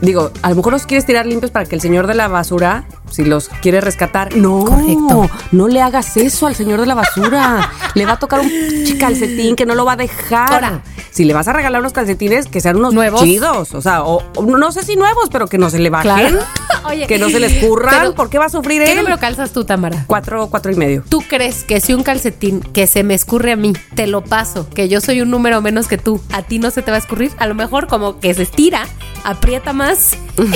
digo, 0.00 0.30
a 0.42 0.50
lo 0.50 0.56
mejor 0.56 0.72
los 0.72 0.86
quieres 0.86 1.06
tirar 1.06 1.26
limpios 1.26 1.50
para 1.50 1.66
que 1.66 1.74
el 1.74 1.80
señor 1.80 2.06
de 2.06 2.14
la 2.14 2.28
basura, 2.28 2.84
si 3.10 3.24
los 3.24 3.48
quiere 3.48 3.80
rescatar, 3.80 4.36
no, 4.36 4.64
Correcto. 4.64 5.30
no 5.52 5.68
le 5.68 5.80
hagas 5.82 6.16
eso 6.16 6.46
al 6.46 6.54
señor 6.54 6.80
de 6.80 6.86
la 6.86 6.94
basura. 6.94 7.70
le 7.94 8.06
va 8.06 8.12
a 8.12 8.18
tocar 8.18 8.40
un 8.40 8.48
pinche 8.48 8.98
calcetín 8.98 9.56
que 9.56 9.66
no 9.66 9.74
lo 9.74 9.84
va 9.84 9.92
a 9.92 9.96
dejar. 9.96 10.52
Ahora. 10.54 10.82
si 11.10 11.24
le 11.24 11.34
vas 11.34 11.48
a 11.48 11.52
regalar 11.52 11.80
unos 11.80 11.92
calcetines, 11.92 12.46
que 12.46 12.60
sean 12.60 12.76
unos 12.76 12.94
¿Nuevos? 12.94 13.22
chidos, 13.22 13.74
o 13.74 13.80
sea, 13.80 14.04
o, 14.04 14.22
o 14.36 14.42
no 14.42 14.72
sé 14.72 14.82
si 14.84 14.96
nuevos, 14.96 15.28
pero 15.30 15.46
que 15.48 15.58
no 15.58 15.70
se 15.70 15.78
le 15.78 15.90
bajen. 15.90 16.10
Claro. 16.12 16.38
Oye, 16.84 17.06
que 17.06 17.18
no 17.18 17.28
se 17.28 17.40
les 17.40 17.64
curran. 17.64 17.94
pero, 17.98 18.14
¿Por 18.14 18.30
qué 18.30 18.38
va 18.38 18.46
a 18.46 18.48
sufrir 18.50 18.82
¿Qué 18.82 18.92
él? 18.92 18.98
número 18.98 19.18
calzas 19.18 19.52
tú, 19.52 19.64
Tamara? 19.64 20.04
Cuatro, 20.06 20.48
cuatro 20.48 20.70
y 20.72 20.76
medio. 20.76 21.02
¿Tú 21.08 21.22
crees 21.28 21.64
que 21.64 21.80
si 21.80 21.92
un 21.92 22.02
calcetín 22.02 22.60
que 22.60 22.86
se 22.86 23.02
me 23.02 23.14
escurre 23.14 23.52
a 23.52 23.56
mí, 23.56 23.72
te 23.94 24.06
lo 24.06 24.22
paso, 24.22 24.68
que 24.70 24.88
yo 24.88 25.00
soy 25.00 25.20
un 25.20 25.30
número 25.30 25.60
menos 25.60 25.88
que 25.88 25.98
tú, 25.98 26.20
a 26.32 26.42
ti 26.42 26.58
no 26.58 26.70
se 26.70 26.82
te 26.82 26.90
va 26.90 26.96
a 26.96 27.00
escurrir? 27.00 27.32
A 27.38 27.46
lo 27.46 27.54
mejor 27.54 27.88
como 27.88 28.20
que 28.20 28.32
se 28.32 28.42
estira, 28.42 28.86
aprieta 29.24 29.72
más. 29.72 30.16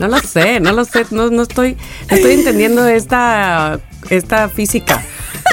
no 0.00 0.08
lo 0.08 0.18
sé, 0.20 0.60
no 0.60 0.72
lo 0.72 0.84
sé, 0.84 1.06
no, 1.10 1.30
no 1.30 1.42
estoy, 1.42 1.76
no 2.10 2.16
estoy 2.16 2.32
entendiendo 2.32 2.86
esta, 2.86 3.80
esta 4.10 4.48
física. 4.48 5.02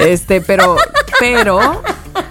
Este, 0.01 0.41
pero, 0.41 0.77
pero, 1.19 1.81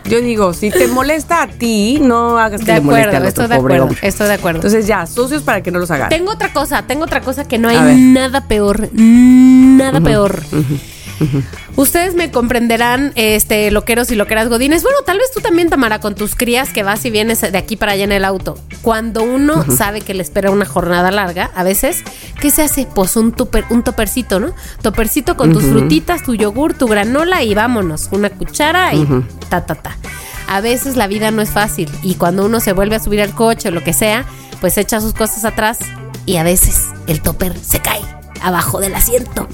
Yo 0.04 0.20
digo, 0.20 0.54
si 0.54 0.70
te 0.70 0.86
molesta 0.88 1.42
a 1.42 1.46
ti, 1.48 1.98
no 2.00 2.38
hagas 2.38 2.60
que 2.60 2.72
De 2.72 2.74
le 2.74 2.80
moleste 2.80 3.16
al 3.16 3.16
acuerdo, 3.16 3.28
otro 3.28 3.28
estoy 3.28 3.48
de 3.48 3.56
pobre 3.56 3.74
acuerdo, 3.74 3.84
hombre. 3.94 4.08
estoy 4.08 4.26
de 4.28 4.34
acuerdo. 4.34 4.58
Entonces 4.58 4.86
ya, 4.86 5.06
sucios 5.06 5.42
para 5.42 5.62
que 5.62 5.70
no 5.70 5.78
los 5.78 5.90
hagan. 5.90 6.08
Tengo 6.08 6.32
otra 6.32 6.52
cosa, 6.52 6.82
tengo 6.82 7.04
otra 7.04 7.20
cosa 7.20 7.46
que 7.46 7.58
no 7.58 7.68
hay 7.68 7.96
nada 7.96 8.46
peor, 8.46 8.88
nada 8.92 10.00
peor. 10.00 10.42
Ustedes 11.76 12.14
me 12.14 12.30
comprenderán, 12.30 13.12
este, 13.14 13.70
loqueros 13.70 14.10
y 14.10 14.14
loqueras 14.14 14.48
godines. 14.48 14.82
Bueno, 14.82 14.98
tal 15.04 15.18
vez 15.18 15.30
tú 15.32 15.40
también, 15.40 15.68
Tamara, 15.68 16.00
con 16.00 16.14
tus 16.14 16.34
crías 16.34 16.72
que 16.72 16.82
vas 16.82 17.04
y 17.04 17.10
vienes 17.10 17.40
de 17.40 17.58
aquí 17.58 17.76
para 17.76 17.92
allá 17.92 18.04
en 18.04 18.12
el 18.12 18.24
auto. 18.24 18.58
Cuando 18.82 19.22
uno 19.22 19.64
sabe 19.76 20.00
que 20.00 20.14
le 20.14 20.22
espera 20.22 20.50
una 20.50 20.64
jornada 20.64 21.10
larga, 21.10 21.50
a 21.54 21.62
veces, 21.62 22.02
¿qué 22.40 22.50
se 22.50 22.62
hace? 22.62 22.86
Pues 22.94 23.16
un, 23.16 23.32
tuper, 23.32 23.64
un 23.70 23.82
topercito, 23.82 24.40
¿no? 24.40 24.52
Topercito 24.82 25.36
con 25.36 25.52
tus 25.52 25.64
frutitas, 25.64 26.22
tu 26.22 26.34
yogur, 26.34 26.74
tu 26.74 26.86
granola 26.86 27.42
y 27.42 27.54
vámonos. 27.54 28.08
Una 28.12 28.30
cuchara 28.30 28.94
y 28.94 29.06
ta, 29.48 29.66
ta, 29.66 29.74
ta. 29.74 29.96
A 30.48 30.60
veces 30.60 30.96
la 30.96 31.06
vida 31.06 31.30
no 31.30 31.42
es 31.42 31.50
fácil 31.50 31.90
y 32.02 32.14
cuando 32.14 32.46
uno 32.46 32.60
se 32.60 32.72
vuelve 32.72 32.96
a 32.96 33.00
subir 33.00 33.20
al 33.20 33.34
coche 33.34 33.68
o 33.68 33.70
lo 33.70 33.84
que 33.84 33.92
sea, 33.92 34.24
pues 34.60 34.78
echa 34.78 35.00
sus 35.00 35.12
cosas 35.12 35.44
atrás 35.44 35.78
y 36.24 36.36
a 36.36 36.42
veces 36.42 36.86
el 37.06 37.20
topper 37.20 37.54
se 37.58 37.80
cae 37.80 38.17
abajo 38.42 38.80
del 38.80 38.94
asiento. 38.94 39.46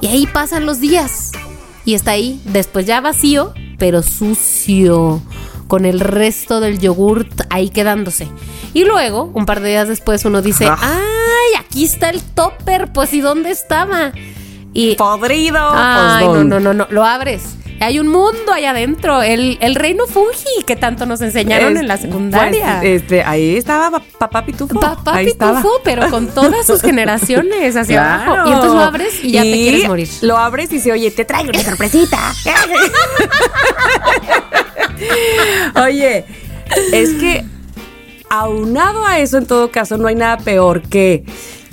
Y 0.00 0.06
ahí 0.08 0.26
pasan 0.26 0.66
los 0.66 0.80
días. 0.80 1.32
Y 1.84 1.94
está 1.94 2.12
ahí, 2.12 2.40
después 2.44 2.84
ya 2.86 3.00
vacío, 3.00 3.52
pero 3.78 4.02
sucio, 4.02 5.22
con 5.68 5.84
el 5.84 6.00
resto 6.00 6.60
del 6.60 6.78
yogurt 6.78 7.42
ahí 7.50 7.68
quedándose. 7.70 8.28
Y 8.74 8.84
luego, 8.84 9.30
un 9.34 9.46
par 9.46 9.60
de 9.60 9.70
días 9.70 9.88
después, 9.88 10.24
uno 10.24 10.42
dice, 10.42 10.66
Ah. 10.66 10.78
¡ay, 10.80 11.60
aquí 11.64 11.84
está 11.84 12.10
el 12.10 12.22
topper! 12.22 12.92
Pues, 12.92 13.12
¿y 13.14 13.20
dónde 13.20 13.50
estaba? 13.50 14.12
Y, 14.72 14.94
Podrido. 14.96 15.58
Ay, 15.60 16.26
pues, 16.26 16.44
no, 16.44 16.44
no, 16.44 16.60
no, 16.60 16.74
no, 16.74 16.86
lo 16.90 17.04
abres. 17.04 17.56
Hay 17.80 17.98
un 17.98 18.08
mundo 18.08 18.52
allá 18.54 18.70
adentro, 18.70 19.22
el, 19.22 19.58
el 19.60 19.74
reino 19.74 20.06
fungi 20.06 20.64
que 20.66 20.76
tanto 20.76 21.04
nos 21.06 21.20
enseñaron 21.20 21.74
Es- 21.74 21.80
en 21.80 21.88
la 21.88 21.96
secundaria. 21.98 22.78
pues, 22.80 23.02
este, 23.02 23.22
ahí 23.22 23.56
estaba 23.56 23.90
pa- 23.98 24.04
papá 24.18 24.44
Pitufo. 24.46 24.80
Papá 24.80 25.16
ahí 25.16 25.26
estaba. 25.26 25.58
Pitufo, 25.60 25.80
pero 25.84 26.08
con 26.10 26.28
todas 26.28 26.66
sus 26.66 26.80
generaciones 26.82 27.76
hacia 27.76 28.02
Claro. 28.02 28.32
abajo. 28.32 28.48
Y 28.48 28.52
entonces 28.52 28.74
lo 28.74 28.80
abres 28.82 29.24
y 29.24 29.30
ya 29.32 29.42
te 29.42 29.52
quieres 29.52 29.88
morir. 29.88 30.08
Lo 30.22 30.36
abres 30.38 30.72
y 30.72 30.80
se 30.80 30.90
oye, 30.92 31.10
te 31.10 31.24
traigo 31.24 31.50
una 31.50 31.60
sorpresita. 31.62 32.18
oye, 35.84 36.24
es 36.92 37.10
que 37.14 37.44
aunado 38.28 39.04
a 39.04 39.18
eso, 39.18 39.38
en 39.38 39.46
todo 39.46 39.70
caso, 39.70 39.96
no 39.98 40.08
hay 40.08 40.14
nada 40.14 40.38
peor 40.38 40.82
que 40.82 41.24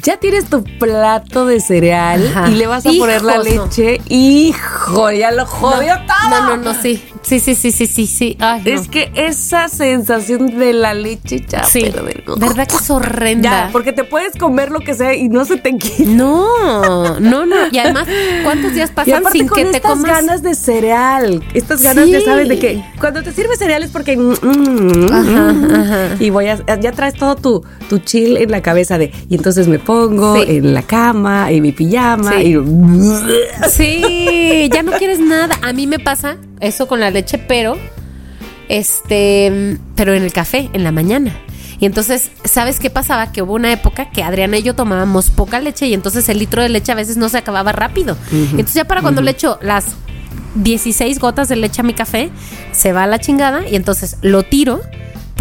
ya 0.04 0.18
tienes 0.18 0.46
tu 0.46 0.64
plato 0.64 1.46
de 1.46 1.60
cereal 1.62 2.28
Ajá. 2.28 2.50
y 2.50 2.56
le 2.56 2.68
vas 2.68 2.86
a 2.86 2.92
poner 2.92 3.22
la 3.24 3.38
no. 3.38 3.44
leche. 3.44 4.02
Hijo, 4.10 5.12
ya 5.12 5.32
lo 5.32 5.46
jodió 5.46 5.96
todo. 5.96 6.30
No, 6.30 6.58
no, 6.58 6.58
no, 6.58 6.74
sí. 6.82 7.04
Sí, 7.22 7.40
sí, 7.40 7.56
sí, 7.56 7.72
sí, 7.72 7.88
sí, 7.88 8.06
sí. 8.06 8.36
Ay, 8.42 8.64
no. 8.66 8.70
Es 8.72 8.90
que 8.90 9.10
esa 9.16 9.70
sensación 9.70 10.60
de 10.60 10.74
la 10.74 10.94
leche 10.94 11.46
ya, 11.48 11.64
sí. 11.64 11.90
pero 11.94 12.36
¿Verdad 12.36 12.68
que 12.68 12.76
es 12.76 12.90
horrenda? 12.90 13.50
Ya, 13.50 13.70
porque 13.72 13.94
te 13.94 14.04
puedes 14.04 14.36
comer 14.36 14.72
lo 14.72 14.82
que 14.82 14.94
sea 14.94 15.16
y 15.16 15.30
no 15.30 15.46
se 15.46 15.56
te 15.56 15.78
quita. 15.78 16.04
No, 16.12 17.18
no, 17.22 17.46
no. 17.46 17.56
Y 17.72 17.78
además, 17.80 18.08
¿cuántos 18.44 18.74
días 18.74 18.92
pasan 18.92 19.24
sin 19.32 19.48
con 19.48 19.56
que 19.58 19.64
te 19.66 19.78
estas 19.78 19.92
comas? 19.94 20.12
ganas 20.12 20.44
de 20.44 20.54
cereal, 20.54 21.42
estas 21.54 21.82
ganas 21.82 22.04
Sí. 22.06 22.12
de, 22.12 22.26
¿sabes? 22.26 22.50
De 22.50 22.60
que 22.60 22.84
cuando 23.00 23.24
te 23.24 23.32
sirve 23.32 23.56
cereal 23.56 23.84
es 23.84 23.92
porque... 23.92 24.18
mm, 24.18 24.34
mm, 24.42 25.06
mm, 25.12 26.22
Y 26.22 26.30
voy 26.30 26.48
a... 26.48 26.58
Ya 26.80 26.92
traes 26.92 27.14
todo 27.14 27.36
tu, 27.38 27.64
tu 27.94 28.00
chill 28.06 28.38
en 28.38 28.50
la 28.52 28.62
cabeza 28.62 28.98
de... 28.98 29.12
Y 29.30 29.36
entonces 29.36 29.68
me 29.68 29.78
pongo 29.80 30.36
Sí. 30.44 30.46
en 30.58 30.74
la 30.74 30.82
cama, 30.82 31.52
en 31.52 31.62
mi 31.62 31.72
pijama, 31.72 32.34
Sí. 32.40 32.56
y... 32.56 33.70
Sí, 33.70 34.70
ya 34.74 34.82
no 34.84 34.92
quieres 34.94 35.20
nada. 35.20 35.56
A 35.62 35.74
mí 35.74 35.86
me 35.88 36.00
pasa 36.00 36.38
eso 36.60 36.88
con 36.88 37.00
la 37.00 37.12
leche, 37.12 37.38
pero 37.38 37.78
este, 38.70 39.78
pero 39.96 40.14
en 40.14 40.24
el 40.24 40.34
café, 40.34 40.70
en 40.74 40.84
la 40.84 40.92
mañana. 40.92 41.36
Y 41.80 41.86
entonces, 41.86 42.32
¿sabes 42.46 42.80
qué 42.80 42.90
pasaba? 42.90 43.32
Que 43.32 43.42
hubo 43.42 43.54
una 43.54 43.72
época 43.74 44.10
que 44.10 44.24
Adriana 44.24 44.58
y 44.58 44.64
yo 44.64 44.74
tomábamos 44.74 45.30
poca 45.32 45.60
leche 45.60 45.88
y 45.88 45.94
entonces 45.94 46.30
el 46.30 46.40
litro 46.40 46.62
de 46.62 46.70
leche 46.70 46.92
a 46.92 46.96
veces 46.96 47.18
no 47.18 47.28
se 47.30 47.38
acababa 47.38 47.72
rápido. 47.74 48.16
Entonces 48.32 48.74
ya 48.76 48.86
para 48.86 49.02
cuando 49.02 49.22
le 49.22 49.32
echo 49.32 49.60
las 49.62 49.86
16 50.56 51.20
gotas 51.20 51.50
de 51.50 51.56
leche 51.58 51.82
a 51.82 51.84
mi 51.84 51.94
café, 51.94 52.30
se 52.72 52.94
va 52.94 53.04
a 53.04 53.08
la 53.08 53.20
chingada 53.20 53.68
y 53.68 53.76
entonces 53.76 54.18
lo 54.22 54.44
tiro. 54.44 54.82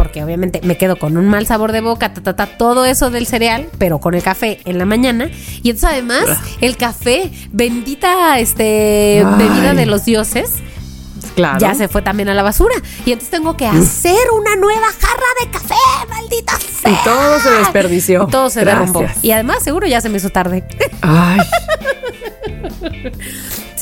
Porque 0.03 0.25
obviamente 0.25 0.61
me 0.65 0.77
quedo 0.77 0.97
con 0.97 1.17
un 1.17 1.29
mal 1.29 1.47
sabor 1.47 1.71
de 1.71 1.81
boca, 1.81 2.13
ta, 2.13 2.21
ta, 2.23 2.35
ta, 2.35 2.47
todo 2.47 2.85
eso 2.85 3.11
del 3.11 3.25
cereal, 3.29 3.69
pero 3.79 4.01
con 4.01 4.15
el 4.15 4.23
café 4.23 4.59
en 4.65 4.77
la 4.79 4.85
mañana. 4.85 5.31
Y 5.63 5.71
entonces 5.71 5.91
además, 5.91 6.25
el 6.61 6.77
café, 6.77 7.31
bendita 7.53 8.41
este 8.41 9.23
Ay. 9.25 9.35
bebida 9.39 9.75
de 9.75 9.87
los 9.87 10.05
dioses, 10.05 10.55
Claro. 11.37 11.61
ya 11.61 11.73
se 11.75 11.87
fue 11.87 12.03
también 12.03 12.29
a 12.31 12.35
la 12.35 12.43
basura. 12.43 12.75
Y 13.07 13.13
entonces 13.13 13.31
tengo 13.31 13.57
que 13.57 13.65
hacer 13.67 14.17
una 14.37 14.57
nueva 14.57 14.87
jarra 15.01 15.45
de 15.45 15.51
café, 15.53 15.75
maldita 16.11 16.59
sea. 16.59 16.91
Y 16.91 16.97
todo 17.05 17.39
se 17.39 17.51
desperdició. 17.51 18.27
Todo 18.27 18.51
se 18.51 18.63
Gracias. 18.63 18.93
derrumbó. 18.93 19.09
Y 19.23 19.31
además, 19.31 19.63
seguro 19.63 19.87
ya 19.87 20.01
se 20.01 20.09
me 20.09 20.17
hizo 20.19 20.31
tarde. 20.31 20.65
Ay, 21.01 21.39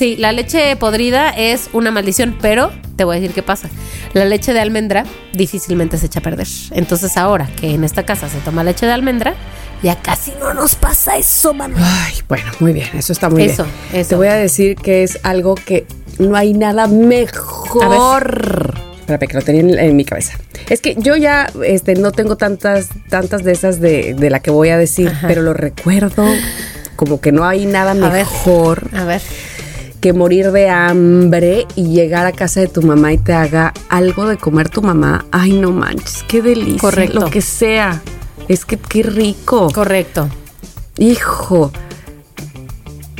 Sí, 0.00 0.16
la 0.16 0.32
leche 0.32 0.74
podrida 0.76 1.28
es 1.28 1.68
una 1.74 1.90
maldición, 1.90 2.34
pero 2.40 2.72
te 2.96 3.04
voy 3.04 3.18
a 3.18 3.20
decir 3.20 3.34
qué 3.34 3.42
pasa. 3.42 3.68
La 4.14 4.24
leche 4.24 4.54
de 4.54 4.60
almendra 4.60 5.04
difícilmente 5.34 5.98
se 5.98 6.06
echa 6.06 6.20
a 6.20 6.22
perder. 6.22 6.46
Entonces 6.70 7.18
ahora 7.18 7.46
que 7.60 7.74
en 7.74 7.84
esta 7.84 8.06
casa 8.06 8.26
se 8.30 8.38
toma 8.38 8.64
leche 8.64 8.86
de 8.86 8.92
almendra, 8.92 9.34
ya 9.82 9.96
casi 10.00 10.32
no 10.40 10.54
nos 10.54 10.74
pasa 10.74 11.18
eso, 11.18 11.52
mano. 11.52 11.76
ay, 11.78 12.14
bueno, 12.30 12.50
muy 12.60 12.72
bien, 12.72 12.88
eso 12.94 13.12
está 13.12 13.28
muy 13.28 13.42
Eso, 13.42 13.64
bien. 13.64 14.00
eso. 14.00 14.08
Te 14.08 14.14
voy 14.14 14.28
a 14.28 14.34
decir 14.36 14.76
que 14.76 15.02
es 15.02 15.18
algo 15.22 15.54
que 15.54 15.84
no 16.18 16.34
hay 16.34 16.54
nada 16.54 16.86
mejor. 16.86 18.72
Espérame, 19.00 19.28
que 19.28 19.34
lo 19.34 19.42
tenía 19.42 19.60
en, 19.60 19.78
en 19.78 19.96
mi 19.96 20.06
cabeza. 20.06 20.38
Es 20.70 20.80
que 20.80 20.94
yo 20.96 21.14
ya 21.16 21.46
este, 21.62 21.94
no 21.94 22.10
tengo 22.12 22.36
tantas, 22.38 22.88
tantas 23.10 23.44
de 23.44 23.52
esas 23.52 23.80
de, 23.80 24.14
de 24.14 24.30
la 24.30 24.40
que 24.40 24.50
voy 24.50 24.70
a 24.70 24.78
decir, 24.78 25.08
Ajá. 25.08 25.28
pero 25.28 25.42
lo 25.42 25.52
recuerdo 25.52 26.24
como 26.96 27.20
que 27.20 27.32
no 27.32 27.44
hay 27.44 27.66
nada 27.66 27.92
ver. 27.94 28.12
mejor 28.12 28.88
A 28.94 29.04
ver. 29.04 29.20
Que 30.00 30.12
morir 30.12 30.50
de 30.50 30.68
hambre 30.68 31.66
y 31.76 31.88
llegar 31.88 32.26
a 32.26 32.32
casa 32.32 32.60
de 32.60 32.68
tu 32.68 32.82
mamá 32.82 33.12
y 33.12 33.18
te 33.18 33.32
haga 33.34 33.72
algo 33.88 34.26
de 34.26 34.36
comer 34.38 34.68
tu 34.68 34.82
mamá. 34.82 35.26
Ay, 35.30 35.52
no 35.52 35.70
manches, 35.70 36.24
qué 36.26 36.42
delicia. 36.42 36.80
Correcto. 36.80 37.20
Lo 37.20 37.30
que 37.30 37.42
sea. 37.42 38.00
Es 38.48 38.64
que 38.64 38.76
qué 38.76 39.02
rico. 39.02 39.70
Correcto. 39.72 40.28
Hijo. 40.98 41.70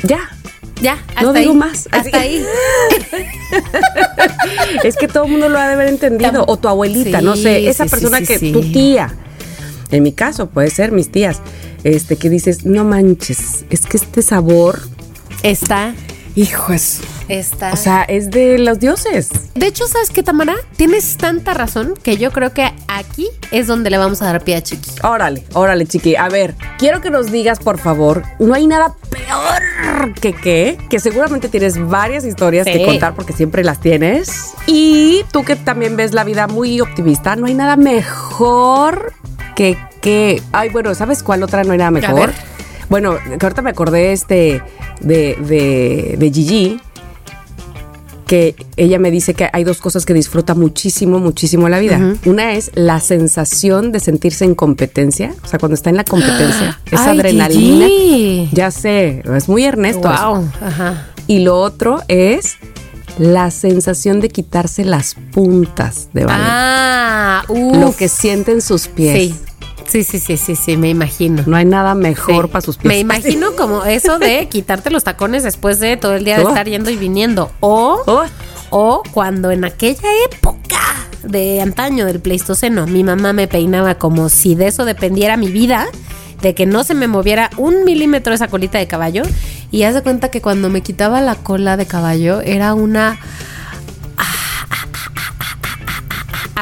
Ya. 0.03 0.31
Ya, 0.83 0.95
hasta 1.09 1.23
No 1.23 1.33
digo 1.35 1.53
ahí. 1.53 1.57
más. 1.59 1.89
Hasta 1.93 2.19
ahí. 2.19 2.45
Es 4.85 4.97
que 4.97 5.09
todo 5.09 5.25
el 5.25 5.33
mundo 5.33 5.49
lo 5.49 5.59
ha 5.59 5.67
de 5.69 5.75
haber 5.75 5.89
entendido. 5.89 6.45
O 6.47 6.57
tu 6.57 6.69
abuelita, 6.69 7.19
Sí, 7.19 7.25
no 7.25 7.37
sé. 7.37 7.69
Esa 7.69 7.85
sí, 7.85 7.91
persona 7.91 8.19
sí, 8.19 8.27
que 8.27 8.53
tu 8.53 8.61
tía. 8.63 9.15
En 9.91 10.03
mi 10.03 10.13
caso, 10.13 10.49
puede 10.49 10.71
ser 10.71 10.93
mis 10.93 11.11
tías. 11.11 11.41
Este, 11.85 12.17
que 12.17 12.31
dices, 12.31 12.65
no 12.65 12.85
manches, 12.85 13.65
es 13.71 13.87
que 13.87 13.97
este 13.97 14.23
sabor, 14.23 14.81
Está, 15.43 15.95
hijo, 16.35 16.73
es. 16.73 17.01
está. 17.29 17.73
O 17.73 17.77
sea, 17.77 18.03
es 18.03 18.31
de 18.31 18.59
los 18.59 18.79
dioses. 18.81 19.31
de 19.55 19.67
hecho, 19.67 19.87
¿sabes 19.87 20.11
qué, 20.11 20.23
Tamara? 20.23 20.55
Tienes 20.77 21.17
tanta 21.17 21.55
razón 21.55 21.95
que 22.03 22.17
yo 22.17 22.31
creo 22.33 22.53
que 22.53 22.73
aquí 22.89 23.29
es 23.51 23.67
donde 23.67 23.91
le 23.91 23.99
vamos 23.99 24.23
a 24.23 24.27
dar 24.27 24.43
pie 24.45 24.57
a 24.57 24.63
Chiqui. 24.63 24.91
Órale, 25.03 25.45
órale, 25.55 25.87
chiqui. 25.87 26.17
A 26.17 26.29
ver, 26.29 26.55
quiero 26.79 27.01
que 27.01 27.11
nos 27.11 27.31
digas, 27.31 27.59
por 27.59 27.79
favor, 27.79 28.23
no 28.39 28.55
hay 28.55 28.67
nada 28.67 28.95
peor 29.11 30.15
que 30.15 30.33
qué, 30.33 30.79
que 30.89 31.01
seguramente 31.01 31.49
tienes 31.49 31.79
varias 31.89 32.25
historias 32.25 32.67
Sí. 32.67 32.73
que 32.73 32.85
contar 32.85 33.15
porque 33.15 33.33
siempre 33.33 33.65
las 33.65 33.81
tienes. 33.81 34.53
Y 34.67 35.25
tú 35.33 35.45
que 35.45 35.57
también 35.57 35.97
ves 35.97 36.13
la 36.15 36.25
vida 36.25 36.47
muy 36.47 36.81
optimista, 36.81 37.37
no 37.37 37.47
hay 37.47 37.55
nada 37.55 37.77
mejor 37.77 39.13
que 39.57 39.77
que. 40.01 40.43
Ay, 40.53 40.71
bueno, 40.71 40.95
¿sabes 40.95 41.23
cuál 41.23 41.43
otra 41.43 41.63
no 41.65 41.73
hay 41.73 41.79
nada 41.79 41.91
mejor? 41.91 42.33
Bueno, 42.91 43.17
que 43.39 43.47
ahorita 43.47 43.63
me 43.63 43.71
acordé 43.71 44.13
este 44.13 44.63
de, 45.01 45.37
de, 45.37 46.17
de 46.19 46.31
Gigi 46.31 46.81
que 48.31 48.55
ella 48.77 49.01
me 49.01 49.11
dice 49.11 49.35
que 49.35 49.49
hay 49.53 49.65
dos 49.65 49.79
cosas 49.79 50.07
que 50.07 50.15
disfruta 50.15 50.55
muchísimo, 50.55 51.19
muchísimo 51.19 51.69
la 51.69 51.81
vida. 51.81 52.15
Una 52.25 52.53
es 52.53 52.71
la 52.75 53.01
sensación 53.01 53.91
de 53.91 53.99
sentirse 53.99 54.45
en 54.45 54.55
competencia, 54.55 55.35
o 55.43 55.49
sea, 55.49 55.59
cuando 55.59 55.75
está 55.75 55.91
en 55.91 55.97
la 55.97 56.05
competencia, 56.05 56.79
esa 56.93 57.11
Ay, 57.11 57.19
adrenalina. 57.19 57.87
Gigi. 57.87 58.49
Ya 58.53 58.71
sé, 58.71 59.25
es 59.35 59.49
muy 59.49 59.65
Ernesto. 59.65 60.09
Wow. 60.09 60.49
Ajá. 60.61 61.09
Y 61.27 61.41
lo 61.41 61.61
otro 61.61 62.03
es 62.07 62.59
la 63.19 63.51
sensación 63.51 64.21
de 64.21 64.29
quitarse 64.29 64.85
las 64.85 65.17
puntas 65.33 66.11
de 66.13 66.25
ballet. 66.25 66.47
Ah, 66.49 67.43
uf. 67.49 67.77
lo 67.79 67.97
que 67.97 68.09
sienten 68.09 68.63
sus 68.63 68.87
pies. 68.87 69.17
Sí. 69.17 69.35
Sí, 69.91 70.05
sí, 70.05 70.21
sí, 70.21 70.37
sí, 70.37 70.55
sí, 70.57 70.77
me 70.77 70.89
imagino. 70.89 71.43
No 71.47 71.57
hay 71.57 71.65
nada 71.65 71.95
mejor 71.95 72.47
Sí. 72.47 72.51
para 72.53 72.63
sus 72.63 72.77
pies. 72.77 72.87
Me 72.89 72.99
imagino 72.99 73.53
como 73.57 73.85
eso 73.85 74.19
de 74.19 74.49
quitarte 74.51 74.91
los 74.91 75.05
tacones 75.05 75.43
después 75.43 75.81
de 75.81 75.97
todo 75.97 76.15
el 76.15 76.25
día 76.25 76.39
de 76.39 76.45
Oh. 76.45 76.49
estar 76.49 76.69
yendo 76.69 76.91
y 76.91 76.97
viniendo. 76.97 77.51
O, 77.61 78.03
Oh. 78.07 78.23
o 78.71 79.03
cuando 79.13 79.51
en 79.51 79.65
aquella 79.65 80.09
época 80.33 80.79
de 81.25 81.61
antaño 81.61 82.07
del 82.07 82.21
Pleistoceno, 82.21 82.87
mi 82.87 83.03
mamá 83.05 83.33
me 83.33 83.49
peinaba 83.49 83.97
como 83.97 84.29
si 84.29 84.55
de 84.55 84.69
eso 84.69 84.85
dependiera 84.85 85.37
mi 85.37 85.49
vida, 85.49 85.89
de 86.41 86.55
que 86.55 86.65
no 86.67 86.85
se 86.85 86.95
me 86.95 87.07
moviera 87.09 87.51
un 87.59 87.85
milímetro 87.85 88.33
esa 88.33 88.49
colita 88.49 88.79
de 88.79 88.87
caballo. 88.87 89.25
Y 89.73 89.83
haz 89.83 89.95
de 89.95 90.03
cuenta 90.03 90.31
que 90.31 90.41
cuando 90.41 90.71
me 90.71 90.81
quitaba 90.83 91.21
la 91.21 91.35
cola 91.35 91.77
de 91.77 91.87
caballo 91.87 92.41
era 92.41 92.75
una 92.75 93.19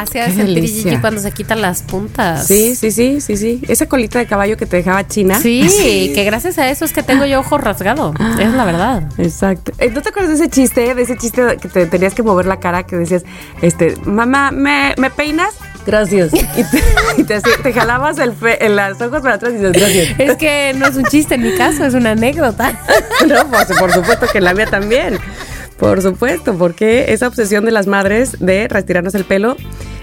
Hacía 0.01 0.27
Qué 0.27 0.33
sentir. 0.33 0.65
Gigi 0.65 0.97
cuando 0.99 1.21
se 1.21 1.31
quitan 1.33 1.61
las 1.61 1.83
puntas. 1.83 2.47
Sí, 2.47 2.75
sí, 2.77 2.91
sí, 2.91 3.21
sí, 3.21 3.37
sí. 3.37 3.61
Esa 3.69 3.87
colita 3.87 4.19
de 4.19 4.27
caballo 4.27 4.57
que 4.57 4.67
te 4.67 4.77
dejaba 4.77 5.07
china. 5.07 5.39
Sí, 5.43 6.13
que 6.15 6.25
gracias 6.25 6.59
a 6.59 6.69
eso 6.71 6.85
es 6.85 6.93
que 6.93 7.03
tengo 7.03 7.25
yo 7.27 7.41
ojo 7.41 7.59
rasgado. 7.59 8.15
Es 8.39 8.53
la 8.53 8.65
verdad. 8.65 9.03
Exacto. 9.19 9.73
Eh, 9.79 9.91
¿No 9.91 10.03
te 10.03 10.11
acuerdas 10.11 10.39
de 10.39 10.45
ese 10.45 10.51
chiste? 10.51 10.95
De 10.95 11.03
ese 11.03 11.17
chiste 11.17 11.57
que 11.61 11.69
te 11.69 11.87
tenías 11.87 12.15
que 12.15 12.23
mover 12.23 12.47
la 12.47 12.59
cara 12.61 12.85
que 12.85 12.97
decías, 12.97 13.25
este, 13.63 13.95
mamá, 14.05 14.51
¿me, 14.51 14.95
¿me 14.99 15.11
peinas? 15.11 15.55
Gracias. 15.87 16.33
Y 16.57 16.65
te, 16.65 16.83
y 17.19 17.25
te 17.25 17.35
hacía- 17.37 17.63
te 17.63 17.73
jalabas 17.73 18.19
el 18.19 18.33
fe- 18.33 18.65
en 18.65 18.77
las 18.77 19.01
ojos 19.01 19.23
para 19.23 19.35
atrás 19.37 19.53
y 19.53 19.57
dices, 19.57 19.73
gracias. 19.73 20.09
Es 20.19 20.37
que 20.37 20.75
no 20.77 20.87
es 20.87 20.97
un 20.97 21.05
chiste 21.05 21.37
en 21.37 21.43
mi 21.43 21.55
caso, 21.57 21.85
es 21.85 21.95
una 21.95 22.11
anécdota. 22.13 22.79
No, 23.27 23.47
pues, 23.51 23.67
por 23.79 23.93
supuesto 23.93 24.27
que 24.33 24.41
la 24.41 24.55
mía 24.55 24.67
también. 24.67 25.19
Por 25.79 26.03
supuesto, 26.03 26.55
porque 26.59 27.13
esa 27.13 27.29
obsesión 27.29 27.65
de 27.65 27.71
las 27.71 27.87
madres 27.87 28.37
de 28.41 28.67
retirarnos 28.69 29.15
el 29.15 29.25
pelo, 29.25 29.57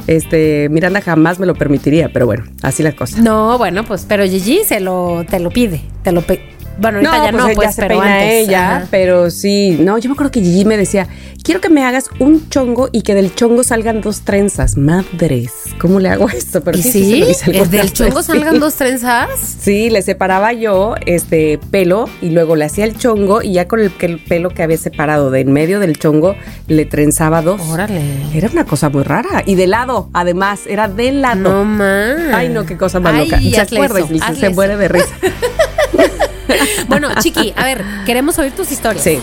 este, 0.07 0.67
Miranda 0.69 1.01
jamás 1.01 1.39
me 1.39 1.45
lo 1.45 1.55
permitiría, 1.55 2.09
pero 2.11 2.25
bueno, 2.25 2.43
así 2.61 2.83
las 2.83 2.93
cosas. 2.95 3.19
No, 3.19 3.57
bueno, 3.57 3.83
pues, 3.85 4.05
pero 4.07 4.23
Gigi 4.25 4.61
se 4.65 4.79
lo, 4.79 5.25
te 5.29 5.39
lo 5.39 5.49
pide. 5.49 5.81
Te 6.03 6.11
lo 6.11 6.21
pe- 6.21 6.41
bueno, 6.77 6.97
ahorita 6.97 7.25
ya 7.25 7.31
no, 7.31 7.45
ella 7.47 7.55
pues, 7.55 7.75
se 7.75 7.81
pero 7.81 7.99
peina 7.99 8.15
antes. 8.15 8.47
ella, 8.47 8.75
ajá. 8.77 8.87
pero 8.91 9.29
sí, 9.31 9.77
no, 9.79 9.97
yo 9.97 10.09
me 10.09 10.13
acuerdo 10.13 10.31
que 10.31 10.41
Gigi 10.41 10.65
me 10.65 10.75
decía, 10.75 11.07
quiero 11.45 11.61
que 11.61 11.69
me 11.69 11.85
hagas 11.85 12.09
un 12.19 12.49
chongo 12.49 12.89
y 12.91 13.03
que 13.03 13.13
del 13.13 13.33
chongo 13.35 13.63
salgan 13.63 14.01
dos 14.01 14.21
trenzas. 14.21 14.75
Madres, 14.77 15.51
¿cómo 15.79 15.99
le 15.99 16.09
hago 16.09 16.27
esto? 16.27 16.61
Pero 16.61 16.77
¿Y 16.77 16.81
sí, 16.81 16.91
sí? 16.91 17.03
se 17.11 17.17
lo 17.19 17.25
hice 17.29 17.31
¿Es 17.31 17.47
alguna 17.61 17.65
¿Del 17.83 17.93
chongo 17.93 18.23
salgan 18.23 18.59
dos 18.59 18.73
trenzas? 18.73 19.29
Sí, 19.59 19.89
le 19.91 20.01
separaba 20.01 20.51
yo 20.53 20.95
este 21.05 21.59
pelo 21.71 22.09
y 22.21 22.31
luego 22.31 22.55
le 22.55 22.65
hacía 22.65 22.85
el 22.85 22.97
chongo 22.97 23.43
y 23.43 23.53
ya 23.53 23.67
con 23.67 23.79
el, 23.79 23.91
el 23.99 24.19
pelo 24.19 24.49
que 24.49 24.63
había 24.63 24.77
separado 24.77 25.29
de 25.29 25.41
en 25.41 25.53
medio 25.53 25.79
del 25.79 25.97
chongo 25.99 26.35
le 26.67 26.85
trenzaba 26.85 27.41
dos. 27.43 27.61
Órale. 27.69 28.01
Era 28.33 28.49
una 28.51 28.65
cosa 28.65 28.89
muy 28.89 29.03
rara. 29.03 29.43
Y 29.45 29.53
de 29.55 29.67
lado, 29.67 30.09
además, 30.13 30.61
era 30.67 30.87
de 30.87 31.11
lado. 31.11 31.35
No 31.41 31.63
más. 31.63 32.17
Ay, 32.33 32.49
no, 32.49 32.65
qué 32.65 32.75
cosa 32.75 32.99
más 32.99 33.13
Ay, 33.13 33.25
loca. 33.29 33.39
Se 33.39 33.75
acuerda 33.75 33.99
eso, 33.99 34.35
se- 34.35 34.49
muere 34.49 34.77
de 34.77 34.87
risa. 34.87 35.07
Bueno, 36.87 37.09
Chiqui, 37.19 37.53
a 37.57 37.65
ver, 37.65 37.83
queremos 38.05 38.37
oír 38.37 38.51
tus 38.51 38.71
historias. 38.71 39.03
Sí. 39.03 39.19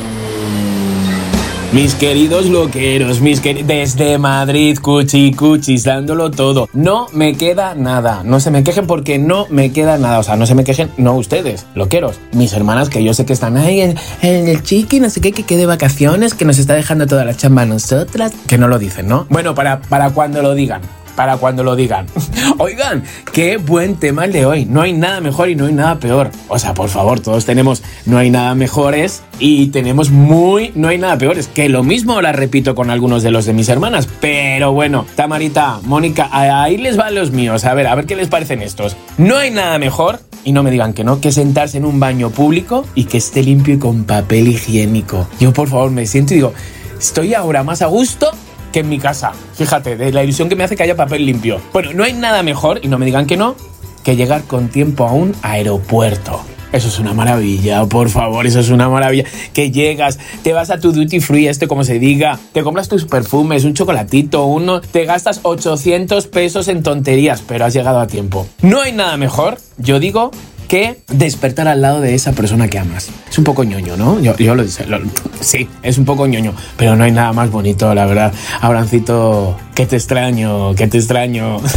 Mis 1.72 1.94
queridos 1.94 2.50
loqueros, 2.50 3.22
mis 3.22 3.40
queridos, 3.40 3.66
desde 3.66 4.18
Madrid, 4.18 4.76
cuchi 4.78 5.32
cuchis, 5.32 5.84
dándolo 5.84 6.30
todo. 6.30 6.68
No 6.74 7.06
me 7.14 7.34
queda 7.34 7.74
nada. 7.74 8.20
No 8.26 8.40
se 8.40 8.50
me 8.50 8.62
quejen 8.62 8.86
porque 8.86 9.18
no 9.18 9.46
me 9.48 9.72
queda 9.72 9.96
nada. 9.96 10.18
O 10.18 10.22
sea, 10.22 10.36
no 10.36 10.44
se 10.44 10.54
me 10.54 10.64
quejen, 10.64 10.90
no 10.98 11.14
ustedes, 11.14 11.64
loqueros. 11.74 12.20
Mis 12.32 12.52
hermanas 12.52 12.90
que 12.90 13.02
yo 13.02 13.14
sé 13.14 13.24
que 13.24 13.32
están 13.32 13.56
ahí 13.56 13.80
en, 13.80 13.96
el 14.20 14.62
chiqui, 14.62 15.00
no 15.00 15.08
sé 15.08 15.22
qué, 15.22 15.32
que 15.32 15.44
quede 15.44 15.64
vacaciones, 15.64 16.34
que 16.34 16.44
nos 16.44 16.58
está 16.58 16.74
dejando 16.74 17.06
toda 17.06 17.24
la 17.24 17.34
chamba 17.34 17.62
a 17.62 17.66
nosotras. 17.66 18.32
Que 18.46 18.58
no 18.58 18.68
lo 18.68 18.78
dicen, 18.78 19.08
¿no? 19.08 19.26
Bueno, 19.30 19.54
para, 19.54 19.80
para 19.80 20.10
cuando 20.10 20.42
lo 20.42 20.54
digan. 20.54 20.82
Para 21.16 21.36
cuando 21.36 21.62
lo 21.64 21.76
digan. 21.76 22.06
Oigan, 22.58 23.04
qué 23.32 23.56
buen 23.56 23.96
tema 23.96 24.24
el 24.24 24.32
de 24.32 24.46
hoy. 24.46 24.64
No 24.64 24.82
hay 24.82 24.92
nada 24.92 25.20
mejor 25.20 25.50
y 25.50 25.54
no 25.54 25.66
hay 25.66 25.72
nada 25.72 25.98
peor. 25.98 26.30
O 26.48 26.58
sea, 26.58 26.74
por 26.74 26.88
favor, 26.88 27.20
todos 27.20 27.44
tenemos 27.44 27.82
no 28.06 28.18
hay 28.18 28.30
nada 28.30 28.54
mejores 28.54 29.22
y 29.38 29.68
tenemos 29.68 30.10
muy 30.10 30.72
no 30.74 30.88
hay 30.88 30.98
nada 30.98 31.18
peores. 31.18 31.48
Que 31.48 31.68
lo 31.68 31.82
mismo 31.82 32.20
la 32.22 32.32
repito 32.32 32.74
con 32.74 32.90
algunos 32.90 33.22
de 33.22 33.30
los 33.30 33.44
de 33.44 33.52
mis 33.52 33.68
hermanas. 33.68 34.08
Pero 34.20 34.72
bueno, 34.72 35.06
Tamarita, 35.16 35.80
Mónica, 35.84 36.28
ahí 36.32 36.76
les 36.76 36.96
van 36.96 37.14
los 37.14 37.30
míos. 37.30 37.64
A 37.64 37.74
ver, 37.74 37.86
a 37.86 37.94
ver 37.94 38.06
qué 38.06 38.16
les 38.16 38.28
parecen 38.28 38.62
estos. 38.62 38.96
No 39.18 39.36
hay 39.36 39.50
nada 39.50 39.78
mejor, 39.78 40.20
y 40.44 40.52
no 40.52 40.62
me 40.62 40.70
digan 40.70 40.92
que 40.92 41.04
no, 41.04 41.20
que 41.20 41.32
sentarse 41.32 41.78
en 41.78 41.84
un 41.84 42.00
baño 42.00 42.30
público 42.30 42.84
y 42.94 43.04
que 43.04 43.18
esté 43.18 43.42
limpio 43.42 43.74
y 43.74 43.78
con 43.78 44.04
papel 44.04 44.48
higiénico. 44.48 45.28
Yo, 45.40 45.52
por 45.52 45.68
favor, 45.68 45.90
me 45.90 46.06
siento 46.06 46.34
y 46.34 46.36
digo, 46.36 46.52
estoy 46.98 47.34
ahora 47.34 47.62
más 47.62 47.82
a 47.82 47.86
gusto 47.86 48.30
que 48.72 48.80
en 48.80 48.88
mi 48.88 48.98
casa. 48.98 49.32
Fíjate, 49.54 49.96
de 49.96 50.12
la 50.12 50.24
ilusión 50.24 50.48
que 50.48 50.56
me 50.56 50.64
hace 50.64 50.74
que 50.74 50.82
haya 50.82 50.96
papel 50.96 51.24
limpio. 51.24 51.60
Bueno, 51.72 51.92
no 51.92 52.04
hay 52.04 52.14
nada 52.14 52.42
mejor, 52.42 52.80
y 52.82 52.88
no 52.88 52.98
me 52.98 53.06
digan 53.06 53.26
que 53.26 53.36
no, 53.36 53.54
que 54.02 54.16
llegar 54.16 54.42
con 54.44 54.68
tiempo 54.68 55.06
a 55.06 55.12
un 55.12 55.34
aeropuerto. 55.42 56.40
Eso 56.72 56.88
es 56.88 56.98
una 56.98 57.12
maravilla, 57.12 57.84
por 57.84 58.08
favor, 58.08 58.46
eso 58.46 58.60
es 58.60 58.70
una 58.70 58.88
maravilla. 58.88 59.24
Que 59.52 59.70
llegas, 59.70 60.18
te 60.42 60.54
vas 60.54 60.70
a 60.70 60.80
tu 60.80 60.90
duty 60.90 61.20
free, 61.20 61.46
este 61.46 61.68
como 61.68 61.84
se 61.84 61.98
diga, 61.98 62.38
te 62.52 62.62
compras 62.62 62.88
tus 62.88 63.04
perfumes, 63.04 63.64
un 63.64 63.74
chocolatito, 63.74 64.46
uno, 64.46 64.80
te 64.80 65.04
gastas 65.04 65.40
800 65.42 66.28
pesos 66.28 66.68
en 66.68 66.82
tonterías, 66.82 67.42
pero 67.46 67.66
has 67.66 67.74
llegado 67.74 68.00
a 68.00 68.06
tiempo. 68.06 68.46
No 68.62 68.80
hay 68.80 68.92
nada 68.92 69.18
mejor, 69.18 69.58
yo 69.76 70.00
digo, 70.00 70.30
que 70.72 71.02
despertar 71.08 71.68
al 71.68 71.82
lado 71.82 72.00
de 72.00 72.14
esa 72.14 72.32
persona 72.32 72.66
que 72.66 72.78
amas. 72.78 73.10
Es 73.30 73.36
un 73.36 73.44
poco 73.44 73.62
ñoño, 73.62 73.94
¿no? 73.98 74.18
Yo, 74.20 74.34
lo, 74.54 74.64
lo- 74.64 75.00
Sí, 75.40 75.68
es 75.82 75.98
un 75.98 76.06
poco 76.06 76.26
ñoño, 76.26 76.54
pero 76.78 76.96
no 76.96 77.04
hay 77.04 77.12
nada 77.12 77.34
más 77.34 77.50
bonito, 77.50 77.94
la 77.94 78.06
verdad. 78.06 78.32
Abrancito, 78.62 79.54
que 79.74 79.84
te 79.84 79.96
extraño, 79.96 80.74
que 80.74 80.86
te 80.86 80.96
extraño. 80.96 81.58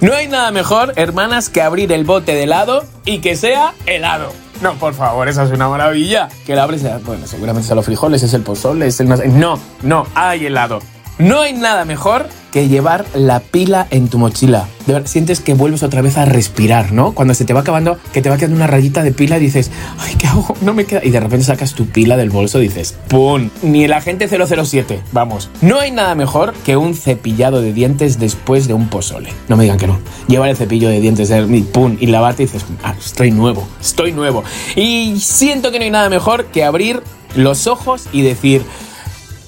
No 0.00 0.12
hay 0.12 0.26
nada 0.26 0.50
mejor, 0.50 0.92
hermanas, 0.96 1.48
que 1.48 1.62
abrir 1.62 1.92
el 1.92 2.02
bote 2.04 2.34
de 2.34 2.42
helado 2.42 2.84
y 3.04 3.18
que 3.18 3.36
sea 3.36 3.72
helado. 3.86 4.32
No, 4.60 4.74
por 4.74 4.94
favor, 4.94 5.28
esa 5.28 5.44
es 5.44 5.52
una 5.52 5.68
maravilla. 5.68 6.28
Que 6.44 6.56
la 6.56 6.64
abres, 6.64 6.82
bueno, 7.04 7.28
seguramente 7.28 7.68
son 7.68 7.76
los 7.76 7.86
frijoles, 7.86 8.24
es 8.24 8.34
el 8.34 8.42
pozole, 8.42 8.88
es 8.88 8.98
el... 8.98 9.08
No, 9.38 9.58
no, 9.82 10.06
hay 10.16 10.46
helado. 10.46 10.80
No 11.18 11.42
hay 11.42 11.52
nada 11.52 11.84
mejor 11.84 12.28
que 12.50 12.68
llevar 12.68 13.04
la 13.14 13.38
pila 13.40 13.86
en 13.90 14.08
tu 14.08 14.18
mochila. 14.18 14.68
Sientes 15.04 15.40
que 15.40 15.54
vuelves 15.54 15.84
otra 15.84 16.02
vez 16.02 16.18
a 16.18 16.24
respirar, 16.24 16.92
¿no? 16.92 17.12
Cuando 17.12 17.34
se 17.34 17.44
te 17.44 17.52
va 17.52 17.60
acabando, 17.60 17.98
que 18.12 18.20
te 18.20 18.30
va 18.30 18.36
quedando 18.36 18.56
una 18.56 18.66
rayita 18.66 19.02
de 19.02 19.12
pila 19.12 19.38
y 19.38 19.40
dices, 19.40 19.70
ay, 19.98 20.14
¿qué 20.16 20.26
hago? 20.26 20.56
No 20.60 20.74
me 20.74 20.84
queda. 20.84 21.00
Y 21.04 21.10
de 21.10 21.20
repente 21.20 21.44
sacas 21.46 21.74
tu 21.74 21.86
pila 21.86 22.16
del 22.16 22.30
bolso 22.30 22.60
y 22.60 22.64
dices, 22.64 22.96
¡pum! 23.08 23.50
Ni 23.62 23.84
el 23.84 23.92
agente 23.92 24.28
007, 24.28 25.02
vamos. 25.12 25.50
No 25.62 25.78
hay 25.78 25.92
nada 25.92 26.16
mejor 26.16 26.52
que 26.64 26.76
un 26.76 26.94
cepillado 26.94 27.62
de 27.62 27.72
dientes 27.72 28.18
después 28.18 28.66
de 28.66 28.74
un 28.74 28.88
pozole. 28.88 29.32
No 29.48 29.56
me 29.56 29.64
digan 29.64 29.78
que 29.78 29.86
no. 29.86 30.00
Llevar 30.26 30.48
el 30.48 30.56
cepillo 30.56 30.88
de 30.88 31.00
dientes 31.00 31.30
y 31.30 31.62
¡pum! 31.62 31.96
Y 32.00 32.06
lavarte 32.06 32.42
y 32.42 32.46
dices, 32.46 32.64
ah, 32.82 32.94
estoy 32.98 33.30
nuevo, 33.30 33.66
estoy 33.80 34.12
nuevo. 34.12 34.42
Y 34.74 35.18
siento 35.20 35.70
que 35.70 35.78
no 35.78 35.84
hay 35.84 35.90
nada 35.90 36.08
mejor 36.08 36.46
que 36.46 36.64
abrir 36.64 37.02
los 37.36 37.68
ojos 37.68 38.06
y 38.12 38.22
decir, 38.22 38.62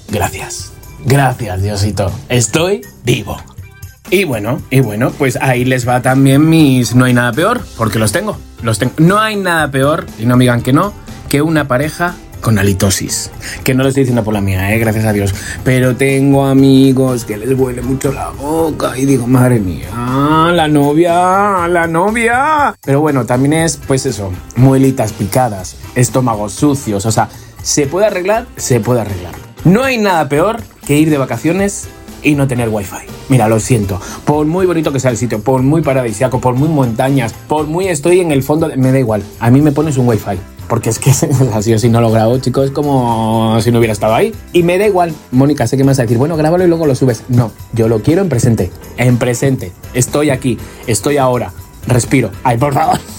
gracias. 0.09 0.73
Gracias, 1.07 1.61
Diosito. 1.61 2.11
Estoy 2.27 2.81
vivo. 3.05 3.37
Y 4.09 4.25
bueno, 4.25 4.61
y 4.69 4.81
bueno, 4.81 5.09
pues 5.11 5.37
ahí 5.37 5.63
les 5.63 5.87
va 5.87 6.01
también 6.01 6.49
mis 6.49 6.95
no 6.95 7.05
hay 7.05 7.13
nada 7.13 7.31
peor, 7.31 7.61
porque 7.77 7.97
los 7.97 8.11
tengo, 8.11 8.37
los 8.61 8.77
tengo. 8.77 8.91
No 8.97 9.17
hay 9.17 9.37
nada 9.37 9.71
peor, 9.71 10.05
y 10.19 10.25
no 10.25 10.35
me 10.35 10.43
digan 10.43 10.61
que 10.61 10.73
no, 10.73 10.91
que 11.29 11.41
una 11.41 11.65
pareja 11.65 12.13
con 12.41 12.59
halitosis. 12.59 13.31
Que 13.63 13.73
no 13.73 13.83
lo 13.83 13.89
estoy 13.89 14.03
diciendo 14.03 14.25
por 14.25 14.33
la 14.33 14.41
mía, 14.41 14.75
eh, 14.75 14.79
gracias 14.79 15.05
a 15.05 15.13
Dios. 15.13 15.33
Pero 15.63 15.95
tengo 15.95 16.45
amigos 16.45 17.23
que 17.23 17.37
les 17.37 17.57
huele 17.57 17.81
mucho 17.81 18.11
la 18.11 18.31
boca 18.31 18.97
y 18.97 19.05
digo, 19.05 19.27
madre 19.27 19.61
mía, 19.61 19.87
la 20.51 20.67
novia, 20.67 21.69
la 21.69 21.87
novia. 21.87 22.75
Pero 22.83 22.99
bueno, 22.99 23.25
también 23.25 23.53
es, 23.53 23.77
pues 23.77 24.05
eso, 24.05 24.33
muelitas 24.57 25.13
picadas, 25.13 25.77
estómagos 25.95 26.51
sucios, 26.51 27.05
o 27.05 27.11
sea, 27.13 27.29
¿se 27.63 27.87
puede 27.87 28.07
arreglar? 28.07 28.45
Se 28.57 28.81
puede 28.81 28.99
arreglar. 28.99 29.35
No 29.63 29.85
hay 29.85 29.97
nada 29.97 30.27
peor 30.27 30.61
que 30.87 30.97
ir 30.97 31.09
de 31.09 31.17
vacaciones 31.17 31.87
y 32.23 32.33
no 32.35 32.47
tener 32.47 32.69
wifi. 32.69 32.95
Mira, 33.29 33.47
lo 33.47 33.59
siento. 33.59 33.99
Por 34.25 34.45
muy 34.45 34.65
bonito 34.65 34.91
que 34.91 34.99
sea 34.99 35.11
el 35.11 35.17
sitio, 35.17 35.41
por 35.41 35.61
muy 35.61 35.81
paradisiaco, 35.81 36.39
por 36.41 36.55
muy 36.55 36.69
montañas, 36.69 37.33
por 37.47 37.67
muy 37.67 37.87
estoy 37.89 38.21
en 38.21 38.31
el 38.31 38.41
fondo, 38.43 38.67
de- 38.69 38.77
me 38.77 38.91
da 38.91 38.99
igual. 38.99 39.21
A 39.39 39.51
mí 39.51 39.61
me 39.61 39.71
pones 39.71 39.97
un 39.97 40.07
wifi. 40.07 40.37
Porque 40.67 40.89
es 40.89 40.99
que 40.99 41.11
así 41.53 41.73
o 41.73 41.79
si 41.79 41.87
no 41.89 42.01
lo 42.01 42.11
grabo, 42.11 42.39
chicos, 42.39 42.65
es 42.65 42.71
como 42.71 43.57
si 43.61 43.71
no 43.71 43.77
hubiera 43.79 43.93
estado 43.93 44.15
ahí. 44.15 44.33
Y 44.51 44.63
me 44.63 44.77
da 44.77 44.85
igual. 44.87 45.13
Mónica, 45.31 45.65
sé 45.67 45.77
que 45.77 45.83
me 45.83 45.89
vas 45.91 45.99
a 45.99 46.01
decir, 46.01 46.17
bueno, 46.17 46.35
grábalo 46.35 46.65
y 46.65 46.67
luego 46.67 46.85
lo 46.87 46.95
subes. 46.95 47.23
No, 47.29 47.51
yo 47.73 47.87
lo 47.87 48.01
quiero 48.01 48.21
en 48.21 48.29
presente. 48.29 48.71
En 48.97 49.17
presente. 49.17 49.71
Estoy 49.93 50.29
aquí. 50.29 50.57
Estoy 50.87 51.17
ahora. 51.17 51.53
Respiro. 51.85 52.31
Ay, 52.43 52.57
por 52.57 52.73
favor. 52.73 52.99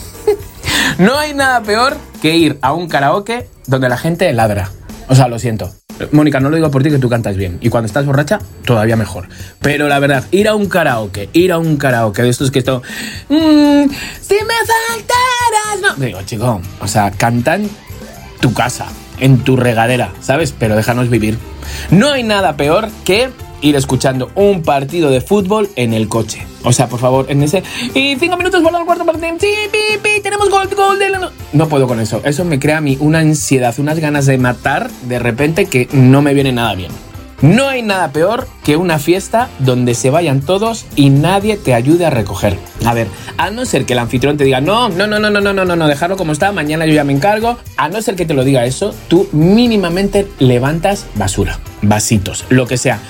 No 0.99 1.17
hay 1.17 1.33
nada 1.33 1.63
peor 1.63 1.97
que 2.21 2.37
ir 2.37 2.59
a 2.61 2.73
un 2.73 2.89
karaoke 2.89 3.49
donde 3.67 3.89
la 3.89 3.97
gente 3.97 4.33
ladra. 4.33 4.71
O 5.09 5.15
sea, 5.15 5.29
lo 5.29 5.39
siento. 5.39 5.71
Mónica, 6.13 6.41
no 6.41 6.51
lo 6.51 6.57
digo 6.57 6.71
por 6.71 6.83
ti 6.83 6.91
que 6.91 6.99
tú 6.99 7.09
cantas 7.09 7.37
bien. 7.37 7.59
Y 7.61 7.69
cuando 7.69 7.87
estás 7.87 8.07
borracha, 8.07 8.39
todavía 8.65 8.97
mejor. 8.97 9.29
Pero 9.61 9.89
la 9.89 9.99
verdad, 9.99 10.25
ir 10.31 10.49
a 10.49 10.55
un 10.55 10.69
karaoke, 10.69 11.29
ir 11.33 11.53
a 11.53 11.59
un 11.59 11.77
karaoke 11.77 12.23
de 12.23 12.29
estos 12.29 12.51
que 12.51 12.61
esto. 12.61 12.83
"Mm, 13.29 13.85
si 14.21 14.35
me 14.35 14.55
faltaras. 14.67 15.81
No. 15.99 16.05
Digo, 16.05 16.21
chico, 16.25 16.61
o 16.81 16.89
sea, 16.89 17.11
cantan 17.11 17.69
tu 18.41 18.53
casa, 18.55 18.87
en 19.19 19.39
tu 19.39 19.57
regadera, 19.57 20.13
¿sabes? 20.21 20.55
Pero 20.59 20.77
déjanos 20.77 21.11
vivir. 21.11 21.39
No 21.91 22.11
hay 22.13 22.23
nada 22.23 22.57
peor 22.57 22.89
que 23.05 23.31
ir 23.61 23.77
escuchando 23.77 24.31
un 24.35 24.63
partido 24.63 25.11
de 25.11 25.21
fútbol 25.21 25.69
en 25.77 25.95
el 25.95 26.09
coche. 26.09 26.47
O 26.65 26.73
sea, 26.73 26.89
por 26.89 27.01
favor, 27.01 27.27
en 27.29 27.43
ese... 27.43 27.63
Y 27.95 28.17
cinco 28.17 28.37
minutos 28.37 28.63
por 28.63 28.75
el 28.75 28.85
cuarto 28.85 29.05
partido. 29.05 29.37
Sí, 29.39 29.53
pi, 29.71 29.99
pi, 30.03 30.21
tenemos 30.23 30.51
gol, 30.51 30.69
gol 30.77 30.99
de 30.99 31.11
la... 31.11 31.31
No. 31.53 31.69
puedo 31.69 31.87
con 31.87 32.01
eso. 32.01 32.21
Eso 32.25 32.45
me 32.45 32.59
crea 32.59 32.79
a 32.79 32.81
mí 32.81 32.97
una 33.01 33.21
ansiedad, 33.21 33.75
unas 33.79 33.99
ganas 33.99 34.27
de 34.27 34.39
matar 34.39 34.91
de 35.03 35.19
repente 35.19 35.67
que 35.67 35.89
no 35.93 36.23
me 36.23 36.35
viene 36.35 36.53
nada 36.53 36.75
bien. 36.75 36.91
No 37.41 37.69
hay 37.69 37.83
nada 37.83 38.11
peor 38.13 38.49
que 38.65 38.77
una 38.77 38.99
fiesta 38.99 39.49
donde 39.61 39.95
se 39.95 40.11
vayan 40.11 40.41
todos 40.41 40.87
y 40.97 41.11
nadie 41.11 41.57
te 41.57 41.73
ayude 41.73 42.05
a 42.05 42.11
recoger. 42.11 42.59
A 42.85 42.95
ver, 42.95 43.07
a 43.37 43.51
no 43.51 43.65
ser 43.65 43.85
que 43.85 43.93
el 43.93 44.01
anfitrión 44.01 44.37
te 44.37 44.43
diga, 44.43 44.61
no, 44.61 44.89
no, 44.89 45.07
no, 45.07 45.21
no, 45.21 45.31
no, 45.31 45.41
no, 45.41 45.53
no, 45.53 45.77
no, 45.77 45.87
dejarlo 45.87 46.17
como 46.17 46.33
está, 46.33 46.51
mañana 46.51 46.85
yo 46.85 46.95
ya 46.95 47.05
me 47.05 47.13
encargo. 47.13 47.57
A 47.77 47.89
no 47.89 48.03
ser 48.03 48.17
que 48.17 48.27
te 48.27 48.35
lo 48.35 48.43
diga 48.43 48.65
eso, 48.65 48.93
tú 49.07 49.29
mínimamente 49.31 50.27
levantas 50.41 51.07
basura, 51.15 51.61
vasitos, 51.81 52.45
lo 52.49 52.67
que 52.67 52.77
sea. 52.77 53.01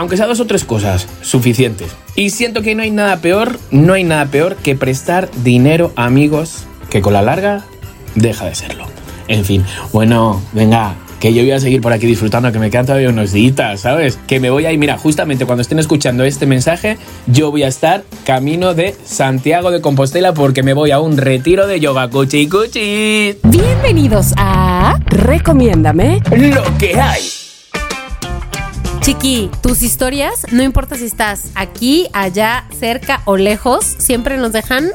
Aunque 0.00 0.16
sea 0.16 0.26
dos 0.26 0.40
o 0.40 0.46
tres 0.46 0.64
cosas, 0.64 1.06
suficientes. 1.20 1.90
Y 2.14 2.30
siento 2.30 2.62
que 2.62 2.74
no 2.74 2.82
hay 2.82 2.90
nada 2.90 3.18
peor, 3.18 3.58
no 3.70 3.92
hay 3.92 4.02
nada 4.02 4.24
peor 4.24 4.56
que 4.56 4.74
prestar 4.74 5.28
dinero 5.44 5.92
a 5.94 6.06
amigos 6.06 6.64
que 6.88 7.02
con 7.02 7.12
la 7.12 7.20
larga 7.20 7.66
deja 8.14 8.46
de 8.46 8.54
serlo. 8.54 8.86
En 9.28 9.44
fin, 9.44 9.62
bueno, 9.92 10.40
venga, 10.54 10.94
que 11.20 11.34
yo 11.34 11.42
voy 11.42 11.50
a 11.50 11.60
seguir 11.60 11.82
por 11.82 11.92
aquí 11.92 12.06
disfrutando, 12.06 12.50
que 12.50 12.58
me 12.58 12.70
quedan 12.70 12.86
todavía 12.86 13.10
unos 13.10 13.32
días, 13.32 13.82
¿sabes? 13.82 14.18
Que 14.26 14.40
me 14.40 14.48
voy 14.48 14.64
a 14.64 14.72
ir, 14.72 14.78
mira, 14.78 14.96
justamente 14.96 15.44
cuando 15.44 15.60
estén 15.60 15.78
escuchando 15.78 16.24
este 16.24 16.46
mensaje, 16.46 16.96
yo 17.26 17.50
voy 17.50 17.64
a 17.64 17.68
estar 17.68 18.02
camino 18.24 18.72
de 18.72 18.96
Santiago 19.04 19.70
de 19.70 19.82
Compostela 19.82 20.32
porque 20.32 20.62
me 20.62 20.72
voy 20.72 20.92
a 20.92 20.98
un 20.98 21.18
retiro 21.18 21.66
de 21.66 21.78
yoga 21.78 22.08
cuchi 22.08 22.48
cuchi. 22.48 23.36
Bienvenidos 23.44 24.32
a 24.38 24.98
Recomiéndame. 25.08 26.22
Lo 26.30 26.62
que 26.78 26.98
hay. 26.98 27.39
Chiqui, 29.00 29.50
tus 29.62 29.82
historias, 29.82 30.44
no 30.52 30.62
importa 30.62 30.94
si 30.94 31.06
estás 31.06 31.44
aquí, 31.54 32.08
allá, 32.12 32.66
cerca 32.78 33.22
o 33.24 33.38
lejos, 33.38 33.86
siempre 33.86 34.36
nos 34.36 34.52
dejan 34.52 34.90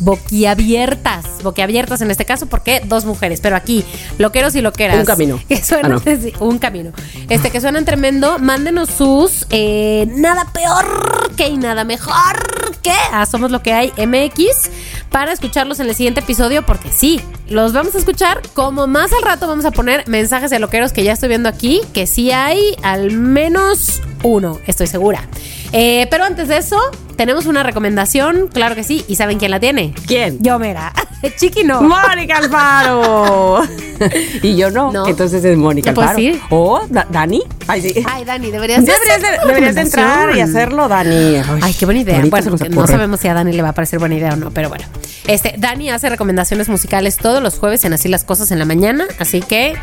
boquiabiertas, 0.00 1.42
boquiabiertas 1.42 2.00
en 2.00 2.10
este 2.10 2.24
caso, 2.24 2.46
porque 2.46 2.82
dos 2.84 3.04
mujeres, 3.04 3.40
pero 3.40 3.56
aquí, 3.56 3.84
loqueros 4.18 4.54
y 4.54 4.60
loqueras. 4.60 4.98
Un 4.98 5.04
camino. 5.04 5.40
Que 5.48 5.62
suenan, 5.62 5.92
Ah, 5.92 6.00
no. 6.04 6.46
un 6.46 6.58
camino. 6.58 6.92
Este, 7.28 7.50
que 7.50 7.60
suenan 7.60 7.84
tremendo, 7.84 8.38
mándenos 8.38 8.90
sus 8.90 9.46
eh, 9.50 10.06
nada 10.16 10.46
peor 10.52 11.32
que 11.36 11.48
y 11.48 11.56
nada 11.56 11.84
mejor 11.84 12.74
que 12.82 12.92
a 13.12 13.26
Somos 13.26 13.50
Lo 13.50 13.62
que 13.62 13.72
hay 13.72 13.92
MX 13.96 14.70
para 15.10 15.32
escucharlos 15.32 15.80
en 15.80 15.88
el 15.88 15.94
siguiente 15.94 16.20
episodio, 16.20 16.64
porque 16.66 16.90
sí, 16.92 17.20
los 17.48 17.72
vamos 17.72 17.94
a 17.94 17.98
escuchar 17.98 18.42
como 18.52 18.86
más 18.86 19.12
al 19.12 19.22
rato 19.22 19.46
vamos 19.46 19.64
a 19.64 19.70
poner 19.70 20.06
mensajes 20.08 20.50
de 20.50 20.58
loqueros 20.58 20.92
que 20.92 21.04
ya 21.04 21.12
estoy 21.12 21.28
viendo 21.28 21.48
aquí, 21.48 21.80
que 21.92 22.06
sí 22.06 22.30
hay 22.30 22.76
al 22.82 23.12
menos 23.12 24.02
uno, 24.24 24.58
estoy 24.66 24.88
segura. 24.88 25.28
Eh, 25.72 26.06
pero 26.10 26.24
antes 26.24 26.48
de 26.48 26.56
eso, 26.58 26.78
tenemos 27.16 27.46
una 27.46 27.62
recomendación, 27.62 28.48
claro 28.52 28.74
que 28.74 28.82
sí, 28.84 29.04
y 29.06 29.14
¿saben 29.16 29.38
quién 29.38 29.50
la 29.52 29.60
tiene? 29.60 29.94
¿Quién? 30.06 30.38
Yo, 30.42 30.58
mira. 30.58 30.92
Chiqui 31.38 31.64
no. 31.64 31.80
Mónica 31.80 32.36
Alfaro. 32.38 33.62
y 34.42 34.56
yo 34.56 34.70
no. 34.70 34.92
No. 34.92 35.06
Entonces 35.06 35.42
es 35.44 35.56
Mónica 35.56 35.90
¿Te 35.90 35.94
puedo 35.94 36.08
Alfaro. 36.08 36.24
decir? 36.26 36.40
O 36.50 36.82
Da- 36.90 37.06
Dani. 37.10 37.42
Ay, 37.66 37.80
sí. 37.80 38.04
Ay, 38.10 38.24
Dani, 38.24 38.50
deberías, 38.50 38.84
Deberías, 38.84 39.22
de, 39.22 39.46
deberías 39.46 39.74
de 39.74 39.80
entrar 39.82 40.36
y 40.36 40.40
hacerlo, 40.40 40.86
Dani. 40.88 41.36
Ay, 41.62 41.72
qué 41.78 41.84
buena 41.86 42.00
idea. 42.00 42.22
Bueno, 42.28 42.56
no 42.70 42.86
sabemos 42.86 43.20
si 43.20 43.28
a 43.28 43.34
Dani 43.34 43.52
le 43.52 43.62
va 43.62 43.70
a 43.70 43.72
parecer 43.74 43.98
buena 43.98 44.16
idea 44.16 44.32
o 44.32 44.36
no, 44.36 44.50
pero 44.50 44.68
bueno. 44.68 44.84
Este, 45.26 45.54
Dani 45.56 45.90
hace 45.90 46.10
recomendaciones 46.10 46.68
musicales 46.68 47.16
todos 47.16 47.42
los 47.42 47.58
jueves 47.58 47.84
en 47.86 47.94
Así 47.94 48.08
las 48.08 48.24
Cosas 48.24 48.50
en 48.50 48.58
la 48.58 48.66
mañana, 48.66 49.06
así 49.18 49.40
que 49.40 49.74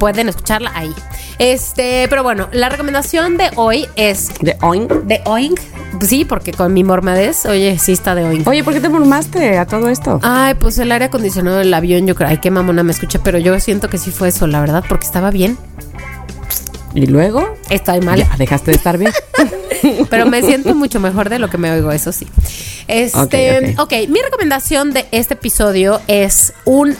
pueden 0.00 0.28
escucharla 0.28 0.72
ahí. 0.74 0.92
Este, 1.38 2.06
pero 2.10 2.24
bueno, 2.24 2.48
la 2.52 2.68
recomendación 2.68 3.36
de 3.36 3.50
hoy 3.54 3.86
es 3.94 4.30
De 4.40 4.56
Oink. 4.62 4.90
de 5.04 5.20
Oink. 5.26 5.60
Sí, 6.00 6.24
porque 6.24 6.52
con 6.52 6.72
mi 6.72 6.82
mormadez, 6.82 7.46
oye, 7.46 7.78
sí 7.78 7.92
está 7.92 8.14
de 8.16 8.24
Oink. 8.24 8.48
Oye, 8.48 8.64
¿por 8.64 8.72
qué 8.74 8.80
te 8.80 8.88
murmaste 8.88 9.58
a 9.58 9.66
todo 9.66 9.88
esto? 9.88 10.18
Ay, 10.22 10.54
pues 10.54 10.76
el 10.78 10.90
aire 10.90 11.04
acondicionado 11.04 11.58
del 11.58 11.72
avión, 11.72 12.06
yo 12.06 12.14
creo, 12.16 12.28
ay, 12.28 12.38
qué 12.38 12.50
mamona 12.50 12.82
me 12.82 12.90
escucha, 12.92 13.20
pero 13.22 13.38
yo 13.38 13.58
siento 13.60 13.88
que 13.88 13.98
sí 13.98 14.10
fue 14.10 14.28
eso, 14.28 14.46
la 14.48 14.60
verdad, 14.60 14.84
porque 14.88 15.06
estaba 15.06 15.30
bien. 15.30 15.56
Y 16.94 17.06
luego, 17.06 17.56
Estoy 17.68 18.00
mal. 18.00 18.18
ya 18.18 18.34
dejaste 18.36 18.72
de 18.72 18.76
estar 18.76 18.98
bien. 18.98 19.12
Pero 20.10 20.26
me 20.26 20.42
siento 20.42 20.74
mucho 20.74 20.98
mejor 20.98 21.28
de 21.30 21.38
lo 21.38 21.48
que 21.48 21.56
me 21.56 21.70
oigo, 21.70 21.92
eso 21.92 22.10
sí. 22.10 22.26
Este, 22.88 23.74
Ok, 23.76 23.80
ok, 23.80 23.92
mi 24.08 24.20
recomendación 24.20 24.92
de 24.92 25.06
este 25.12 25.34
episodio 25.34 26.00
es 26.08 26.52
un, 26.64 26.96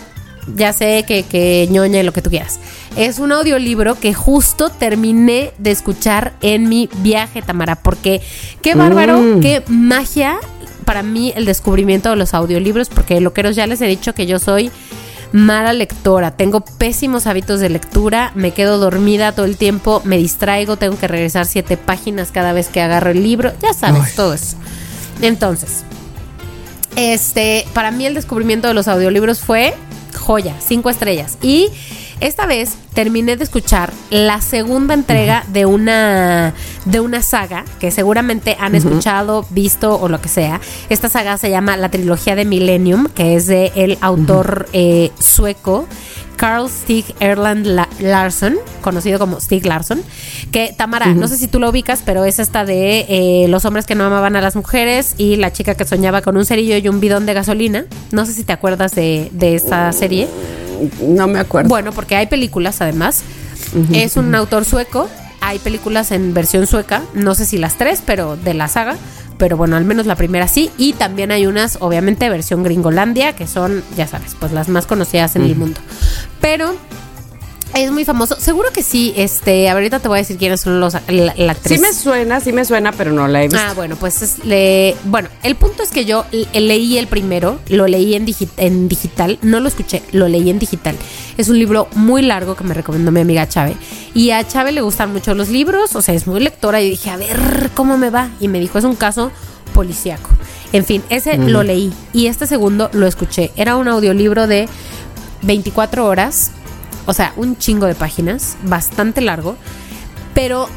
ya 0.54 0.72
sé 0.72 1.04
que, 1.08 1.24
que 1.24 1.66
ñoña 1.70 1.98
y 2.00 2.02
lo 2.04 2.12
que 2.12 2.22
tú 2.22 2.30
quieras. 2.30 2.60
Es 2.96 3.18
un 3.18 3.32
audiolibro 3.32 3.94
que 3.98 4.12
justo 4.14 4.68
terminé 4.68 5.52
de 5.58 5.70
escuchar 5.70 6.32
en 6.42 6.68
mi 6.68 6.88
viaje, 6.98 7.40
Tamara, 7.42 7.76
porque 7.76 8.20
qué 8.62 8.74
bárbaro, 8.74 9.18
Mm. 9.18 9.40
qué 9.40 9.62
magia 9.68 10.38
para 10.84 11.02
mí 11.02 11.32
el 11.36 11.44
descubrimiento 11.44 12.10
de 12.10 12.16
los 12.16 12.34
audiolibros, 12.34 12.88
porque 12.88 13.20
loqueros 13.20 13.54
ya 13.54 13.66
les 13.66 13.80
he 13.80 13.86
dicho 13.86 14.12
que 14.12 14.26
yo 14.26 14.38
soy 14.40 14.72
mala 15.32 15.72
lectora, 15.72 16.32
tengo 16.32 16.62
pésimos 16.62 17.28
hábitos 17.28 17.60
de 17.60 17.68
lectura, 17.68 18.32
me 18.34 18.50
quedo 18.50 18.78
dormida 18.78 19.30
todo 19.30 19.46
el 19.46 19.56
tiempo, 19.56 20.02
me 20.04 20.18
distraigo, 20.18 20.76
tengo 20.76 20.98
que 20.98 21.06
regresar 21.06 21.46
siete 21.46 21.76
páginas 21.76 22.32
cada 22.32 22.52
vez 22.52 22.66
que 22.66 22.80
agarro 22.80 23.10
el 23.10 23.22
libro, 23.22 23.52
ya 23.62 23.72
sabes, 23.72 24.16
todo 24.16 24.34
eso. 24.34 24.56
Entonces, 25.22 25.84
este, 26.96 27.66
para 27.72 27.92
mí 27.92 28.04
el 28.06 28.14
descubrimiento 28.14 28.66
de 28.66 28.74
los 28.74 28.88
audiolibros 28.88 29.38
fue 29.38 29.74
joya, 30.18 30.54
cinco 30.58 30.90
estrellas. 30.90 31.38
Y 31.42 31.68
esta 32.20 32.46
vez 32.46 32.74
terminé 32.94 33.36
de 33.36 33.44
escuchar 33.44 33.92
la 34.10 34.40
segunda 34.40 34.94
entrega 34.94 35.44
de 35.52 35.66
una 35.66 36.52
de 36.84 37.00
una 37.00 37.22
saga 37.22 37.64
que 37.78 37.90
seguramente 37.90 38.56
han 38.60 38.74
escuchado, 38.74 39.46
visto 39.50 39.98
o 40.00 40.08
lo 40.08 40.20
que 40.20 40.28
sea. 40.28 40.60
Esta 40.88 41.08
saga 41.08 41.36
se 41.38 41.50
llama 41.50 41.76
la 41.76 41.90
trilogía 41.90 42.34
de 42.36 42.44
Millennium, 42.44 43.06
que 43.14 43.36
es 43.36 43.46
de 43.46 43.72
el 43.74 43.98
autor 44.00 44.68
eh, 44.72 45.10
sueco 45.18 45.86
Carl 46.36 46.68
Stig 46.70 47.04
Erland 47.20 47.66
La- 47.66 47.88
Larsson, 48.00 48.56
conocido 48.80 49.18
como 49.18 49.38
Stig 49.40 49.66
Larsson, 49.66 50.02
que 50.50 50.74
Tamara, 50.76 51.06
no 51.14 51.28
sé 51.28 51.36
si 51.36 51.48
tú 51.48 51.58
lo 51.60 51.68
ubicas, 51.68 52.02
pero 52.04 52.24
es 52.24 52.38
esta 52.38 52.64
de 52.64 53.04
eh, 53.08 53.46
los 53.48 53.66
hombres 53.66 53.84
que 53.86 53.94
no 53.94 54.04
amaban 54.04 54.36
a 54.36 54.40
las 54.40 54.56
mujeres 54.56 55.14
y 55.18 55.36
la 55.36 55.52
chica 55.52 55.74
que 55.74 55.84
soñaba 55.84 56.22
con 56.22 56.36
un 56.38 56.46
cerillo 56.46 56.76
y 56.78 56.88
un 56.88 56.98
bidón 57.00 57.26
de 57.26 57.34
gasolina. 57.34 57.84
No 58.10 58.24
sé 58.24 58.32
si 58.32 58.42
te 58.44 58.54
acuerdas 58.54 58.92
de, 58.94 59.28
de 59.32 59.54
esta 59.54 59.92
serie. 59.92 60.28
No 61.02 61.26
me 61.26 61.38
acuerdo. 61.38 61.68
Bueno, 61.68 61.92
porque 61.92 62.16
hay 62.16 62.26
películas 62.26 62.80
además. 62.80 63.22
Es 63.92 64.16
un 64.16 64.34
autor 64.34 64.64
sueco. 64.64 65.08
Hay 65.40 65.58
películas 65.58 66.10
en 66.10 66.34
versión 66.34 66.66
sueca. 66.66 67.02
No 67.14 67.34
sé 67.34 67.46
si 67.46 67.58
las 67.58 67.76
tres, 67.76 68.02
pero 68.04 68.36
de 68.36 68.54
la 68.54 68.68
saga. 68.68 68.96
Pero 69.38 69.56
bueno, 69.56 69.76
al 69.76 69.84
menos 69.84 70.06
la 70.06 70.16
primera 70.16 70.48
sí. 70.48 70.70
Y 70.76 70.92
también 70.92 71.30
hay 71.30 71.46
unas, 71.46 71.78
obviamente, 71.80 72.28
versión 72.28 72.62
gringolandia, 72.62 73.34
que 73.34 73.46
son, 73.46 73.82
ya 73.96 74.06
sabes, 74.06 74.36
pues 74.38 74.52
las 74.52 74.68
más 74.68 74.86
conocidas 74.86 75.36
en 75.36 75.42
el 75.42 75.56
mundo. 75.56 75.80
Pero 76.40 76.74
es 77.74 77.90
muy 77.92 78.04
famoso. 78.04 78.36
Seguro 78.40 78.70
que 78.72 78.82
sí. 78.82 79.12
Este, 79.16 79.68
ahorita 79.68 80.00
te 80.00 80.08
voy 80.08 80.18
a 80.18 80.22
decir 80.22 80.36
quiénes 80.36 80.60
son 80.60 80.80
los 80.80 80.94
la, 81.08 81.34
la 81.36 81.52
actriz. 81.52 81.76
sí 81.78 81.82
me 81.82 81.92
suena, 81.92 82.40
sí 82.40 82.52
me 82.52 82.64
suena, 82.64 82.92
pero 82.92 83.12
no 83.12 83.28
la 83.28 83.42
he 83.42 83.48
visto. 83.48 83.58
Ah, 83.64 83.72
bueno, 83.74 83.96
pues 83.96 84.22
es 84.22 84.44
le, 84.44 84.96
bueno, 85.04 85.28
el 85.42 85.54
punto 85.56 85.82
es 85.82 85.90
que 85.90 86.04
yo 86.04 86.24
l- 86.32 86.48
leí 86.60 86.98
el 86.98 87.06
primero, 87.06 87.58
lo 87.68 87.86
leí 87.86 88.14
en, 88.14 88.26
digi- 88.26 88.48
en 88.56 88.88
digital, 88.88 89.38
no 89.42 89.60
lo 89.60 89.68
escuché, 89.68 90.02
lo 90.12 90.28
leí 90.28 90.50
en 90.50 90.58
digital. 90.58 90.96
Es 91.36 91.48
un 91.48 91.58
libro 91.58 91.88
muy 91.94 92.22
largo 92.22 92.54
que 92.56 92.64
me 92.64 92.74
recomendó 92.74 93.10
mi 93.12 93.20
amiga 93.20 93.48
Chave. 93.48 93.76
Y 94.14 94.30
a 94.30 94.46
Chave 94.46 94.72
le 94.72 94.80
gustan 94.80 95.12
mucho 95.12 95.34
los 95.34 95.48
libros, 95.48 95.94
o 95.96 96.02
sea, 96.02 96.14
es 96.14 96.26
muy 96.26 96.40
lectora 96.40 96.80
y 96.80 96.90
dije, 96.90 97.10
a 97.10 97.16
ver, 97.16 97.70
¿cómo 97.74 97.96
me 97.96 98.10
va? 98.10 98.30
Y 98.40 98.48
me 98.48 98.58
dijo, 98.60 98.78
es 98.78 98.84
un 98.84 98.96
caso 98.96 99.30
policíaco. 99.72 100.28
En 100.72 100.84
fin, 100.84 101.02
ese 101.10 101.36
lo 101.38 101.62
leí 101.62 101.92
y 102.12 102.26
este 102.26 102.46
segundo 102.46 102.90
lo 102.92 103.06
escuché. 103.06 103.50
Era 103.56 103.76
un 103.76 103.86
audiolibro 103.88 104.46
de 104.46 104.68
24 105.42 106.06
horas, 106.06 106.50
o 107.06 107.12
sea, 107.12 107.32
un 107.36 107.56
chingo 107.56 107.86
de 107.86 107.94
páginas, 107.94 108.56
bastante 108.62 109.20
largo, 109.20 109.56
pero 110.34 110.68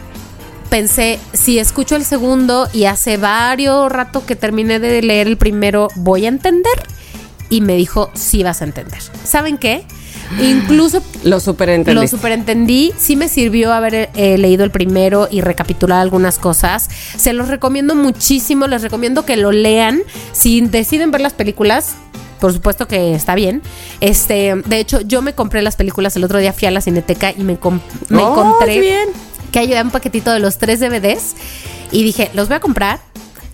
pensé, 0.69 1.19
si 1.33 1.59
escucho 1.59 1.95
el 1.95 2.03
segundo 2.03 2.67
y 2.73 2.85
hace 2.85 3.17
varios 3.17 3.91
rato 3.91 4.25
que 4.25 4.35
terminé 4.35 4.79
de 4.79 5.01
leer 5.01 5.27
el 5.27 5.37
primero, 5.37 5.87
voy 5.95 6.25
a 6.25 6.29
entender. 6.29 6.73
Y 7.49 7.61
me 7.61 7.75
dijo, 7.75 8.09
sí 8.15 8.41
vas 8.41 8.61
a 8.61 8.65
entender. 8.65 8.99
¿Saben 9.23 9.57
qué? 9.59 9.85
Incluso 10.41 11.03
Lo 11.23 11.39
superentendí. 11.39 12.01
lo 12.01 12.07
superentendí. 12.07 12.91
Sí 12.97 13.15
me 13.15 13.27
sirvió 13.27 13.71
haber 13.71 14.09
eh, 14.15 14.37
leído 14.39 14.63
el 14.63 14.71
primero 14.71 15.27
y 15.29 15.41
recapitular 15.41 15.99
algunas 15.99 16.39
cosas. 16.39 16.89
Se 17.17 17.33
los 17.33 17.49
recomiendo 17.49 17.93
muchísimo. 17.93 18.65
Les 18.65 18.81
recomiendo 18.81 19.25
que 19.25 19.37
lo 19.37 19.51
lean. 19.51 20.01
Si 20.31 20.61
deciden 20.61 21.11
ver 21.11 21.21
las 21.21 21.33
películas, 21.33 21.93
por 22.43 22.51
supuesto 22.51 22.89
que 22.89 23.15
está 23.15 23.35
bien. 23.35 23.61
Este, 24.01 24.53
de 24.65 24.79
hecho, 24.79 24.99
yo 24.99 25.21
me 25.21 25.31
compré 25.33 25.61
las 25.61 25.77
películas 25.77 26.13
el 26.17 26.25
otro 26.25 26.39
día, 26.39 26.51
fui 26.51 26.67
a 26.67 26.71
la 26.71 26.81
cineteca 26.81 27.31
y 27.31 27.41
me, 27.41 27.55
com- 27.57 27.79
me 28.09 28.21
Oh, 28.21 28.31
encontré 28.31 28.81
bien. 28.81 29.07
que 29.53 29.59
hay 29.59 29.73
un 29.75 29.91
paquetito 29.91 30.29
de 30.33 30.39
los 30.39 30.57
tres 30.57 30.81
DVDs 30.81 31.35
y 31.93 32.03
dije, 32.03 32.29
los 32.33 32.49
voy 32.49 32.57
a 32.57 32.59
comprar. 32.59 32.99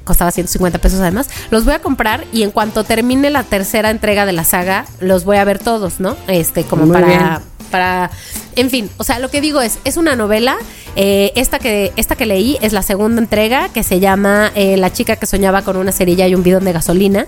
Costaba 0.06 0.32
150 0.32 0.80
pesos 0.80 1.00
además. 1.02 1.30
Los 1.52 1.66
voy 1.66 1.76
a 1.76 1.80
comprar 1.84 2.26
y 2.34 2.42
en 2.42 2.50
cuanto 2.50 2.84
termine 2.84 3.30
la 3.30 3.44
tercera 3.44 3.92
entrega 3.92 4.26
de 4.26 4.32
la 4.32 4.44
saga, 4.44 4.88
los 5.00 5.24
voy 5.24 5.38
a 5.38 5.44
ver 5.44 5.60
todos, 5.60 6.00
¿no? 6.00 6.18
Este, 6.28 6.64
como 6.64 6.88
Muy 6.88 6.94
para, 6.94 7.06
bien. 7.06 7.22
para. 7.70 8.10
En 8.56 8.72
fin, 8.72 8.90
o 8.98 9.04
sea, 9.04 9.20
lo 9.20 9.30
que 9.30 9.40
digo 9.40 9.62
es, 9.62 9.78
es 9.84 9.98
una 9.98 10.16
novela. 10.16 10.58
eh, 10.96 11.32
esta, 11.36 11.60
que, 11.60 11.94
esta 11.96 12.16
que 12.16 12.26
leí 12.26 12.58
es 12.62 12.74
la 12.74 12.82
segunda 12.82 13.22
entrega 13.22 13.70
que 13.70 13.84
se 13.84 14.00
llama 14.00 14.52
eh, 14.56 14.76
La 14.78 14.92
chica 14.92 15.16
que 15.16 15.28
soñaba 15.28 15.62
con 15.62 15.78
una 15.78 15.92
cerilla 15.92 16.28
y 16.28 16.34
un 16.34 16.42
bidón 16.42 16.66
de 16.66 16.74
gasolina. 16.74 17.28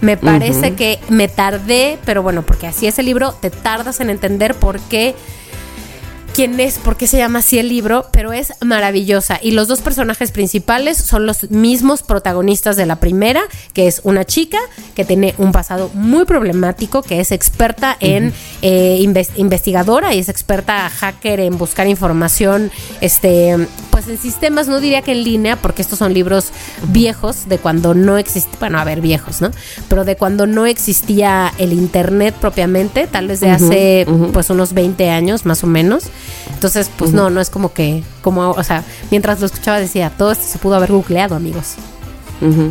Me 0.00 0.16
parece 0.16 0.74
que 0.74 0.98
me 1.08 1.28
tardé, 1.28 1.98
pero 2.04 2.22
bueno, 2.22 2.42
porque 2.42 2.66
así 2.66 2.86
es 2.86 2.98
el 2.98 3.06
libro, 3.06 3.32
te 3.32 3.50
tardas 3.50 4.00
en 4.00 4.10
entender 4.10 4.54
por 4.54 4.78
qué 4.80 5.14
quién 6.36 6.60
es, 6.60 6.76
por 6.78 6.98
qué 6.98 7.06
se 7.06 7.16
llama 7.16 7.38
así 7.38 7.58
el 7.58 7.70
libro, 7.70 8.06
pero 8.12 8.34
es 8.34 8.52
maravillosa. 8.60 9.38
Y 9.42 9.52
los 9.52 9.68
dos 9.68 9.80
personajes 9.80 10.32
principales 10.32 10.98
son 10.98 11.24
los 11.24 11.50
mismos 11.50 12.02
protagonistas 12.02 12.76
de 12.76 12.84
la 12.84 12.96
primera, 12.96 13.40
que 13.72 13.86
es 13.86 14.02
una 14.04 14.24
chica 14.26 14.58
que 14.94 15.06
tiene 15.06 15.34
un 15.38 15.50
pasado 15.52 15.90
muy 15.94 16.26
problemático, 16.26 17.00
que 17.02 17.20
es 17.20 17.32
experta 17.32 17.96
en 18.00 18.34
eh, 18.60 18.98
inves- 19.00 19.30
investigadora 19.36 20.14
y 20.14 20.18
es 20.18 20.28
experta 20.28 20.90
hacker 20.90 21.40
en 21.40 21.56
buscar 21.56 21.86
información, 21.86 22.70
este, 23.00 23.56
pues 23.90 24.06
en 24.08 24.18
sistemas, 24.18 24.68
no 24.68 24.78
diría 24.78 25.00
que 25.00 25.12
en 25.12 25.24
línea, 25.24 25.56
porque 25.56 25.80
estos 25.80 25.98
son 25.98 26.12
libros 26.12 26.48
viejos 26.88 27.48
de 27.48 27.56
cuando 27.58 27.94
no 27.94 28.18
existía, 28.18 28.58
bueno, 28.60 28.78
a 28.78 28.84
ver, 28.84 29.00
viejos, 29.00 29.40
¿no? 29.40 29.50
Pero 29.88 30.04
de 30.04 30.16
cuando 30.16 30.46
no 30.46 30.66
existía 30.66 31.50
el 31.56 31.72
internet 31.72 32.34
propiamente, 32.38 33.06
tal 33.06 33.26
vez 33.28 33.40
de 33.40 33.50
hace 33.50 34.06
pues 34.34 34.50
unos 34.50 34.74
20 34.74 35.08
años 35.08 35.46
más 35.46 35.64
o 35.64 35.66
menos. 35.66 36.04
Entonces, 36.54 36.90
pues 36.96 37.12
no, 37.12 37.30
no 37.30 37.40
es 37.40 37.50
como 37.50 37.72
que, 37.72 38.02
como, 38.22 38.50
o 38.50 38.64
sea, 38.64 38.84
mientras 39.10 39.40
lo 39.40 39.46
escuchaba 39.46 39.78
decía, 39.78 40.10
todo 40.10 40.32
esto 40.32 40.46
se 40.46 40.58
pudo 40.58 40.76
haber 40.76 40.92
googleado, 40.92 41.34
amigos. 41.34 41.76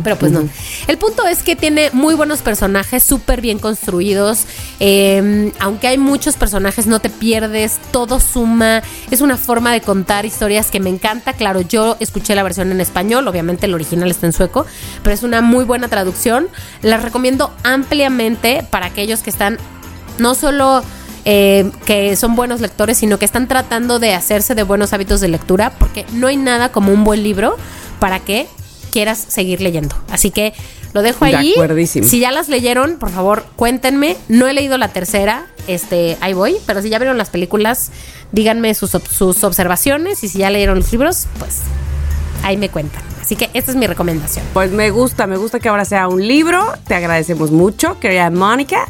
Pero 0.04 0.16
pues 0.16 0.30
no. 0.30 0.48
El 0.86 0.96
punto 0.96 1.26
es 1.26 1.42
que 1.42 1.56
tiene 1.56 1.90
muy 1.92 2.14
buenos 2.14 2.40
personajes, 2.40 3.02
súper 3.02 3.40
bien 3.40 3.58
construidos. 3.58 4.44
Eh, 4.78 5.52
aunque 5.58 5.88
hay 5.88 5.98
muchos 5.98 6.36
personajes, 6.36 6.86
no 6.86 7.00
te 7.00 7.10
pierdes, 7.10 7.80
todo 7.90 8.20
suma. 8.20 8.82
Es 9.10 9.20
una 9.20 9.36
forma 9.36 9.72
de 9.72 9.80
contar 9.80 10.24
historias 10.24 10.70
que 10.70 10.78
me 10.78 10.90
encanta. 10.90 11.32
Claro, 11.32 11.62
yo 11.62 11.96
escuché 11.98 12.34
la 12.34 12.44
versión 12.44 12.70
en 12.70 12.80
español, 12.80 13.26
obviamente 13.26 13.66
el 13.66 13.74
original 13.74 14.10
está 14.10 14.26
en 14.26 14.32
sueco, 14.32 14.66
pero 15.02 15.14
es 15.14 15.22
una 15.22 15.42
muy 15.42 15.64
buena 15.64 15.88
traducción. 15.88 16.48
La 16.82 16.98
recomiendo 16.98 17.52
ampliamente 17.64 18.64
para 18.70 18.86
aquellos 18.86 19.22
que 19.22 19.30
están 19.30 19.58
no 20.18 20.34
solo... 20.34 20.82
Eh, 21.28 21.72
que 21.84 22.14
son 22.14 22.36
buenos 22.36 22.60
lectores, 22.60 22.98
sino 22.98 23.18
que 23.18 23.24
están 23.24 23.48
tratando 23.48 23.98
de 23.98 24.14
hacerse 24.14 24.54
de 24.54 24.62
buenos 24.62 24.92
hábitos 24.92 25.20
de 25.20 25.26
lectura, 25.26 25.70
porque 25.76 26.06
no 26.12 26.28
hay 26.28 26.36
nada 26.36 26.70
como 26.70 26.92
un 26.92 27.02
buen 27.02 27.24
libro 27.24 27.56
para 27.98 28.20
que 28.20 28.46
quieras 28.92 29.24
seguir 29.26 29.60
leyendo. 29.60 29.96
Así 30.08 30.30
que 30.30 30.54
lo 30.92 31.02
dejo 31.02 31.24
ahí. 31.24 31.52
Si 31.84 32.20
ya 32.20 32.30
las 32.30 32.48
leyeron, 32.48 32.98
por 32.98 33.10
favor, 33.10 33.44
cuéntenme. 33.56 34.16
No 34.28 34.46
he 34.46 34.52
leído 34.52 34.78
la 34.78 34.92
tercera, 34.92 35.46
este, 35.66 36.16
ahí 36.20 36.32
voy, 36.32 36.58
pero 36.64 36.80
si 36.80 36.90
ya 36.90 37.00
vieron 37.00 37.18
las 37.18 37.28
películas, 37.28 37.90
díganme 38.30 38.72
sus, 38.74 38.92
sus 39.10 39.42
observaciones 39.42 40.22
y 40.22 40.28
si 40.28 40.38
ya 40.38 40.48
leyeron 40.48 40.78
los 40.78 40.92
libros, 40.92 41.26
pues 41.40 41.62
ahí 42.44 42.56
me 42.56 42.68
cuentan. 42.68 43.02
Así 43.20 43.34
que 43.34 43.50
esta 43.54 43.72
es 43.72 43.76
mi 43.76 43.88
recomendación. 43.88 44.46
Pues 44.52 44.70
me 44.70 44.90
gusta, 44.90 45.26
me 45.26 45.36
gusta 45.36 45.58
que 45.58 45.68
ahora 45.68 45.84
sea 45.84 46.06
un 46.06 46.24
libro. 46.24 46.64
Te 46.86 46.94
agradecemos 46.94 47.50
mucho, 47.50 47.98
querida 47.98 48.30
Mónica. 48.30 48.86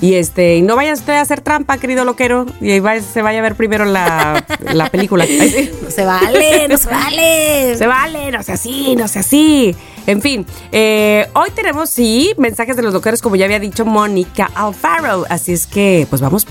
Y 0.00 0.14
este, 0.14 0.62
no 0.62 0.76
vaya 0.76 0.92
usted 0.92 1.14
a 1.14 1.20
hacer 1.20 1.40
trampa, 1.40 1.78
querido 1.78 2.04
loquero, 2.04 2.46
y 2.60 2.80
se 3.00 3.22
vaya 3.22 3.40
a 3.40 3.42
ver 3.42 3.56
primero 3.56 3.84
la, 3.84 4.44
película. 4.90 5.26
No 5.82 5.90
se 5.90 6.04
vale, 6.04 6.68
no 6.68 6.76
se 6.76 6.88
vale. 6.88 7.76
Se 7.76 7.86
vale, 7.86 8.30
no 8.30 8.42
sea 8.42 8.54
así, 8.54 8.94
no 8.96 9.08
sea 9.08 9.20
así. 9.20 9.74
En 10.06 10.22
fin, 10.22 10.46
eh, 10.70 11.26
hoy 11.34 11.50
tenemos, 11.54 11.90
sí, 11.90 12.32
mensajes 12.38 12.76
de 12.76 12.82
los 12.82 12.94
loqueros, 12.94 13.22
como 13.22 13.36
ya 13.36 13.46
había 13.46 13.58
dicho 13.58 13.84
Mónica 13.84 14.50
Alfaro. 14.54 15.24
Así 15.28 15.52
es 15.52 15.66
que, 15.66 16.06
pues 16.08 16.22
vamos 16.22 16.46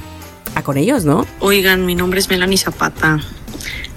a 0.56 0.64
con 0.64 0.78
ellos, 0.78 1.06
¿no? 1.06 1.26
Oigan, 1.40 1.86
mi 1.86 1.96
nombre 1.96 2.20
es 2.20 2.30
Melanie 2.30 2.58
Zapata 2.58 3.20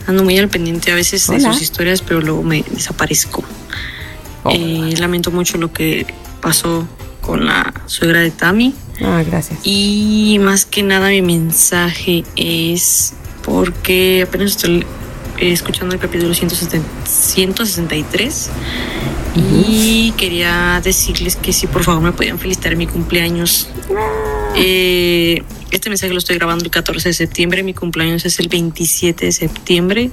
ando 0.07 0.25
muy 0.25 0.39
al 0.39 0.49
pendiente 0.49 0.93
a 0.93 0.95
veces 0.95 1.27
de 1.29 1.41
sus 1.41 1.63
historias, 1.63 2.03
pero 2.03 2.21
luego 2.21 2.43
me 2.43 2.65
desaparezco. 2.71 3.43
Oh. 4.43 4.51
Eh, 4.53 4.95
lamento 4.99 5.31
mucho 5.31 5.59
lo 5.59 5.73
que 5.73 6.07
pasó 6.41 6.87
con 7.21 7.47
la 7.47 7.73
suegra 7.87 8.21
de 8.21 8.31
Tami. 8.31 8.75
Ah, 9.03 9.23
gracias. 9.27 9.59
Y 9.65 10.39
más 10.41 10.67
que 10.67 10.83
nada 10.83 11.09
mi 11.09 11.23
mensaje 11.23 12.25
es 12.37 13.15
porque 13.43 14.25
apenas 14.27 14.51
estoy 14.53 14.85
escuchando 15.39 15.95
el 15.95 16.01
capítulo 16.01 16.35
163 16.35 18.51
y 19.35 20.13
quería 20.17 20.81
decirles 20.83 21.37
que 21.37 21.53
si 21.53 21.67
por 21.67 21.85
favor 21.85 22.03
me 22.03 22.13
podían 22.13 22.39
felicitar 22.39 22.77
mi 22.77 22.87
cumpleaños. 22.87 23.69
Ah. 23.97 24.53
Eh, 24.57 25.43
este 25.71 25.89
mensaje 25.89 26.13
lo 26.13 26.19
estoy 26.19 26.37
grabando 26.37 26.65
el 26.65 26.71
14 26.71 27.11
de 27.11 27.13
septiembre, 27.15 27.63
mi 27.63 27.75
cumpleaños 27.75 28.25
es 28.25 28.41
el 28.41 28.49
27 28.49 29.27
de 29.27 29.33
septiembre. 29.33 30.11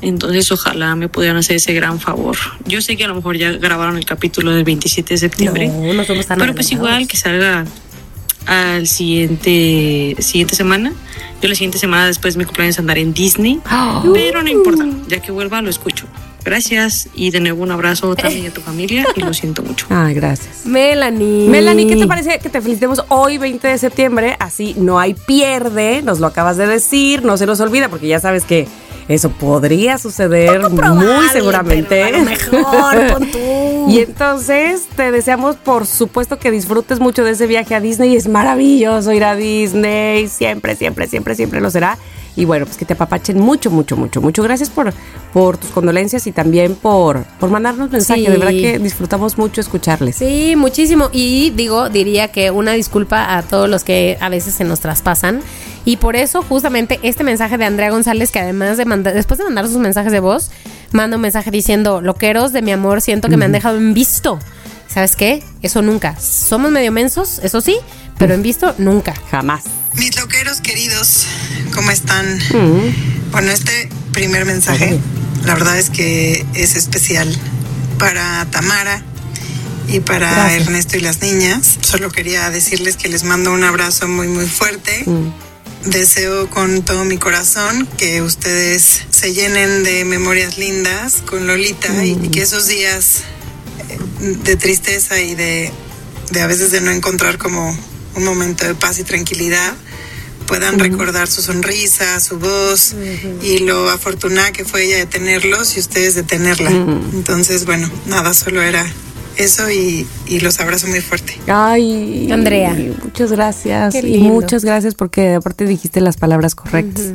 Entonces, 0.00 0.52
ojalá 0.52 0.94
me 0.94 1.08
pudieran 1.08 1.38
hacer 1.38 1.56
ese 1.56 1.72
gran 1.72 1.98
favor. 1.98 2.36
Yo 2.66 2.80
sé 2.80 2.96
que 2.96 3.04
a 3.04 3.08
lo 3.08 3.16
mejor 3.16 3.36
ya 3.36 3.50
grabaron 3.52 3.96
el 3.96 4.04
capítulo 4.04 4.52
del 4.52 4.62
27 4.62 5.14
de 5.14 5.18
septiembre. 5.18 5.68
No, 5.68 6.04
somos 6.04 6.26
tan 6.26 6.38
Pero 6.38 6.54
pues 6.54 6.70
igual 6.70 7.08
que 7.08 7.16
salga 7.16 7.64
al 8.46 8.86
siguiente 8.86 10.16
siguiente 10.20 10.54
semana. 10.54 10.92
Yo 11.42 11.48
la 11.48 11.54
siguiente 11.54 11.78
semana 11.78 12.06
después 12.06 12.34
de 12.34 12.38
mi 12.38 12.44
cumpleaños 12.44 12.78
andaré 12.78 13.02
en 13.02 13.12
Disney. 13.12 13.60
Pero 14.14 14.42
no 14.42 14.48
importa, 14.48 14.86
ya 15.08 15.20
que 15.20 15.32
vuelva 15.32 15.60
lo 15.62 15.70
escucho. 15.70 16.06
Gracias 16.44 17.08
y 17.12 17.32
de 17.32 17.40
nuevo 17.40 17.64
un 17.64 17.72
abrazo 17.72 18.14
también 18.14 18.46
a 18.46 18.50
tu 18.50 18.60
familia 18.60 19.04
y 19.16 19.20
lo 19.20 19.34
siento 19.34 19.64
mucho. 19.64 19.86
Ay, 19.90 20.14
gracias. 20.14 20.64
Melanie. 20.64 21.48
Melanie, 21.48 21.88
¿qué 21.88 21.96
te 21.96 22.06
parece 22.06 22.38
que 22.38 22.48
te 22.48 22.60
felicitemos 22.60 23.02
hoy 23.08 23.36
20 23.36 23.66
de 23.66 23.78
septiembre? 23.78 24.36
Así 24.38 24.76
no 24.78 25.00
hay 25.00 25.14
pierde, 25.14 26.02
nos 26.02 26.20
lo 26.20 26.28
acabas 26.28 26.56
de 26.56 26.68
decir, 26.68 27.24
no 27.24 27.36
se 27.36 27.46
nos 27.46 27.58
olvida 27.58 27.88
porque 27.88 28.06
ya 28.06 28.20
sabes 28.20 28.44
que 28.44 28.68
eso 29.08 29.30
podría 29.30 29.98
suceder 29.98 30.68
muy 30.68 31.28
seguramente. 31.32 32.12
mejor, 32.22 33.20
Y 33.88 34.00
entonces 34.00 34.88
te 34.96 35.12
deseamos, 35.12 35.56
por 35.56 35.86
supuesto, 35.86 36.38
que 36.38 36.50
disfrutes 36.50 36.98
mucho 36.98 37.22
de 37.22 37.30
ese 37.32 37.46
viaje 37.46 37.74
a 37.74 37.80
Disney. 37.80 38.16
Es 38.16 38.26
maravilloso 38.28 39.12
ir 39.12 39.24
a 39.24 39.36
Disney. 39.36 40.26
Siempre, 40.26 40.74
siempre, 40.74 41.06
siempre, 41.06 41.36
siempre 41.36 41.60
lo 41.60 41.70
será. 41.70 41.98
Y 42.36 42.44
bueno, 42.44 42.66
pues 42.66 42.76
que 42.76 42.84
te 42.84 42.92
apapachen 42.92 43.40
mucho, 43.40 43.70
mucho, 43.70 43.96
mucho, 43.96 44.20
mucho. 44.20 44.42
Gracias 44.42 44.68
por, 44.68 44.92
por 45.32 45.56
tus 45.56 45.70
condolencias 45.70 46.26
y 46.26 46.32
también 46.32 46.74
por, 46.74 47.24
por 47.40 47.50
mandarnos 47.50 47.90
mensajes. 47.90 48.24
De 48.24 48.36
verdad 48.36 48.50
que 48.50 48.78
disfrutamos 48.78 49.38
mucho 49.38 49.62
escucharles. 49.62 50.16
Sí, 50.16 50.54
muchísimo. 50.56 51.08
Y 51.12 51.50
digo, 51.50 51.88
diría 51.88 52.28
que 52.28 52.50
una 52.50 52.72
disculpa 52.72 53.36
a 53.36 53.42
todos 53.42 53.70
los 53.70 53.84
que 53.84 54.18
a 54.20 54.28
veces 54.28 54.54
se 54.54 54.64
nos 54.64 54.80
traspasan. 54.80 55.40
Y 55.86 55.96
por 55.96 56.14
eso, 56.16 56.42
justamente, 56.42 57.00
este 57.02 57.24
mensaje 57.24 57.56
de 57.56 57.64
Andrea 57.64 57.90
González, 57.90 58.30
que 58.30 58.40
además 58.40 58.76
de 58.76 58.84
mandar, 58.84 59.14
después 59.14 59.38
de 59.38 59.44
mandar 59.44 59.66
sus 59.66 59.78
mensajes 59.78 60.12
de 60.12 60.20
voz, 60.20 60.50
manda 60.92 61.16
un 61.16 61.22
mensaje 61.22 61.50
diciendo, 61.50 62.02
loqueros 62.02 62.52
de 62.52 62.60
mi 62.60 62.72
amor, 62.72 63.00
siento 63.00 63.28
que 63.28 63.36
me 63.36 63.46
han 63.46 63.52
dejado 63.52 63.78
en 63.78 63.94
visto. 63.94 64.38
¿Sabes 64.88 65.16
qué? 65.16 65.42
Eso 65.62 65.82
nunca. 65.82 66.16
Somos 66.18 66.70
medio 66.70 66.92
mensos, 66.92 67.38
eso 67.42 67.60
sí, 67.60 67.78
pero 68.18 68.34
en 68.34 68.42
visto 68.42 68.74
nunca. 68.78 69.14
Jamás. 69.30 69.85
Mis 69.96 70.14
loqueros 70.16 70.60
queridos, 70.60 71.26
¿cómo 71.74 71.90
están? 71.90 72.38
Mm. 72.52 73.30
Bueno, 73.30 73.50
este 73.50 73.88
primer 74.12 74.44
mensaje, 74.44 74.98
la 75.44 75.54
verdad 75.54 75.78
es 75.78 75.90
que 75.90 76.44
es 76.54 76.76
especial 76.76 77.34
para 77.98 78.46
Tamara 78.50 79.02
y 79.88 80.00
para 80.00 80.54
Ernesto 80.54 80.98
y 80.98 81.00
las 81.00 81.22
niñas. 81.22 81.78
Solo 81.80 82.10
quería 82.10 82.50
decirles 82.50 82.96
que 82.96 83.08
les 83.08 83.24
mando 83.24 83.52
un 83.52 83.64
abrazo 83.64 84.06
muy, 84.06 84.28
muy 84.28 84.46
fuerte. 84.46 85.02
Mm. 85.06 85.32
Deseo 85.90 86.50
con 86.50 86.82
todo 86.82 87.04
mi 87.04 87.16
corazón 87.16 87.88
que 87.96 88.20
ustedes 88.20 89.04
se 89.10 89.32
llenen 89.32 89.82
de 89.84 90.04
memorias 90.04 90.58
lindas 90.58 91.22
con 91.24 91.46
Lolita 91.46 92.04
y, 92.04 92.16
mm. 92.16 92.30
que 92.32 92.42
esos 92.42 92.66
días 92.66 93.22
eh, 93.88 93.98
de 94.44 94.56
tristeza 94.56 95.20
y 95.20 95.34
de, 95.34 95.72
de 96.32 96.40
a 96.42 96.46
veces 96.46 96.70
de 96.70 96.80
no 96.80 96.90
encontrar 96.90 97.38
como 97.38 97.76
un 98.16 98.24
momento 98.24 98.66
de 98.66 98.74
paz 98.74 98.98
y 98.98 99.04
tranquilidad, 99.04 99.74
puedan 100.46 100.78
recordar 100.78 101.28
su 101.28 101.42
sonrisa, 101.42 102.20
su 102.20 102.38
voz 102.38 102.94
y 103.42 103.58
lo 103.58 103.90
afortunada 103.90 104.52
que 104.52 104.64
fue 104.64 104.84
ella 104.84 104.98
de 104.98 105.06
tenerlos 105.06 105.76
y 105.76 105.80
ustedes 105.80 106.14
de 106.14 106.22
tenerla. 106.22 106.70
Entonces, 106.70 107.66
bueno, 107.66 107.90
nada, 108.06 108.32
solo 108.34 108.62
era 108.62 108.86
eso 109.36 109.70
y, 109.70 110.06
los 110.40 110.60
abrazo 110.60 110.86
muy 110.86 111.00
fuerte. 111.00 111.38
Ay, 111.46 112.30
Andrea. 112.32 112.76
Muchas 113.02 113.32
gracias. 113.32 113.94
Y 113.94 114.18
muchas 114.18 114.64
gracias 114.64 114.94
porque 114.94 115.34
aparte 115.34 115.66
dijiste 115.66 116.00
las 116.00 116.16
palabras 116.16 116.54
correctas. 116.54 117.12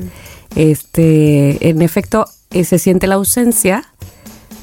Este, 0.55 1.69
en 1.69 1.81
efecto, 1.81 2.25
eh, 2.51 2.65
se 2.65 2.77
siente 2.77 3.07
la 3.07 3.15
ausencia 3.15 3.85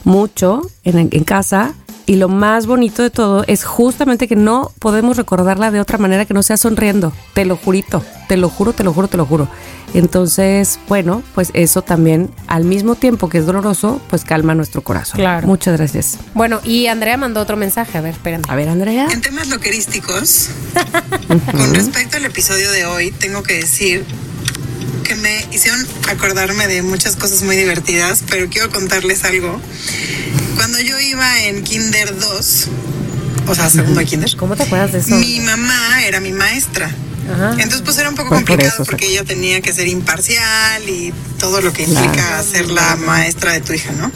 mucho 0.04 0.70
en, 0.84 1.08
en 1.10 1.24
casa 1.24 1.74
y 2.08 2.16
lo 2.16 2.30
más 2.30 2.66
bonito 2.66 3.02
de 3.02 3.10
todo 3.10 3.44
es 3.46 3.64
justamente 3.64 4.26
que 4.28 4.34
no 4.34 4.72
podemos 4.78 5.18
recordarla 5.18 5.70
de 5.70 5.78
otra 5.78 5.98
manera 5.98 6.24
que 6.24 6.32
no 6.32 6.42
sea 6.42 6.56
sonriendo. 6.56 7.12
Te 7.34 7.44
lo 7.44 7.54
jurito, 7.54 8.02
te 8.28 8.38
lo 8.38 8.48
juro, 8.48 8.72
te 8.72 8.82
lo 8.82 8.94
juro, 8.94 9.08
te 9.08 9.18
lo 9.18 9.26
juro. 9.26 9.46
Entonces, 9.92 10.80
bueno, 10.88 11.22
pues 11.34 11.50
eso 11.52 11.82
también, 11.82 12.30
al 12.46 12.64
mismo 12.64 12.94
tiempo 12.94 13.28
que 13.28 13.36
es 13.36 13.44
doloroso, 13.44 14.00
pues 14.08 14.24
calma 14.24 14.54
nuestro 14.54 14.82
corazón. 14.82 15.20
Claro. 15.20 15.46
Muchas 15.46 15.76
gracias. 15.76 16.16
Bueno, 16.32 16.62
y 16.64 16.86
Andrea 16.86 17.18
mandó 17.18 17.40
otro 17.40 17.58
mensaje. 17.58 17.98
A 17.98 18.00
ver, 18.00 18.14
esperen. 18.14 18.40
A 18.48 18.56
ver, 18.56 18.70
Andrea. 18.70 19.08
En 19.10 19.20
temas 19.20 19.48
loquerísticos, 19.48 20.48
con 21.28 21.74
respecto 21.74 22.16
al 22.16 22.24
episodio 22.24 22.70
de 22.70 22.86
hoy, 22.86 23.10
tengo 23.10 23.42
que 23.42 23.52
decir 23.52 24.06
que 25.04 25.14
me 25.16 25.46
hicieron 25.52 25.86
acordarme 26.08 26.66
de 26.66 26.82
muchas 26.82 27.16
cosas 27.16 27.42
muy 27.42 27.56
divertidas, 27.56 28.22
pero 28.28 28.48
quiero 28.48 28.70
contarles 28.70 29.24
algo. 29.24 29.60
Cuando 30.56 30.80
yo 30.80 30.98
iba 31.00 31.44
en 31.44 31.64
Kinder 31.64 32.18
2, 32.18 32.68
o 33.46 33.54
sea, 33.54 33.70
segundo 33.70 34.00
de 34.00 34.06
Kinder. 34.06 34.36
¿Cómo 34.36 34.56
te 34.56 34.64
acuerdas 34.64 34.92
de 34.92 34.98
eso? 34.98 35.14
Mi 35.16 35.40
mamá 35.40 36.04
era 36.04 36.20
mi 36.20 36.32
maestra. 36.32 36.94
Entonces, 37.58 37.82
pues 37.84 37.98
era 37.98 38.08
un 38.08 38.14
poco 38.14 38.30
pues 38.30 38.44
complicado 38.44 38.84
porque 38.84 39.06
ella 39.06 39.22
tenía 39.22 39.60
que 39.60 39.72
ser 39.72 39.86
imparcial 39.86 40.88
y 40.88 41.12
todo 41.38 41.60
lo 41.60 41.72
que 41.72 41.82
implica 41.82 42.42
ser 42.42 42.70
la 42.70 42.96
maestra 42.96 43.52
de 43.52 43.60
tu 43.60 43.74
hija, 43.74 43.92
¿no? 43.92 44.10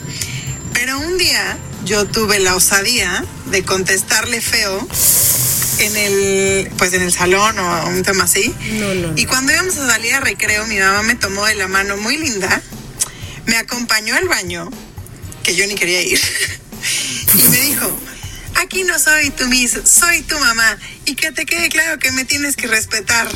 Pero 0.72 0.98
un 0.98 1.18
día 1.18 1.58
yo 1.84 2.06
tuve 2.06 2.38
la 2.40 2.56
osadía 2.56 3.24
de 3.50 3.62
contestarle 3.64 4.40
feo 4.40 4.86
en 5.86 5.96
el 5.96 6.70
pues 6.78 6.92
en 6.92 7.02
el 7.02 7.12
salón 7.12 7.58
o 7.58 7.88
un 7.88 8.02
tema 8.02 8.24
así. 8.24 8.54
Y 9.16 9.26
cuando 9.26 9.52
íbamos 9.52 9.76
a 9.76 9.86
salir 9.86 10.14
a 10.14 10.20
recreo, 10.20 10.66
mi 10.66 10.78
mamá 10.78 11.02
me 11.02 11.14
tomó 11.14 11.44
de 11.46 11.54
la 11.54 11.68
mano 11.68 11.96
muy 11.96 12.16
linda 12.16 12.62
me 13.46 13.56
acompañó 13.56 14.14
al 14.16 14.28
baño, 14.28 14.70
que 15.42 15.54
yo 15.54 15.66
ni 15.66 15.74
quería 15.74 16.02
ir, 16.02 16.20
y 17.34 17.48
me 17.48 17.60
dijo, 17.60 17.98
aquí 18.56 18.84
no 18.84 18.98
soy 18.98 19.30
tu 19.30 19.46
miss, 19.48 19.78
soy 19.84 20.22
tu 20.22 20.38
mamá, 20.38 20.78
y 21.06 21.14
que 21.14 21.32
te 21.32 21.44
quede 21.46 21.68
claro 21.68 21.98
que 21.98 22.10
me 22.12 22.24
tienes 22.24 22.56
que 22.56 22.66
respetar. 22.66 23.28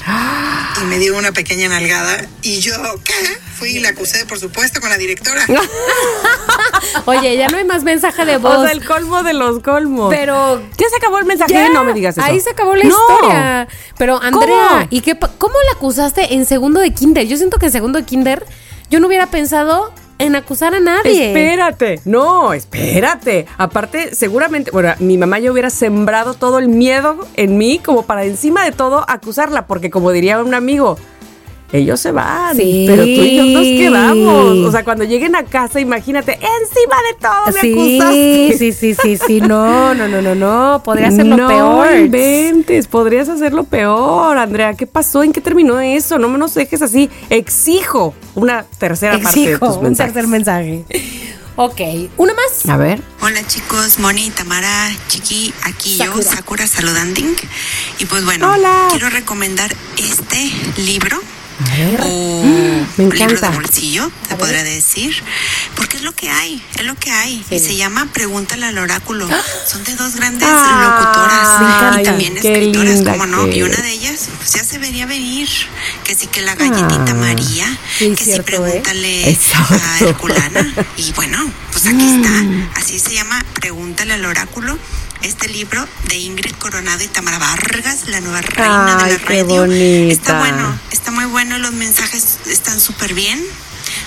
Y 0.81 0.85
me 0.85 0.99
dio 0.99 1.17
una 1.17 1.33
pequeña 1.33 1.69
nalgada, 1.69 2.25
y 2.43 2.61
yo, 2.61 2.75
¿qué? 3.05 3.39
Fui 3.59 3.71
y 3.77 3.79
la 3.81 3.91
acusé, 3.91 4.27
por 4.27 4.39
supuesto, 4.39 4.81
con 4.81 4.91
la 4.91 4.99
directora. 4.99 5.45
Oye, 7.07 7.37
ya 7.37 7.49
no 7.49 7.57
hay 7.59 7.65
más 7.65 7.83
mensaje 7.85 8.25
de 8.25 8.37
voz. 8.37 8.57
O 8.59 8.63
sea, 8.63 8.73
el 8.73 8.85
colmo 8.85 9.23
de 9.23 9.33
los 9.33 9.63
colmos. 9.63 10.13
Pero 10.15 10.61
ya 10.77 10.89
se 10.89 10.97
acabó 10.97 11.19
el 11.19 11.25
mensaje. 11.25 11.53
Ya, 11.53 11.69
no 11.71 11.85
me 11.85 11.93
digas 11.93 12.17
eso. 12.19 12.27
Ahí 12.27 12.41
se 12.41 12.51
acabó 12.51 12.75
la 12.77 12.85
No. 12.85 12.91
historia. 12.91 13.69
Pero 13.99 14.21
Andrea, 14.23 14.69
¿Cómo? 14.69 14.87
¿y 14.91 15.01
qué, 15.01 15.19
cómo 15.39 15.55
la 15.71 15.73
acusaste 15.77 16.35
en 16.35 16.45
segundo 16.47 16.81
de 16.81 16.93
kinder? 16.93 17.27
Yo 17.27 17.37
siento 17.37 17.59
que 17.59 17.67
en 17.67 17.73
segundo 17.73 17.99
de 17.99 18.05
kinder 18.05 18.45
yo 18.91 19.01
no 19.01 19.07
hubiera 19.07 19.27
pensado 19.29 19.93
en 20.19 20.37
acusar 20.37 20.75
a 20.75 20.81
nadie. 20.81 21.29
Espérate, 21.29 22.01
no, 22.05 22.53
espérate. 22.53 23.47
Aparte, 23.59 24.15
seguramente, 24.15 24.71
bueno, 24.71 24.95
mi 24.99 25.19
mamá 25.19 25.39
ya 25.39 25.53
hubiera 25.53 25.71
sembrado 25.71 26.35
todo 26.35 26.59
el 26.59 26.69
miedo 26.69 27.27
en 27.35 27.59
mí 27.59 27.79
como 27.79 28.05
para 28.05 28.25
encima 28.25 28.65
de 28.65 28.73
todo 28.73 29.05
acusarla, 29.09 29.67
porque 29.67 29.91
como 29.91 30.11
diría 30.13 30.43
un 30.43 30.55
amigo, 30.55 30.99
ellos 31.73 32.01
se 32.01 32.13
van, 32.13 32.57
Sí. 32.57 32.85
pero 32.87 33.03
tú 33.03 33.09
y 33.09 33.37
yo 33.37 33.45
nos 33.45 33.63
quedamos. 33.63 34.67
O 34.67 34.71
sea, 34.71 34.85
cuando 34.85 35.05
lleguen 35.05 35.35
a 35.37 35.45
casa, 35.45 35.81
imagínate, 35.81 36.33
encima 36.33 36.97
de 37.11 37.19
todo 37.21 37.47
me 37.55 37.61
Sí, 37.61 37.99
acusaste. 37.99 38.55
sí, 38.59 38.73
sí, 38.73 38.95
sí, 38.95 39.19
sí. 39.27 39.41
No, 39.41 39.95
no, 39.95 40.07
no, 40.09 40.23
no, 40.23 40.35
no. 40.35 40.83
Podría 40.85 41.11
ser 41.11 41.27
lo 41.27 41.37
no 41.37 41.49
peor. 41.49 41.97
inventes, 41.97 42.87
podrías 42.87 43.29
hacerlo 43.29 43.65
peor, 43.65 44.39
Andrea. 44.39 44.75
¿Qué 44.75 44.87
pasó? 44.87 45.23
¿En 45.23 45.33
qué 45.33 45.41
terminó 45.41 45.81
eso? 45.81 46.19
No 46.19 46.29
me 46.29 46.39
nos 46.39 46.55
dejes 46.55 46.83
así. 46.83 47.11
Exijo 47.31 48.15
una 48.35 48.65
tercera 48.79 49.19
parte 49.19 49.41
de 49.41 49.47
Exijo 49.53 49.67
tus 49.67 49.77
un 49.79 49.83
mensajes. 49.85 50.13
tercer 50.15 50.29
mensaje. 50.29 50.85
Ok, 51.59 51.81
una 52.19 52.35
más. 52.35 52.69
A 52.69 52.77
ver. 52.77 53.01
Hola 53.23 53.41
chicos, 53.47 53.99
Moni, 53.99 54.29
Tamara, 54.31 54.91
Chiqui, 55.09 55.55
aquí 55.65 55.97
Sakura. 55.97 56.23
yo, 56.25 56.31
Sakura 56.31 56.67
saludanding. 56.67 57.35
Y 57.99 58.05
pues 58.05 58.25
bueno, 58.27 58.53
Hola. 58.53 58.89
quiero 58.91 59.09
recomendar 59.09 59.75
este 59.97 60.51
libro. 60.83 61.17
O 62.03 62.87
me 62.99 63.05
libro 63.15 63.41
de 63.41 63.49
bolsillo, 63.49 64.11
te 64.29 64.37
podría 64.37 64.63
decir. 64.63 65.15
Porque 65.75 65.97
es 65.99 66.03
lo 66.03 66.13
que 66.15 66.31
hay, 66.31 66.63
es 66.79 66.85
lo 66.85 66.95
que 66.95 67.11
hay. 67.11 67.45
Y 67.51 67.59
se 67.59 67.77
llama 67.77 68.09
Pregúntale 68.13 68.67
al 68.67 68.79
oráculo. 68.79 69.29
Son 69.67 69.83
de 69.85 69.95
dos 69.97 70.17
grandes 70.17 70.49
locutoras 70.49 72.01
y 72.01 72.03
también 72.05 72.37
escritoras, 72.37 73.03
como 73.03 73.27
no. 73.27 73.47
Y 73.49 73.63
una 73.63 73.77
de 73.77 73.91
ellas, 73.91 74.29
pues 74.39 74.53
ya 74.53 74.65
se 74.65 74.79
vería 74.79 75.07
venir. 75.07 75.49
Que 76.05 76.15
sí 76.15 76.27
que 76.27 76.43
la 76.43 76.55
galletita 76.55 77.13
Ah. 77.13 77.15
María, 77.15 77.79
Sí, 77.99 78.11
que 78.17 78.25
cierto, 78.25 78.51
sí 78.53 78.57
¿eh? 78.57 78.59
pregúntale 78.61 79.31
Exacto. 79.31 79.75
a 79.83 79.99
Herculana. 80.01 80.75
Y 80.97 81.13
bueno, 81.13 81.39
pues 81.73 81.87
aquí 81.87 82.17
está. 82.17 82.81
Así 82.81 82.99
se 82.99 83.15
llama 83.15 83.43
Pregúntale 83.55 84.15
al 84.15 84.25
oráculo. 84.25 84.79
Este 85.23 85.49
libro 85.49 85.85
de 86.09 86.19
Ingrid 86.19 86.53
Coronado 86.57 87.03
y 87.03 87.09
Tamara 87.09 87.39
Vargas, 87.39 88.09
la 88.09 88.21
nueva 88.21 88.41
reina 88.43 88.97
Ay, 88.99 89.05
de 89.13 89.19
la 89.19 89.25
qué 89.25 89.43
radio. 89.43 89.61
bonita. 89.63 90.13
Está 90.13 90.39
bueno, 90.39 90.79
está 90.93 91.11
muy 91.11 91.25
bueno. 91.25 91.59
Los 91.59 91.73
mensajes 91.73 92.39
están 92.47 92.79
súper 92.81 93.15
bien. 93.15 93.43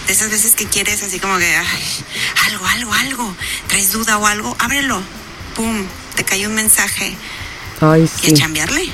De 0.07 0.13
esas 0.13 0.29
veces 0.29 0.55
que 0.55 0.65
quieres 0.65 1.03
así 1.03 1.19
como 1.19 1.37
que 1.37 1.45
ay, 1.55 1.83
algo, 2.47 2.65
algo, 2.65 2.93
algo. 2.93 3.35
Traes 3.67 3.91
duda 3.91 4.17
o 4.17 4.25
algo, 4.25 4.55
ábrelo. 4.59 5.01
Pum, 5.55 5.85
te 6.15 6.23
cae 6.23 6.47
un 6.47 6.53
mensaje. 6.55 7.15
Ay, 7.81 8.03
Y 8.21 8.27
sí. 8.27 8.33
a 8.33 8.37
chambearle. 8.37 8.89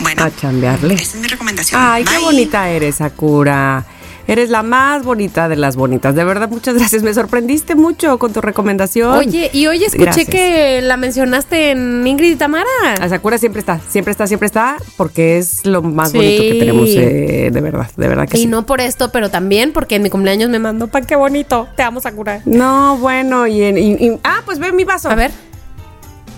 Bueno, 0.00 0.24
A 0.24 0.34
chambearle. 0.34 0.94
esa 0.94 1.02
es 1.02 1.14
mi 1.16 1.28
recomendación. 1.28 1.80
Ay, 1.82 2.04
qué 2.04 2.16
Bye. 2.16 2.24
bonita 2.24 2.68
eres, 2.68 2.96
Sakura. 2.96 3.84
Eres 4.28 4.50
la 4.50 4.62
más 4.62 5.04
bonita 5.04 5.48
de 5.48 5.56
las 5.56 5.74
bonitas. 5.76 6.14
De 6.14 6.22
verdad, 6.24 6.48
muchas 6.48 6.74
gracias. 6.76 7.02
Me 7.02 7.12
sorprendiste 7.12 7.74
mucho 7.74 8.18
con 8.18 8.32
tu 8.32 8.40
recomendación. 8.40 9.12
Oye, 9.18 9.50
y 9.52 9.66
hoy 9.66 9.82
escuché 9.84 10.04
Gracias. 10.04 10.28
que 10.28 10.80
la 10.80 10.96
mencionaste 10.96 11.72
en 11.72 12.06
Ingrid 12.06 12.32
y 12.32 12.36
Tamara. 12.36 12.64
A 13.00 13.08
Sakura 13.08 13.36
siempre 13.38 13.58
está, 13.60 13.80
siempre 13.88 14.12
está, 14.12 14.26
siempre 14.28 14.46
está, 14.46 14.76
porque 14.96 15.38
es 15.38 15.66
lo 15.66 15.82
más 15.82 16.12
Sí. 16.12 16.18
bonito 16.18 16.42
que 16.42 16.54
tenemos, 16.54 16.88
eh, 16.90 17.50
de 17.52 17.60
verdad, 17.60 17.90
de 17.96 18.08
verdad 18.08 18.28
que 18.28 18.38
Y 18.38 18.42
sí. 18.42 18.46
no 18.46 18.64
por 18.64 18.80
esto, 18.80 19.10
pero 19.10 19.28
también 19.30 19.72
porque 19.72 19.96
en 19.96 20.02
mi 20.02 20.10
cumpleaños 20.10 20.50
me 20.50 20.60
mandó 20.60 20.86
pan 20.86 21.04
qué 21.04 21.16
bonito. 21.16 21.66
Te 21.76 21.82
amo, 21.82 22.00
Sakura. 22.00 22.42
No, 22.44 22.96
bueno, 22.98 23.46
y, 23.48 23.62
en- 23.62 23.78
y- 23.78 23.92
y- 23.94 24.20
ah, 24.22 24.42
pues 24.44 24.58
ve 24.60 24.70
mi 24.72 24.84
vaso. 24.84 25.10
A 25.10 25.14
ver. 25.16 25.32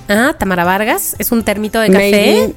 Ah, 0.08 0.34
Tamara 0.38 0.64
Vargas. 0.64 1.16
Es 1.18 1.32
un 1.32 1.42
termito 1.44 1.80
de 1.80 1.90
café. 1.90 2.36
in, 2.44 2.54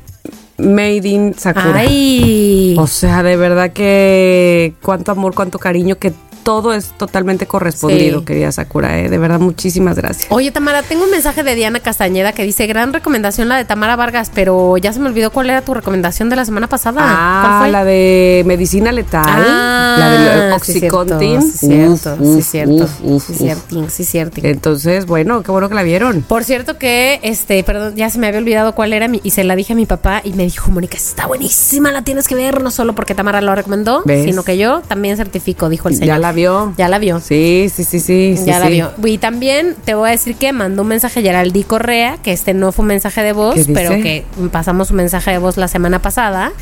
made 0.57 1.07
in 1.07 1.33
Sakura. 1.33 1.79
Ay. 1.79 2.75
O 2.77 2.87
sea, 2.87 3.23
de 3.23 3.35
verdad 3.35 3.71
que 3.71 4.73
cuánto 4.81 5.11
amor, 5.11 5.33
cuánto 5.33 5.59
cariño, 5.59 5.97
que 5.97 6.13
todo 6.47 6.73
es 6.73 6.91
totalmente 6.97 7.45
correspondido, 7.45 8.19
Sí. 8.19 8.25
querida 8.25 8.53
Sakura. 8.53 8.97
¿eh? 8.99 9.09
De 9.09 9.17
verdad, 9.17 9.37
muchísimas 9.37 9.97
gracias. 9.97 10.27
Oye, 10.31 10.49
Tamara, 10.49 10.81
tengo 10.81 11.03
un 11.03 11.11
mensaje 11.11 11.43
de 11.43 11.55
Diana 11.55 11.81
Castañeda 11.81 12.31
que 12.31 12.43
dice, 12.43 12.65
gran 12.67 12.93
recomendación 12.93 13.49
la 13.49 13.57
de 13.57 13.65
Tamara 13.65 13.97
Vargas, 13.97 14.31
pero 14.33 14.77
ya 14.77 14.93
se 14.93 15.01
me 15.01 15.07
olvidó 15.09 15.29
cuál 15.31 15.49
era 15.49 15.61
tu 15.61 15.73
recomendación 15.73 16.29
de 16.29 16.37
la 16.37 16.45
semana 16.45 16.67
pasada. 16.69 17.01
Ah, 17.03 17.41
¿Cuál 17.45 17.59
fue? 17.63 17.71
la 17.73 17.83
de 17.83 18.43
medicina 18.45 18.93
letal, 18.93 19.25
Ah, 19.27 19.95
la 19.99 20.09
de 20.11 20.17
cierto, 20.17 20.55
Oxycontin. 20.55 21.41
Sí, 21.41 21.67
cierto, 21.67 22.17
sí, 22.23 22.41
cierto. 22.41 22.73
uf, 22.85 22.91
uf, 23.03 23.25
sí, 23.27 23.33
uf. 23.33 23.37
cierto, 23.39 23.89
sí, 23.89 24.03
cierto. 24.05 24.39
Entonces, 24.43 25.05
bueno, 25.05 25.43
qué 25.43 25.51
bueno 25.51 25.67
que 25.67 25.75
la 25.75 25.83
vieron. 25.83 26.21
Por 26.21 26.45
cierto 26.45 26.77
que, 26.77 27.19
este, 27.23 27.61
perdón, 27.65 27.93
ya 27.97 28.09
se 28.09 28.19
me 28.19 28.27
había 28.27 28.39
olvidado 28.39 28.73
cuál 28.73 28.93
era 28.93 29.09
mi, 29.09 29.19
y 29.21 29.31
se 29.31 29.43
la 29.43 29.53
dije 29.57 29.73
a 29.73 29.75
mi 29.75 29.85
papá 29.85 30.21
y 30.23 30.31
me 30.31 30.43
dijo, 30.43 30.71
Mónica, 30.71 30.95
está 30.95 31.27
buenísima, 31.27 31.91
la 31.91 32.03
tienes 32.03 32.25
que 32.25 32.35
ver, 32.35 32.61
no 32.61 32.71
solo 32.71 32.95
porque 32.95 33.15
Tamara 33.15 33.41
lo 33.41 33.53
recomendó, 33.53 34.01
¿Ves? 34.05 34.23
sino 34.23 34.43
que 34.43 34.57
yo 34.57 34.79
también 34.87 35.17
certifico, 35.17 35.67
dijo 35.67 35.89
el 35.89 35.95
señor. 35.95 36.07
Ya 36.07 36.19
la 36.19 36.36
vio. 36.37 36.73
Ya 36.77 36.87
la 36.87 36.99
vio. 36.99 37.19
Sí, 37.19 37.69
sí, 37.73 37.83
sí, 37.83 37.99
sí. 37.99 38.35
sí, 38.37 38.45
ya 38.45 38.59
la 38.59 38.67
sí. 38.67 38.73
vio. 38.73 38.91
Y 39.03 39.17
también 39.17 39.75
te 39.83 39.93
voy 39.93 40.07
a 40.07 40.11
decir 40.13 40.35
que 40.35 40.53
mandó 40.53 40.83
un 40.83 40.87
mensaje 40.87 41.21
Geraldi 41.21 41.63
Correa, 41.63 42.17
que 42.23 42.31
este 42.31 42.53
no 42.53 42.71
fue 42.71 42.83
un 42.83 42.87
mensaje 42.87 43.21
de 43.23 43.33
voz, 43.33 43.59
pero 43.73 43.89
que 43.91 44.25
pasamos 44.51 44.91
un 44.91 44.97
mensaje 44.97 45.31
de 45.31 45.37
voz 45.39 45.57
la 45.57 45.67
semana 45.67 46.01
pasada. 46.01 46.53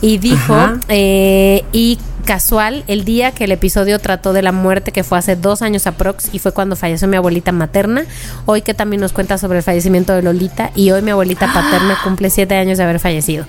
Y 0.00 0.18
dijo, 0.18 0.54
eh, 0.88 1.64
y 1.72 1.98
casual, 2.24 2.84
el 2.86 3.04
día 3.04 3.32
que 3.32 3.44
el 3.44 3.52
episodio 3.52 3.98
trató 3.98 4.32
de 4.32 4.42
la 4.42 4.52
muerte, 4.52 4.92
que 4.92 5.02
fue 5.02 5.18
hace 5.18 5.34
dos 5.34 5.62
años 5.62 5.86
aprox, 5.86 6.28
y 6.32 6.38
fue 6.38 6.52
cuando 6.52 6.76
falleció 6.76 7.08
mi 7.08 7.16
abuelita 7.16 7.52
materna, 7.52 8.04
hoy 8.46 8.62
que 8.62 8.74
también 8.74 9.00
nos 9.00 9.12
cuenta 9.12 9.38
sobre 9.38 9.58
el 9.58 9.64
fallecimiento 9.64 10.12
de 10.12 10.22
Lolita, 10.22 10.70
y 10.76 10.90
hoy 10.90 11.02
mi 11.02 11.10
abuelita 11.10 11.52
paterna 11.52 11.98
cumple 12.04 12.30
siete 12.30 12.54
años 12.54 12.78
de 12.78 12.84
haber 12.84 13.00
fallecido. 13.00 13.44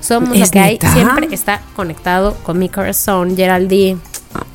Somos 0.00 0.36
lo 0.36 0.44
¿Es 0.44 0.50
que 0.50 0.58
hay, 0.58 0.72
neta? 0.74 0.92
siempre 0.92 1.28
está 1.30 1.62
conectado 1.74 2.34
con 2.42 2.58
mi 2.58 2.68
corazón. 2.68 3.36
Geraldi, 3.36 3.96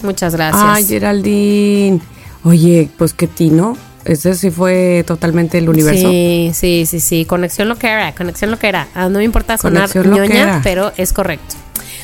muchas 0.03 0.36
gracias. 0.36 0.63
Ay, 0.65 0.86
Geraldine. 0.86 1.99
Oye, 2.43 2.89
pues 2.97 3.13
qué 3.13 3.27
tino. 3.27 3.77
Ese 4.05 4.34
sí 4.36 4.49
fue 4.49 5.03
totalmente 5.05 5.57
el 5.57 5.69
universo. 5.69 6.09
Sí, 6.09 6.51
sí, 6.53 6.86
sí, 6.86 6.99
sí. 6.99 7.25
Conexión 7.25 7.67
lo 7.67 7.77
que 7.77 7.88
era, 7.88 8.13
conexión 8.15 8.49
lo 8.49 8.57
que 8.57 8.69
era. 8.69 8.88
Ah, 8.95 9.09
no 9.09 9.19
me 9.19 9.25
importa 9.25 9.57
sonar 9.57 9.89
que 9.89 9.99
ñoña, 9.99 10.61
pero 10.63 10.91
es 10.97 11.13
correcto. 11.13 11.55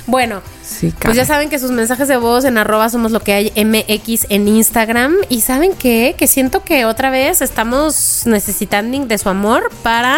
Bueno, 0.08 0.42
Sí, 0.62 0.94
pues 1.00 1.16
ya 1.16 1.26
saben 1.26 1.50
que 1.50 1.58
sus 1.58 1.72
mensajes 1.72 2.08
de 2.08 2.18
voz 2.18 2.44
en 2.44 2.58
arroba 2.58 2.90
somos 2.90 3.12
lo 3.12 3.22
que 3.22 3.34
hay 3.34 3.52
MX 3.56 4.28
en 4.30 4.48
Instagram. 4.48 5.16
Y 5.30 5.42
saben 5.42 5.74
qué? 5.74 6.16
que 6.18 6.28
siento 6.28 6.64
que 6.64 6.86
otra 6.86 7.10
vez 7.10 7.42
estamos 7.42 8.24
necesitando 8.26 9.06
de 9.06 9.18
su 9.18 9.30
amor 9.30 9.72
para 9.84 10.18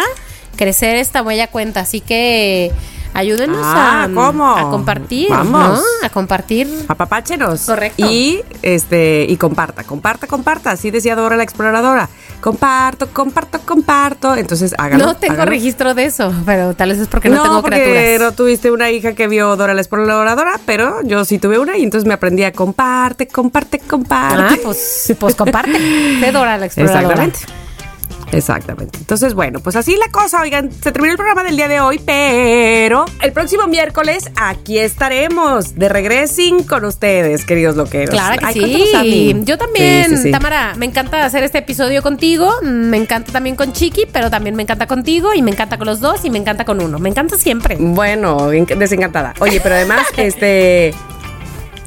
crecer 0.56 0.96
esta 0.96 1.22
bella 1.22 1.46
cuenta. 1.46 1.80
Así 1.80 2.00
que 2.00 2.72
ayúdenos 3.18 3.58
Ah, 3.62 4.04
a, 4.04 4.14
¿cómo? 4.14 4.56
a 4.56 4.70
compartir. 4.70 5.28
Vamos. 5.30 5.78
¿no? 5.78 6.06
A 6.06 6.08
compartir. 6.10 6.68
Apapáchenos. 6.88 7.62
Correcto. 7.62 8.06
Y 8.06 8.42
este, 8.62 9.26
y 9.28 9.36
comparta, 9.36 9.84
comparta, 9.84 10.26
comparta. 10.26 10.70
Así 10.70 10.90
decía 10.90 11.14
Dora 11.16 11.36
la 11.36 11.42
exploradora. 11.42 12.08
Comparto, 12.40 13.08
comparto, 13.12 13.58
comparto. 13.64 14.36
Entonces 14.36 14.74
hágalo. 14.78 15.04
no 15.06 15.16
tengo 15.16 15.34
hágalo. 15.34 15.50
registro 15.50 15.94
de 15.94 16.04
eso, 16.04 16.32
pero 16.46 16.74
tal 16.74 16.90
vez 16.90 16.98
es 17.00 17.08
porque 17.08 17.28
no, 17.28 17.42
tengo 17.42 17.62
porque 17.62 17.82
criaturas. 17.82 18.20
no 18.20 18.32
tuviste 18.36 18.70
una 18.70 18.90
hija 18.90 19.12
que 19.14 19.26
vio 19.26 19.56
Dora 19.56 19.74
la 19.74 19.80
exploradora, 19.80 20.60
pero 20.64 21.02
yo 21.02 21.24
sí 21.24 21.38
tuve 21.38 21.58
una 21.58 21.76
y 21.76 21.82
entonces 21.82 22.06
me 22.06 22.14
aprendí 22.14 22.44
a 22.44 22.52
comparte, 22.52 23.26
comparte, 23.26 23.80
comparte. 23.80 24.54
Ah, 24.54 24.56
pues, 24.62 25.12
pues 25.18 25.34
comparte. 25.34 25.78
De 25.78 26.30
Dora 26.32 26.56
la 26.58 26.66
exploradora. 26.66 27.00
Exactamente. 27.24 27.40
Exactamente. 28.32 28.98
Entonces, 28.98 29.34
bueno, 29.34 29.60
pues 29.60 29.74
así 29.76 29.96
la 29.96 30.10
cosa. 30.12 30.40
Oigan, 30.42 30.70
se 30.70 30.92
terminó 30.92 31.12
el 31.12 31.16
programa 31.16 31.42
del 31.44 31.56
día 31.56 31.68
de 31.68 31.80
hoy, 31.80 32.00
pero 32.04 33.04
el 33.22 33.32
próximo 33.32 33.66
miércoles 33.66 34.30
aquí 34.36 34.78
estaremos 34.78 35.74
de 35.76 35.88
regresing 35.88 36.62
con 36.64 36.84
ustedes, 36.84 37.44
queridos 37.44 37.76
loqueros. 37.76 38.10
Claro 38.10 38.38
que 38.38 38.44
Ay, 38.46 38.54
sí. 38.54 39.42
Yo 39.44 39.56
también, 39.58 40.10
Sí, 40.10 40.16
sí, 40.16 40.22
sí. 40.24 40.30
Tamara, 40.30 40.74
me 40.76 40.86
encanta 40.86 41.24
hacer 41.24 41.42
este 41.42 41.58
episodio 41.58 42.02
contigo. 42.02 42.52
Me 42.62 42.96
encanta 42.96 43.32
también 43.32 43.56
con 43.56 43.72
Chiqui, 43.72 44.06
pero 44.12 44.30
también 44.30 44.54
me 44.56 44.62
encanta 44.62 44.86
contigo 44.86 45.32
y 45.34 45.42
me 45.42 45.50
encanta 45.50 45.78
con 45.78 45.86
los 45.86 46.00
dos 46.00 46.24
y 46.24 46.30
me 46.30 46.38
encanta 46.38 46.64
con 46.64 46.80
uno. 46.82 46.98
Me 46.98 47.08
encanta 47.08 47.36
siempre. 47.38 47.76
Bueno, 47.78 48.52
enc- 48.52 48.76
desencantada. 48.76 49.34
Oye, 49.40 49.60
pero 49.60 49.74
además, 49.74 50.06
este. 50.16 50.92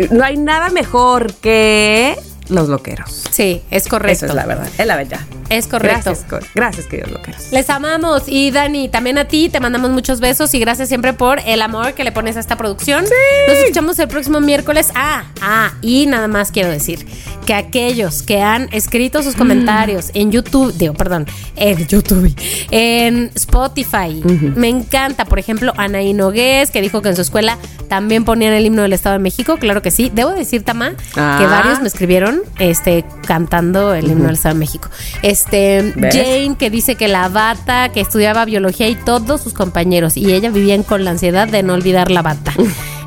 No 0.09 0.23
hay 0.23 0.37
nada 0.37 0.69
mejor 0.69 1.33
que 1.35 2.17
los 2.51 2.69
loqueros. 2.69 3.23
Sí, 3.31 3.61
es 3.71 3.87
correcto. 3.87 4.25
Eso 4.25 4.27
es 4.27 4.35
la 4.35 4.45
verdad. 4.45 4.67
Es 4.77 4.85
la 4.85 4.95
verdad. 4.97 5.19
Es 5.49 5.67
correcto. 5.67 6.13
Gracias, 6.29 6.51
gracias 6.55 6.85
queridos 6.87 7.11
loqueros. 7.11 7.51
Les 7.51 7.69
amamos. 7.69 8.23
Y 8.27 8.51
Dani, 8.51 8.87
también 8.89 9.17
a 9.17 9.25
ti 9.25 9.49
te 9.49 9.59
mandamos 9.59 9.89
muchos 9.91 10.19
besos 10.19 10.53
y 10.53 10.59
gracias 10.59 10.87
siempre 10.87 11.13
por 11.13 11.39
el 11.45 11.61
amor 11.61 11.93
que 11.93 12.03
le 12.03 12.11
pones 12.11 12.37
a 12.37 12.39
esta 12.39 12.55
producción. 12.57 13.03
Nos 13.47 13.57
escuchamos 13.57 13.97
el 13.99 14.07
próximo 14.07 14.39
miércoles. 14.39 14.89
Ah, 14.95 15.23
ah, 15.41 15.73
y 15.81 16.05
nada 16.05 16.27
más 16.27 16.51
quiero 16.51 16.69
decir 16.69 17.05
que 17.45 17.53
aquellos 17.53 18.21
que 18.21 18.41
han 18.41 18.69
escrito 18.71 19.23
sus 19.23 19.35
comentarios 19.35 20.11
en 20.13 20.31
YouTube, 20.31 20.73
digo, 20.77 20.93
perdón, 20.93 21.25
en 21.55 21.85
YouTube, 21.87 22.33
en 22.69 23.31
Spotify, 23.35 24.21
me 24.55 24.69
encanta. 24.69 25.25
Por 25.25 25.39
ejemplo, 25.39 25.73
Anaí 25.77 26.13
Nogués, 26.13 26.71
que 26.71 26.81
dijo 26.81 27.01
que 27.01 27.09
en 27.09 27.15
su 27.15 27.21
escuela 27.23 27.57
también 27.89 28.23
ponían 28.25 28.53
el 28.53 28.65
himno 28.65 28.83
del 28.83 28.93
Estado 28.93 29.13
de 29.13 29.19
México. 29.19 29.57
Claro 29.57 29.81
que 29.81 29.91
sí. 29.91 30.11
Debo 30.13 30.31
decir, 30.31 30.63
Tama, 30.63 30.93
Ah. 31.17 31.37
que 31.39 31.45
varios 31.47 31.81
me 31.81 31.87
escribieron 31.87 32.40
este, 32.59 33.05
cantando 33.25 33.93
el 33.93 34.05
himno 34.11 34.25
del 34.25 34.35
Estado 34.35 34.55
de 34.55 34.59
México. 34.59 34.89
Este, 35.21 35.93
¿Ves? 35.95 36.15
Jane, 36.15 36.55
que 36.57 36.69
dice 36.69 36.95
que 36.95 37.07
la 37.07 37.29
bata, 37.29 37.89
que 37.89 38.01
estudiaba 38.01 38.45
biología 38.45 38.87
y 38.87 38.95
todos 38.95 39.41
sus 39.41 39.53
compañeros. 39.53 40.17
Y 40.17 40.31
ella 40.33 40.49
vivía 40.49 40.81
con 40.83 41.03
la 41.03 41.11
ansiedad 41.11 41.47
de 41.47 41.63
no 41.63 41.73
olvidar 41.73 42.11
la 42.11 42.21
bata. 42.21 42.53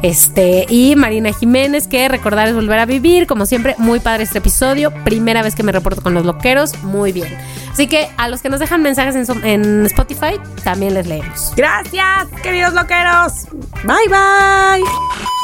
Este, 0.03 0.67
y 0.69 0.97
Marina 0.97 1.33
Jiménez, 1.33 1.89
que 1.89 2.09
recordar 2.09 2.47
es 2.49 2.55
volver 2.55 2.79
a 2.79 2.85
vivir. 2.85 3.27
Como 3.27 3.47
siempre, 3.47 3.75
muy 3.79 4.01
padre 4.01 4.25
este 4.25 4.39
episodio. 4.39 4.93
Primera 5.03 5.43
vez 5.43 5.55
que 5.55 5.63
me 5.63 5.73
reporto 5.73 6.03
con 6.03 6.13
los 6.13 6.27
loqueros. 6.27 6.83
Muy 6.83 7.13
bien. 7.13 7.35
Así 7.73 7.87
que 7.87 8.09
a 8.19 8.29
los 8.29 8.43
que 8.43 8.51
nos 8.51 8.61
dejan 8.61 8.83
mensajes 8.83 9.15
en, 9.17 9.25
so- 9.27 9.43
en 9.43 9.87
Spotify, 9.87 10.39
también 10.63 10.93
les 10.95 11.07
leemos. 11.07 11.53
Gracias, 11.57 12.29
queridos 12.43 12.75
loqueros. 12.75 13.47
Bye, 13.85 14.09
bye. 14.09 15.44